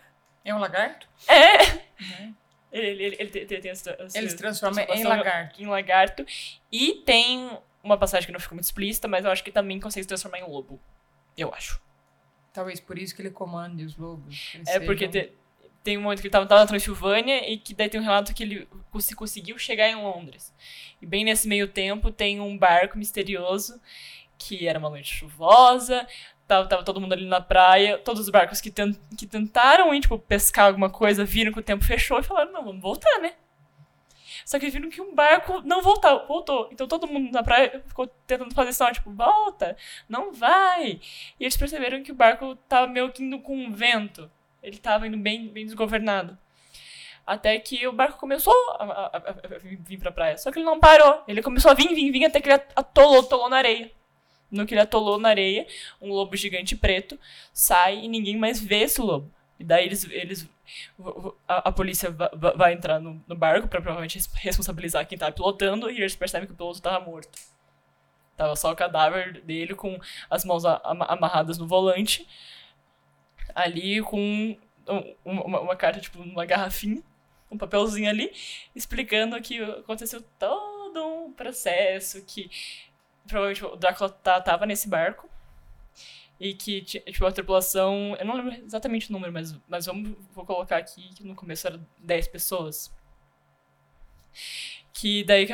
É 0.44 0.54
um 0.54 0.58
lagarto? 0.58 1.08
É! 1.28 1.58
Né? 1.66 2.34
Ele, 2.72 2.86
ele, 2.86 3.04
ele, 3.04 3.16
ele 3.20 3.30
tem, 3.46 3.60
tem 3.60 3.70
essa, 3.70 3.90
essa 3.98 4.16
Ele 4.16 4.30
se 4.30 4.36
transforma 4.36 4.80
em 4.82 5.02
lagarto. 5.02 5.60
em 5.62 5.66
lagarto. 5.66 6.24
E 6.70 7.02
tem 7.04 7.50
uma 7.82 7.98
passagem 7.98 8.26
que 8.26 8.32
não 8.32 8.38
ficou 8.40 8.54
muito 8.54 8.64
explícita, 8.64 9.08
mas 9.08 9.24
eu 9.24 9.30
acho 9.30 9.42
que 9.42 9.50
também 9.50 9.80
consegue 9.80 10.04
se 10.04 10.08
transformar 10.08 10.38
em 10.38 10.44
lobo. 10.48 10.80
Eu 11.36 11.52
acho. 11.52 11.80
Talvez 12.52 12.78
por 12.80 12.96
isso 12.98 13.14
que 13.14 13.22
ele 13.22 13.30
comande 13.30 13.84
os 13.84 13.96
lobos. 13.96 14.52
É 14.68 14.78
porque 14.80 15.06
sejam- 15.10 15.28
te- 15.28 15.32
tem 15.82 15.98
um 15.98 16.02
momento 16.02 16.20
que 16.20 16.26
ele 16.26 16.32
tava, 16.32 16.46
tava 16.46 16.60
na 16.62 16.66
Transilvânia 16.66 17.48
e 17.50 17.58
que 17.58 17.74
daí 17.74 17.88
tem 17.88 18.00
um 18.00 18.04
relato 18.04 18.32
que 18.34 18.42
ele 18.42 18.68
cons- 18.90 19.14
conseguiu 19.14 19.58
chegar 19.58 19.88
em 19.88 19.96
Londres. 19.96 20.54
E 21.02 21.06
bem 21.06 21.24
nesse 21.24 21.46
meio 21.48 21.68
tempo 21.68 22.10
tem 22.12 22.40
um 22.40 22.56
barco 22.56 22.96
misterioso 22.98 23.80
que 24.38 24.66
era 24.68 24.78
uma 24.78 24.90
noite 24.90 25.14
chuvosa, 25.14 26.06
tava, 26.46 26.68
tava 26.68 26.82
todo 26.84 27.00
mundo 27.00 27.12
ali 27.12 27.26
na 27.26 27.40
praia, 27.40 27.98
todos 27.98 28.22
os 28.22 28.28
barcos 28.30 28.60
que, 28.60 28.70
que 28.70 29.26
tentaram 29.26 29.92
ir, 29.94 30.00
tipo, 30.00 30.18
pescar 30.18 30.66
alguma 30.66 30.90
coisa, 30.90 31.24
viram 31.24 31.52
que 31.52 31.58
o 31.60 31.62
tempo 31.62 31.84
fechou 31.84 32.18
e 32.18 32.22
falaram, 32.22 32.52
não, 32.52 32.64
vamos 32.64 32.82
voltar, 32.82 33.18
né? 33.20 33.32
Só 34.44 34.58
que 34.60 34.70
viram 34.70 34.88
que 34.90 35.00
um 35.00 35.12
barco 35.14 35.60
não 35.64 35.82
voltou, 35.82 36.24
voltou. 36.28 36.68
Então 36.70 36.86
todo 36.86 37.06
mundo 37.08 37.32
na 37.32 37.42
praia 37.42 37.82
ficou 37.86 38.06
tentando 38.26 38.54
fazer 38.54 38.72
sinal, 38.72 38.92
tipo, 38.92 39.10
volta, 39.10 39.76
não 40.08 40.32
vai. 40.32 41.00
E 41.40 41.44
eles 41.44 41.56
perceberam 41.56 42.02
que 42.02 42.12
o 42.12 42.14
barco 42.14 42.54
tava 42.68 42.86
meio 42.86 43.10
que 43.10 43.24
indo 43.24 43.40
com 43.40 43.72
vento. 43.72 44.30
Ele 44.62 44.78
tava 44.78 45.06
indo 45.06 45.16
bem, 45.16 45.48
bem 45.48 45.64
desgovernado. 45.64 46.38
Até 47.26 47.58
que 47.58 47.84
o 47.88 47.92
barco 47.92 48.18
começou 48.20 48.54
a, 48.78 48.84
a- 48.84 49.06
a- 49.16 49.30
a 49.30 49.58
vir 49.80 49.98
pra 49.98 50.12
praia. 50.12 50.38
Só 50.38 50.52
que 50.52 50.58
ele 50.60 50.66
não 50.66 50.78
parou. 50.78 51.24
Ele 51.26 51.42
começou 51.42 51.72
a 51.72 51.74
vir, 51.74 51.88
vir, 51.88 52.12
vir, 52.12 52.24
até 52.24 52.40
que 52.40 52.48
ele 52.48 52.62
atolou, 52.76 53.20
atolou 53.20 53.48
na 53.48 53.56
areia. 53.56 53.90
No 54.50 54.64
que 54.66 54.74
ele 54.74 54.80
atolou 54.80 55.18
na 55.18 55.28
areia, 55.30 55.66
um 56.00 56.10
lobo 56.12 56.36
gigante 56.36 56.76
preto 56.76 57.18
sai 57.52 58.04
e 58.04 58.08
ninguém 58.08 58.36
mais 58.36 58.60
vê 58.60 58.82
esse 58.82 59.00
lobo. 59.00 59.30
E 59.58 59.64
daí 59.64 59.84
eles. 59.86 60.04
eles 60.10 60.48
a, 61.48 61.68
a 61.68 61.72
polícia 61.72 62.10
va- 62.10 62.30
va- 62.34 62.52
vai 62.52 62.72
entrar 62.72 62.98
no, 63.00 63.22
no 63.26 63.36
barco 63.36 63.68
pra 63.68 63.80
provavelmente 63.80 64.16
res- 64.18 64.30
responsabilizar 64.34 65.06
quem 65.06 65.16
tava 65.18 65.32
pilotando 65.32 65.90
e 65.90 65.96
eles 65.96 66.14
percebem 66.16 66.46
que 66.46 66.52
o 66.52 66.56
piloto 66.56 66.80
tava 66.82 67.04
morto. 67.04 67.38
Tava 68.36 68.54
só 68.54 68.70
o 68.70 68.76
cadáver 68.76 69.40
dele 69.42 69.74
com 69.74 69.98
as 70.28 70.44
mãos 70.44 70.64
a- 70.64 70.80
ama- 70.84 71.06
amarradas 71.06 71.56
no 71.58 71.66
volante. 71.66 72.26
Ali 73.54 74.02
com 74.02 74.18
um- 74.88 75.14
uma, 75.24 75.60
uma 75.60 75.76
carta, 75.76 76.00
tipo, 76.00 76.20
uma 76.20 76.44
garrafinha, 76.44 77.02
um 77.50 77.56
papelzinho 77.56 78.08
ali, 78.10 78.30
explicando 78.74 79.40
que 79.40 79.62
aconteceu 79.62 80.22
todo 80.38 81.06
um 81.06 81.32
processo, 81.32 82.24
que 82.24 82.50
provavelmente 83.26 83.64
o 83.64 83.76
Drácula 83.76 84.10
tá- 84.10 84.40
tava 84.40 84.66
nesse 84.66 84.88
barco. 84.88 85.28
E 86.38 86.52
que, 86.54 86.82
ti- 86.82 87.00
tipo, 87.00 87.24
a 87.26 87.32
tripulação. 87.32 88.14
Eu 88.18 88.26
não 88.26 88.36
lembro 88.36 88.52
exatamente 88.64 89.08
o 89.08 89.12
número, 89.12 89.32
mas, 89.32 89.58
mas 89.68 89.86
vamos, 89.86 90.14
vou 90.34 90.44
colocar 90.44 90.76
aqui 90.76 91.08
que 91.14 91.24
no 91.24 91.34
começo 91.34 91.66
era 91.66 91.80
10 91.98 92.28
pessoas. 92.28 92.92
Que 94.92 95.24
daí, 95.24 95.46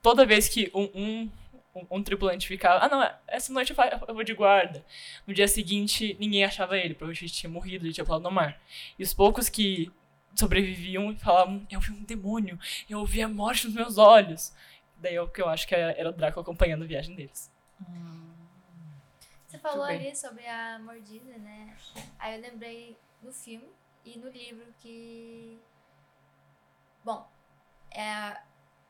toda 0.00 0.26
vez 0.26 0.48
que 0.48 0.70
um, 0.74 1.30
um, 1.74 1.86
um, 1.90 2.02
tripulante 2.02 2.46
ficava. 2.46 2.84
Ah, 2.84 2.88
não, 2.88 3.10
essa 3.26 3.52
noite 3.52 3.72
eu 4.08 4.14
vou 4.14 4.24
de 4.24 4.34
guarda. 4.34 4.84
No 5.26 5.34
dia 5.34 5.48
seguinte, 5.48 6.16
ninguém 6.20 6.44
achava 6.44 6.76
ele, 6.76 6.94
provavelmente 6.94 7.32
tinha 7.32 7.50
morrido, 7.50 7.86
ele 7.86 7.92
tinha 7.92 8.04
pulado 8.04 8.22
no 8.24 8.30
mar. 8.30 8.60
E 8.98 9.02
os 9.02 9.12
poucos 9.14 9.48
que 9.48 9.90
sobreviviam 10.34 11.16
falavam: 11.18 11.66
Eu 11.70 11.80
vi 11.80 11.90
um 11.92 12.04
demônio, 12.04 12.58
eu 12.88 13.00
ouvi 13.00 13.22
a 13.22 13.28
morte 13.28 13.66
nos 13.66 13.74
meus 13.74 13.98
olhos. 13.98 14.52
Daí 15.02 15.16
é 15.16 15.20
o 15.20 15.28
que 15.28 15.42
eu 15.42 15.48
acho 15.48 15.66
que 15.66 15.74
era 15.74 16.08
o 16.08 16.12
Drácula 16.12 16.44
acompanhando 16.44 16.84
a 16.84 16.86
viagem 16.86 17.16
deles. 17.16 17.50
Você 19.48 19.58
falou 19.58 19.84
ali 19.84 20.14
sobre 20.14 20.46
a 20.46 20.78
mordida, 20.78 21.36
né? 21.38 21.76
Aí 22.20 22.36
eu 22.36 22.40
lembrei 22.40 22.96
no 23.20 23.32
filme 23.32 23.68
e 24.04 24.16
no 24.16 24.30
livro 24.30 24.64
que. 24.78 25.58
Bom, 27.04 27.28
é, 27.90 28.40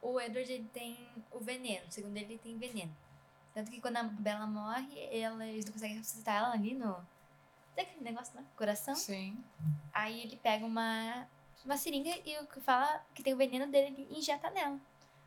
o 0.03 0.21
Edward 0.21 0.53
ele 0.53 0.69
tem 0.69 1.09
o 1.31 1.41
veneno. 1.41 1.87
Segundo 1.89 2.15
ele, 2.19 2.35
ele 2.35 2.39
tem 2.39 2.59
veneno. 2.59 2.95
Tanto 3.55 3.71
que 3.71 3.81
quando 3.81 3.97
a 3.97 4.03
Bella 4.03 4.47
morre, 4.47 5.09
ela, 5.11 5.47
eles 5.47 5.65
não 5.65 5.73
conseguem 5.73 5.97
ressuscitar 5.97 6.37
ela 6.37 6.53
ali 6.53 6.75
no. 6.75 6.95
Tem 7.75 7.87
aquele 7.87 8.05
negócio, 8.05 8.39
né? 8.39 8.45
Coração. 8.55 8.95
Sim. 8.95 9.43
Aí 9.95 10.21
ele 10.21 10.37
pega 10.37 10.67
uma, 10.67 11.27
uma 11.65 11.79
seringa 11.79 12.11
e 12.23 12.39
o 12.39 12.47
que 12.47 12.61
fala 12.61 13.03
que 13.15 13.23
tem 13.23 13.33
o 13.33 13.37
veneno 13.39 13.67
dele, 13.67 13.95
ele 13.97 14.19
injeta 14.19 14.51
nela. 14.51 14.79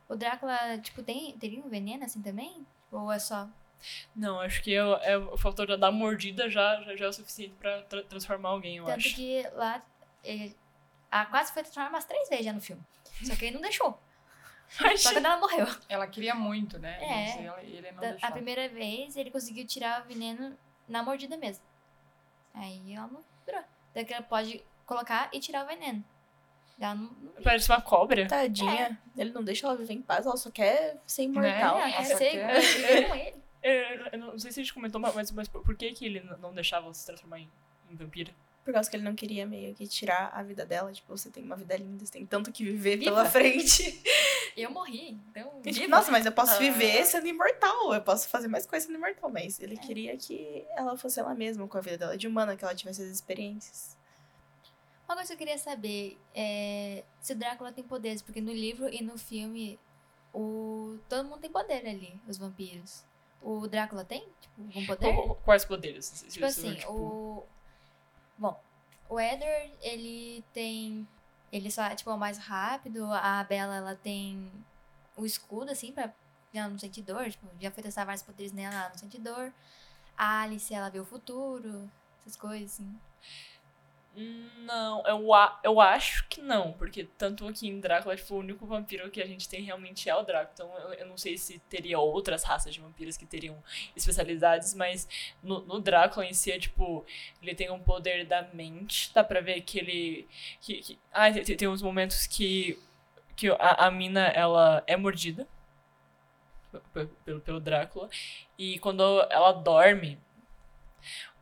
O 0.08 0.16
Drácula, 0.16 0.78
tipo, 0.80 1.01
tem, 1.03 1.38
teria 1.38 1.60
um 1.64 1.70
veneno 1.70 2.03
assim 2.06 2.22
também? 2.22 2.66
Ou 2.91 3.12
é 3.12 3.18
só. 3.20 3.47
Não, 4.16 4.39
acho 4.39 4.62
que 4.64 4.74
é, 4.74 4.84
o- 4.84 4.95
é 4.97 5.18
o 5.18 5.38
fator 5.38 5.76
da 5.78 5.91
mordida 5.91 6.49
já, 6.49 6.82
já, 6.84 6.95
já 6.95 7.06
é 7.06 7.08
o 7.10 7.14
suficiente 7.14 7.53
pra 7.60 7.82
tra- 7.84 8.03
transformar 8.03 8.49
alguém, 8.49 8.78
eu 8.78 8.86
Tanto 8.86 8.97
acho. 8.97 9.16
que 9.16 9.43
lá. 9.53 9.82
Ele, 10.24 10.56
a 11.12 11.26
quase 11.26 11.51
foi 11.53 11.62
transformada 11.64 11.93
umas 11.95 12.06
três 12.06 12.28
vezes 12.30 12.45
já 12.45 12.53
no 12.53 12.62
filme. 12.62 12.82
Só 13.24 13.36
que 13.36 13.45
ele 13.45 13.56
não 13.56 13.62
deixou. 13.62 13.99
Só 14.97 15.12
quando 15.14 15.26
ela 15.26 15.38
morreu. 15.39 15.68
Ela 15.88 16.08
queria 16.08 16.34
muito, 16.34 16.80
né? 16.80 16.97
É. 17.01 17.43
Ela- 17.45 17.64
ele 17.64 17.91
não 17.91 18.01
Da- 18.01 18.12
deixou. 18.12 18.28
A 18.30 18.32
primeira 18.32 18.68
vez 18.70 19.16
ele 19.16 19.30
conseguiu 19.30 19.66
tirar 19.68 20.01
o 20.01 20.06
veneno 20.08 20.58
na 20.88 21.03
mordida 21.03 21.38
mesmo. 21.38 21.64
Aí 22.53 22.93
ela 22.93 23.08
não 23.08 23.24
virou. 23.45 23.64
Daí 23.93 24.06
que 24.06 24.14
ela 24.14 24.24
pode 24.24 24.64
colocar 24.86 25.30
e 25.34 25.39
tirar 25.39 25.64
o 25.64 25.68
veneno. 25.68 26.03
Ela 26.80 26.95
não. 26.95 27.03
não 27.03 27.43
Parece 27.43 27.69
uma 27.69 27.82
cobra. 27.82 28.28
Tadinha. 28.28 28.99
Ele 29.17 29.32
não 29.32 29.43
deixa 29.43 29.65
ela 29.65 29.76
viver 29.76 29.93
em 29.93 30.01
paz, 30.01 30.26
ela 30.26 30.38
só 30.38 30.49
quer 30.51 30.97
ser 31.05 31.23
imortal. 31.23 31.78
Né? 31.78 31.82
ela 31.84 31.91
quer 31.91 32.17
ser 32.17 32.36
igual 32.36 33.15
ele. 33.15 33.36
Eu, 33.63 33.73
eu 34.11 34.19
não 34.19 34.38
sei 34.39 34.51
se 34.51 34.59
a 34.59 34.63
gente 34.63 34.73
comentou, 34.73 35.01
mas, 35.01 35.32
mas 35.32 35.47
por 35.47 35.76
que, 35.76 35.91
que 35.91 36.05
ele 36.05 36.21
não 36.39 36.53
deixava 36.53 36.93
se 36.93 37.03
transformar 37.05 37.39
em, 37.39 37.49
em 37.89 37.95
vampira? 37.95 38.32
Por 38.63 38.73
causa 38.73 38.89
que 38.89 38.95
ele 38.95 39.03
não 39.03 39.15
queria 39.15 39.45
meio 39.45 39.73
que 39.76 39.88
tirar 39.88 40.32
a 40.34 40.41
vida 40.43 40.65
dela. 40.65 40.91
Tipo, 40.91 41.15
você 41.15 41.30
tem 41.30 41.43
uma 41.43 41.55
vida 41.55 41.76
linda, 41.78 42.03
você 42.05 42.11
tem 42.11 42.26
tanto 42.26 42.51
que 42.51 42.63
viver 42.63 42.97
Viva. 42.97 43.11
pela 43.11 43.26
frente. 43.26 44.01
Eu 44.57 44.71
morri, 44.71 45.19
então. 45.30 45.61
E, 45.65 45.71
tipo, 45.71 45.88
nossa, 45.89 46.11
mas 46.11 46.26
eu 46.26 46.32
posso 46.32 46.53
Ah. 46.55 46.59
viver 46.59 47.05
sendo 47.05 47.28
imortal. 47.28 47.93
Eu 47.93 48.01
posso 48.01 48.30
fazer 48.30 48.47
mais 48.47 48.65
coisas 48.65 48.88
sendo 48.88 48.97
imortal. 48.97 49.30
Mas 49.30 49.59
ele 49.59 49.78
queria 49.78 50.15
que 50.17 50.65
ela 50.78 50.95
fosse 50.97 51.19
ela 51.19 51.34
mesma 51.36 51.67
com 51.67 51.78
a 51.78 51.82
vida 51.82 51.97
dela 51.97 52.17
de 52.17 52.28
humana, 52.28 52.55
que 52.55 52.63
ela 52.63 52.73
tivesse 52.73 53.01
as 53.01 53.09
experiências. 53.09 53.97
Uma 55.08 55.16
coisa 55.16 55.28
que 55.28 55.34
eu 55.34 55.38
queria 55.38 55.58
saber 55.58 56.20
é 56.34 57.03
se 57.20 57.34
o 57.34 57.36
Drácula 57.36 57.72
tem 57.72 57.84
poderes, 57.84 58.22
porque 58.22 58.41
no 58.41 58.51
livro 58.51 58.88
e 58.91 59.01
no 59.03 59.18
filme 59.18 59.80
o 60.34 60.97
todo 61.08 61.28
mundo 61.28 61.39
tem 61.39 61.51
poder 61.51 61.88
ali, 61.88 62.20
os 62.28 62.38
vampiros. 62.38 63.03
O 63.41 63.68
Drácula 63.68 64.03
tem? 64.03 64.28
Tipo, 64.41 64.62
algum 64.64 64.86
poder? 64.86 65.14
Qu- 65.16 65.36
Quais 65.45 65.64
poderes? 65.66 66.26
Tipo 66.30 66.45
assim, 66.45 66.74
tipo, 66.76 66.91
o. 66.91 67.45
Bom, 68.38 68.60
o 69.08 69.20
Edward, 69.20 69.72
ele 69.82 70.43
tem. 70.51 71.08
Ele 71.51 71.70
só 71.70 71.88
tipo, 71.95 72.10
é 72.10 72.14
o 72.14 72.18
mais 72.18 72.38
rápido. 72.39 73.06
A 73.14 73.43
Bella, 73.43 73.76
ela 73.76 73.95
tem 73.95 74.51
o 75.16 75.26
escudo, 75.26 75.72
assim, 75.72 75.91
pra. 75.91 76.12
Ela 76.53 76.70
não 76.70 76.80
sente 76.80 77.01
dor. 77.01 77.30
Tipo, 77.30 77.47
já 77.62 77.70
foi 77.70 77.84
testar 77.84 78.06
vários 78.06 78.24
poderes 78.24 78.51
nela, 78.51 78.74
ela 78.74 78.89
não 78.89 78.97
sente 78.97 79.20
dor. 79.20 79.53
A 80.18 80.41
Alice, 80.41 80.74
ela 80.74 80.89
vê 80.89 80.99
o 80.99 81.06
futuro. 81.06 81.89
Essas 82.26 82.36
coisas, 82.36 82.74
assim. 82.74 82.99
Não, 84.18 85.03
eu, 85.05 85.34
a- 85.34 85.59
eu 85.61 85.82
acho 85.82 86.26
que 86.30 86.41
não, 86.41 86.72
porque 86.74 87.03
tanto 87.18 87.45
aqui 87.47 87.68
em 87.68 87.82
Drácula, 87.82 88.16
tipo, 88.16 88.34
o 88.36 88.38
único 88.39 88.66
vampiro 88.66 89.11
que 89.11 89.22
a 89.22 89.26
gente 89.26 89.47
tem 89.49 89.61
realmente 89.61 90.09
é 90.09 90.16
o 90.16 90.24
Drácula. 90.24 90.51
Então 90.53 90.78
eu, 90.80 90.93
eu 90.99 91.05
não 91.05 91.18
sei 91.18 91.38
se 91.38 91.59
teria 91.70 91.99
outras 91.99 92.43
raças 92.43 92.74
de 92.74 92.80
vampiros 92.80 93.18
que 93.18 93.26
teriam 93.26 93.61
especialidades, 93.93 94.74
mas 94.74 95.05
no, 95.43 95.59
no 95.66 95.82
Drácula 95.82 96.26
em 96.26 96.34
si 96.34 96.49
é 96.49 96.57
tipo, 96.57 97.05
ele 97.41 97.53
tem 97.53 97.70
um 97.70 97.80
poder 97.80 98.26
da 98.26 98.43
mente, 98.53 99.11
dá 99.13 99.22
pra 99.22 99.41
ver 99.41 99.59
que 99.61 99.80
ele. 99.80 100.28
Que, 100.61 100.76
que, 100.82 100.99
ah, 101.11 101.30
tem, 101.32 101.43
tem 101.57 101.68
uns 101.68 101.82
momentos 101.82 102.26
que, 102.26 102.80
que 103.36 103.49
a, 103.49 103.88
a 103.88 103.91
mina 103.91 104.28
ela 104.28 104.82
é 104.88 104.95
mordida 104.97 105.45
pe- 106.93 107.07
pelo, 107.24 107.41
pelo 107.41 107.59
Drácula, 107.59 108.09
e 108.57 108.80
quando 108.80 109.01
ela 109.30 109.51
dorme, 109.51 110.18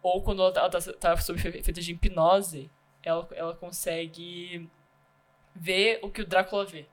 ou 0.03 0.21
quando 0.21 0.41
ela 0.41 0.51
tá, 0.51 0.69
tá, 0.69 0.79
tá 0.93 1.17
sob 1.17 1.39
efeito 1.39 1.81
de 1.81 1.93
hipnose, 1.93 2.69
ela, 3.01 3.27
ela 3.31 3.55
consegue 3.55 4.69
ver 5.55 5.99
o 6.03 6.11
que 6.11 6.21
o 6.21 6.27
Drácula 6.27 6.65
vê. 6.65 6.85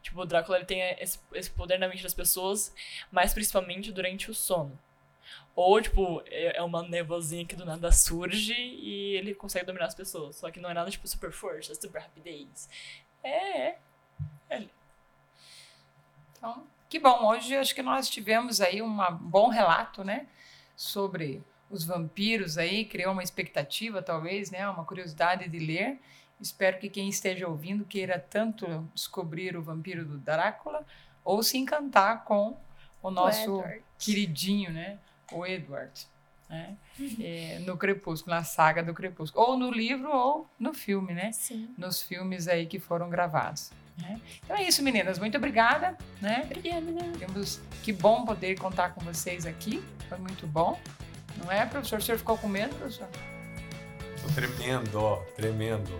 Tipo, 0.00 0.22
o 0.22 0.26
Drácula 0.26 0.58
ele 0.58 0.66
tem 0.66 0.80
esse, 1.00 1.18
esse 1.34 1.50
poder 1.50 1.78
na 1.78 1.88
mente 1.88 2.04
das 2.04 2.14
pessoas, 2.14 2.72
mas 3.10 3.34
principalmente 3.34 3.92
durante 3.92 4.30
o 4.30 4.34
sono. 4.34 4.78
Ou, 5.54 5.80
tipo, 5.82 6.22
é 6.26 6.58
é 6.58 6.62
uma 6.62 6.82
nevozinha 6.82 7.44
que 7.44 7.56
do 7.56 7.66
nada 7.66 7.90
surge 7.90 8.54
e 8.54 9.16
ele 9.16 9.34
consegue 9.34 9.66
dominar 9.66 9.86
as 9.86 9.94
pessoas. 9.94 10.36
Só 10.36 10.50
que 10.50 10.60
não 10.60 10.70
é 10.70 10.74
nada, 10.74 10.90
tipo, 10.90 11.06
super 11.08 11.32
força, 11.32 11.74
super 11.74 12.00
rapidez. 12.00 12.68
É, 13.22 13.76
é. 14.48 14.68
Então, 16.32 16.64
que 16.88 17.00
bom. 17.00 17.26
Hoje 17.28 17.56
acho 17.56 17.74
que 17.74 17.82
nós 17.82 18.08
tivemos 18.08 18.60
aí 18.60 18.80
um 18.80 18.96
bom 19.16 19.48
relato, 19.48 20.04
né? 20.04 20.28
Sobre 20.76 21.42
os 21.70 21.84
vampiros 21.84 22.56
aí, 22.58 22.84
criou 22.84 23.12
uma 23.12 23.22
expectativa, 23.22 24.02
talvez, 24.02 24.50
né? 24.50 24.68
Uma 24.68 24.84
curiosidade 24.84 25.48
de 25.48 25.58
ler. 25.58 25.98
Espero 26.40 26.78
que 26.78 26.88
quem 26.88 27.08
esteja 27.08 27.48
ouvindo 27.48 27.84
queira 27.84 28.18
tanto 28.18 28.88
descobrir 28.94 29.56
o 29.56 29.62
vampiro 29.62 30.04
do 30.04 30.18
Drácula 30.18 30.86
ou 31.24 31.42
se 31.42 31.58
encantar 31.58 32.24
com 32.24 32.56
o 33.02 33.10
nosso 33.10 33.58
Edward. 33.60 33.82
queridinho, 33.98 34.72
né? 34.72 34.98
O 35.32 35.44
Edward. 35.44 36.06
Né? 36.48 36.76
É, 37.20 37.58
no 37.66 37.76
Crepúsculo, 37.76 38.34
na 38.34 38.42
saga 38.44 38.82
do 38.82 38.94
Crepúsculo. 38.94 39.44
Ou 39.44 39.58
no 39.58 39.70
livro 39.70 40.10
ou 40.10 40.48
no 40.58 40.72
filme, 40.72 41.12
né? 41.12 41.30
Sim. 41.32 41.74
Nos 41.76 42.00
filmes 42.00 42.48
aí 42.48 42.66
que 42.66 42.78
foram 42.78 43.10
gravados. 43.10 43.70
né? 43.98 44.18
Então 44.42 44.56
é 44.56 44.62
isso, 44.62 44.82
meninas. 44.82 45.18
Muito 45.18 45.36
obrigada. 45.36 45.98
Né? 46.22 46.42
Obrigada. 46.44 46.86
Temos, 47.18 47.60
que 47.82 47.92
bom 47.92 48.24
poder 48.24 48.58
contar 48.58 48.94
com 48.94 49.00
vocês 49.02 49.44
aqui. 49.44 49.82
Foi 50.08 50.16
muito 50.18 50.46
bom. 50.46 50.80
Não 51.38 51.50
é, 51.50 51.64
professor? 51.66 51.98
O 51.98 52.02
senhor 52.02 52.18
ficou 52.18 52.36
com 52.36 52.48
medo, 52.48 52.74
professor? 52.76 53.08
Tô 54.22 54.28
tremendo, 54.34 55.00
ó, 55.00 55.16
tremendo. 55.36 55.96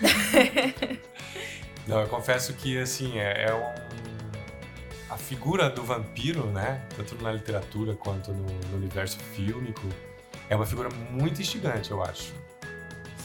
Não, 1.86 2.00
eu 2.00 2.08
confesso 2.08 2.52
que, 2.54 2.78
assim, 2.78 3.18
é, 3.18 3.44
é 3.48 3.54
um... 3.54 5.12
A 5.12 5.16
figura 5.16 5.70
do 5.70 5.82
vampiro, 5.82 6.46
né? 6.46 6.82
Tanto 6.96 7.22
na 7.22 7.32
literatura 7.32 7.94
quanto 7.94 8.32
no, 8.32 8.44
no 8.44 8.76
universo 8.76 9.18
fílmico, 9.18 9.88
é 10.48 10.56
uma 10.56 10.66
figura 10.66 10.88
muito 11.10 11.40
instigante, 11.40 11.90
eu 11.90 12.02
acho. 12.02 12.34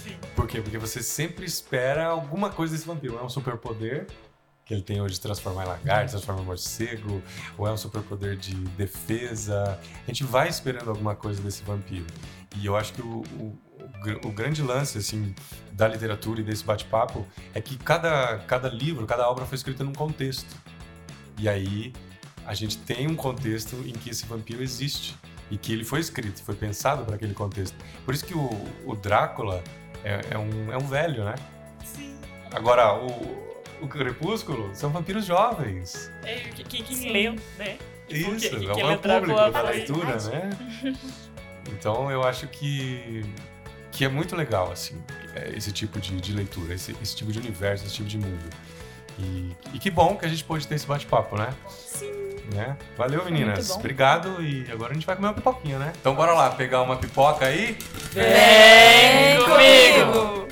Sim. 0.04 0.18
Por 0.36 0.48
quê? 0.48 0.62
Porque 0.62 0.78
você 0.78 1.02
sempre 1.02 1.46
espera 1.46 2.06
alguma 2.06 2.50
coisa 2.50 2.74
desse 2.74 2.86
vampiro. 2.86 3.18
É 3.18 3.24
um 3.24 3.30
superpoder 3.30 4.08
que 4.72 4.76
ele 4.76 4.82
tem 4.82 5.02
hoje 5.02 5.16
de 5.16 5.22
transformar 5.22 5.66
em 5.66 5.68
lagarto, 5.68 6.12
transformar 6.12 6.42
em 6.44 6.46
morcego, 6.46 7.22
ou 7.58 7.68
é 7.68 7.72
um 7.72 7.78
superpoder 7.78 8.38
de 8.38 8.56
defesa. 8.78 9.78
A 10.04 10.08
gente 10.08 10.24
vai 10.24 10.48
esperando 10.48 10.90
alguma 10.90 11.14
coisa 11.14 11.42
desse 11.42 11.62
vampiro. 11.64 12.06
E 12.56 12.66
eu 12.66 12.78
acho 12.78 12.94
que 12.94 13.02
o, 13.02 13.22
o, 13.38 13.58
o 13.80 14.02
gr- 14.02 14.26
o 14.26 14.32
grande 14.32 14.62
lance, 14.62 14.98
assim, 14.98 15.36
da 15.74 15.90
literatura 15.90 16.40
e 16.40 16.44
desse 16.44 16.64
bate-papo 16.64 17.28
é 17.54 17.60
que 17.60 17.78
cada, 17.78 18.38
cada 18.48 18.70
livro, 18.70 19.06
cada 19.06 19.30
obra 19.30 19.46
foi 19.46 19.58
escrita 19.58 19.84
num 19.84 19.94
contexto. 19.94 20.56
E 21.38 21.50
aí 21.50 21.92
a 22.46 22.54
gente 22.54 22.78
tem 22.78 23.08
um 23.08 23.16
contexto 23.16 23.76
em 23.86 23.92
que 23.92 24.10
esse 24.10 24.26
vampiro 24.26 24.64
existe 24.64 25.18
e 25.50 25.58
que 25.58 25.74
ele 25.74 25.84
foi 25.84 26.00
escrito, 26.00 26.42
foi 26.44 26.56
pensado 26.56 27.04
para 27.04 27.16
aquele 27.16 27.34
contexto. 27.34 27.76
Por 28.06 28.14
isso 28.14 28.24
que 28.26 28.34
o, 28.34 28.50
o 28.86 28.96
Drácula 28.96 29.62
é, 30.04 30.22
é 30.32 30.38
um, 30.38 30.72
é 30.72 30.78
um 30.78 30.88
velho, 30.88 31.26
né? 31.26 31.36
Sim. 31.84 32.16
Agora, 32.54 32.96
o, 32.96 33.51
o 33.82 33.88
Crepúsculo 33.88 34.70
são 34.74 34.90
vampiros 34.90 35.26
jovens. 35.26 36.12
É, 36.24 36.36
quem, 36.70 36.84
quem, 36.84 37.12
leu, 37.12 37.36
né? 37.58 37.78
Isso, 38.10 38.30
Porque- 38.30 38.48
é 38.48 38.54
o 38.54 38.60
leu 38.60 38.76
maior 38.76 38.98
público 38.98 39.52
da 39.52 39.62
leitura, 39.64 40.18
né? 40.30 40.50
Então 41.74 42.12
eu 42.12 42.24
acho 42.24 42.48
que, 42.48 43.24
que 43.92 44.04
é 44.04 44.10
muito 44.10 44.36
legal, 44.36 44.72
assim, 44.72 45.02
é, 45.36 45.56
esse 45.56 45.72
tipo 45.72 46.00
de, 46.00 46.20
de 46.20 46.34
leitura, 46.34 46.74
esse, 46.74 46.96
esse 47.02 47.16
tipo 47.16 47.32
de 47.32 47.40
universo, 47.40 47.86
esse 47.86 47.96
tipo 47.96 48.10
de 48.10 48.18
mundo. 48.18 48.50
E, 49.18 49.56
e 49.74 49.80
que 49.80 49.90
bom 49.90 50.16
que 50.16 50.26
a 50.26 50.30
gente 50.30 50.44
pôde 50.44 50.68
ter 50.68 50.76
esse 50.76 50.88
bate-papo, 50.88 51.38
né? 51.38 51.54
Sim. 51.70 52.12
Né? 52.54 52.76
Valeu, 52.98 53.24
meninas. 53.24 53.70
Obrigado. 53.72 54.42
E 54.44 54.70
agora 54.72 54.92
a 54.92 54.94
gente 54.94 55.06
vai 55.06 55.16
comer 55.16 55.30
uma 55.30 55.34
pipoquinha, 55.34 55.78
né? 55.80 55.94
Então 56.02 56.14
bora 56.16 56.34
lá, 56.34 56.50
pegar 56.50 56.82
uma 56.82 56.98
pipoca 56.98 57.46
aí. 57.46 57.78
Vem 58.12 59.38
comigo! 59.46 60.48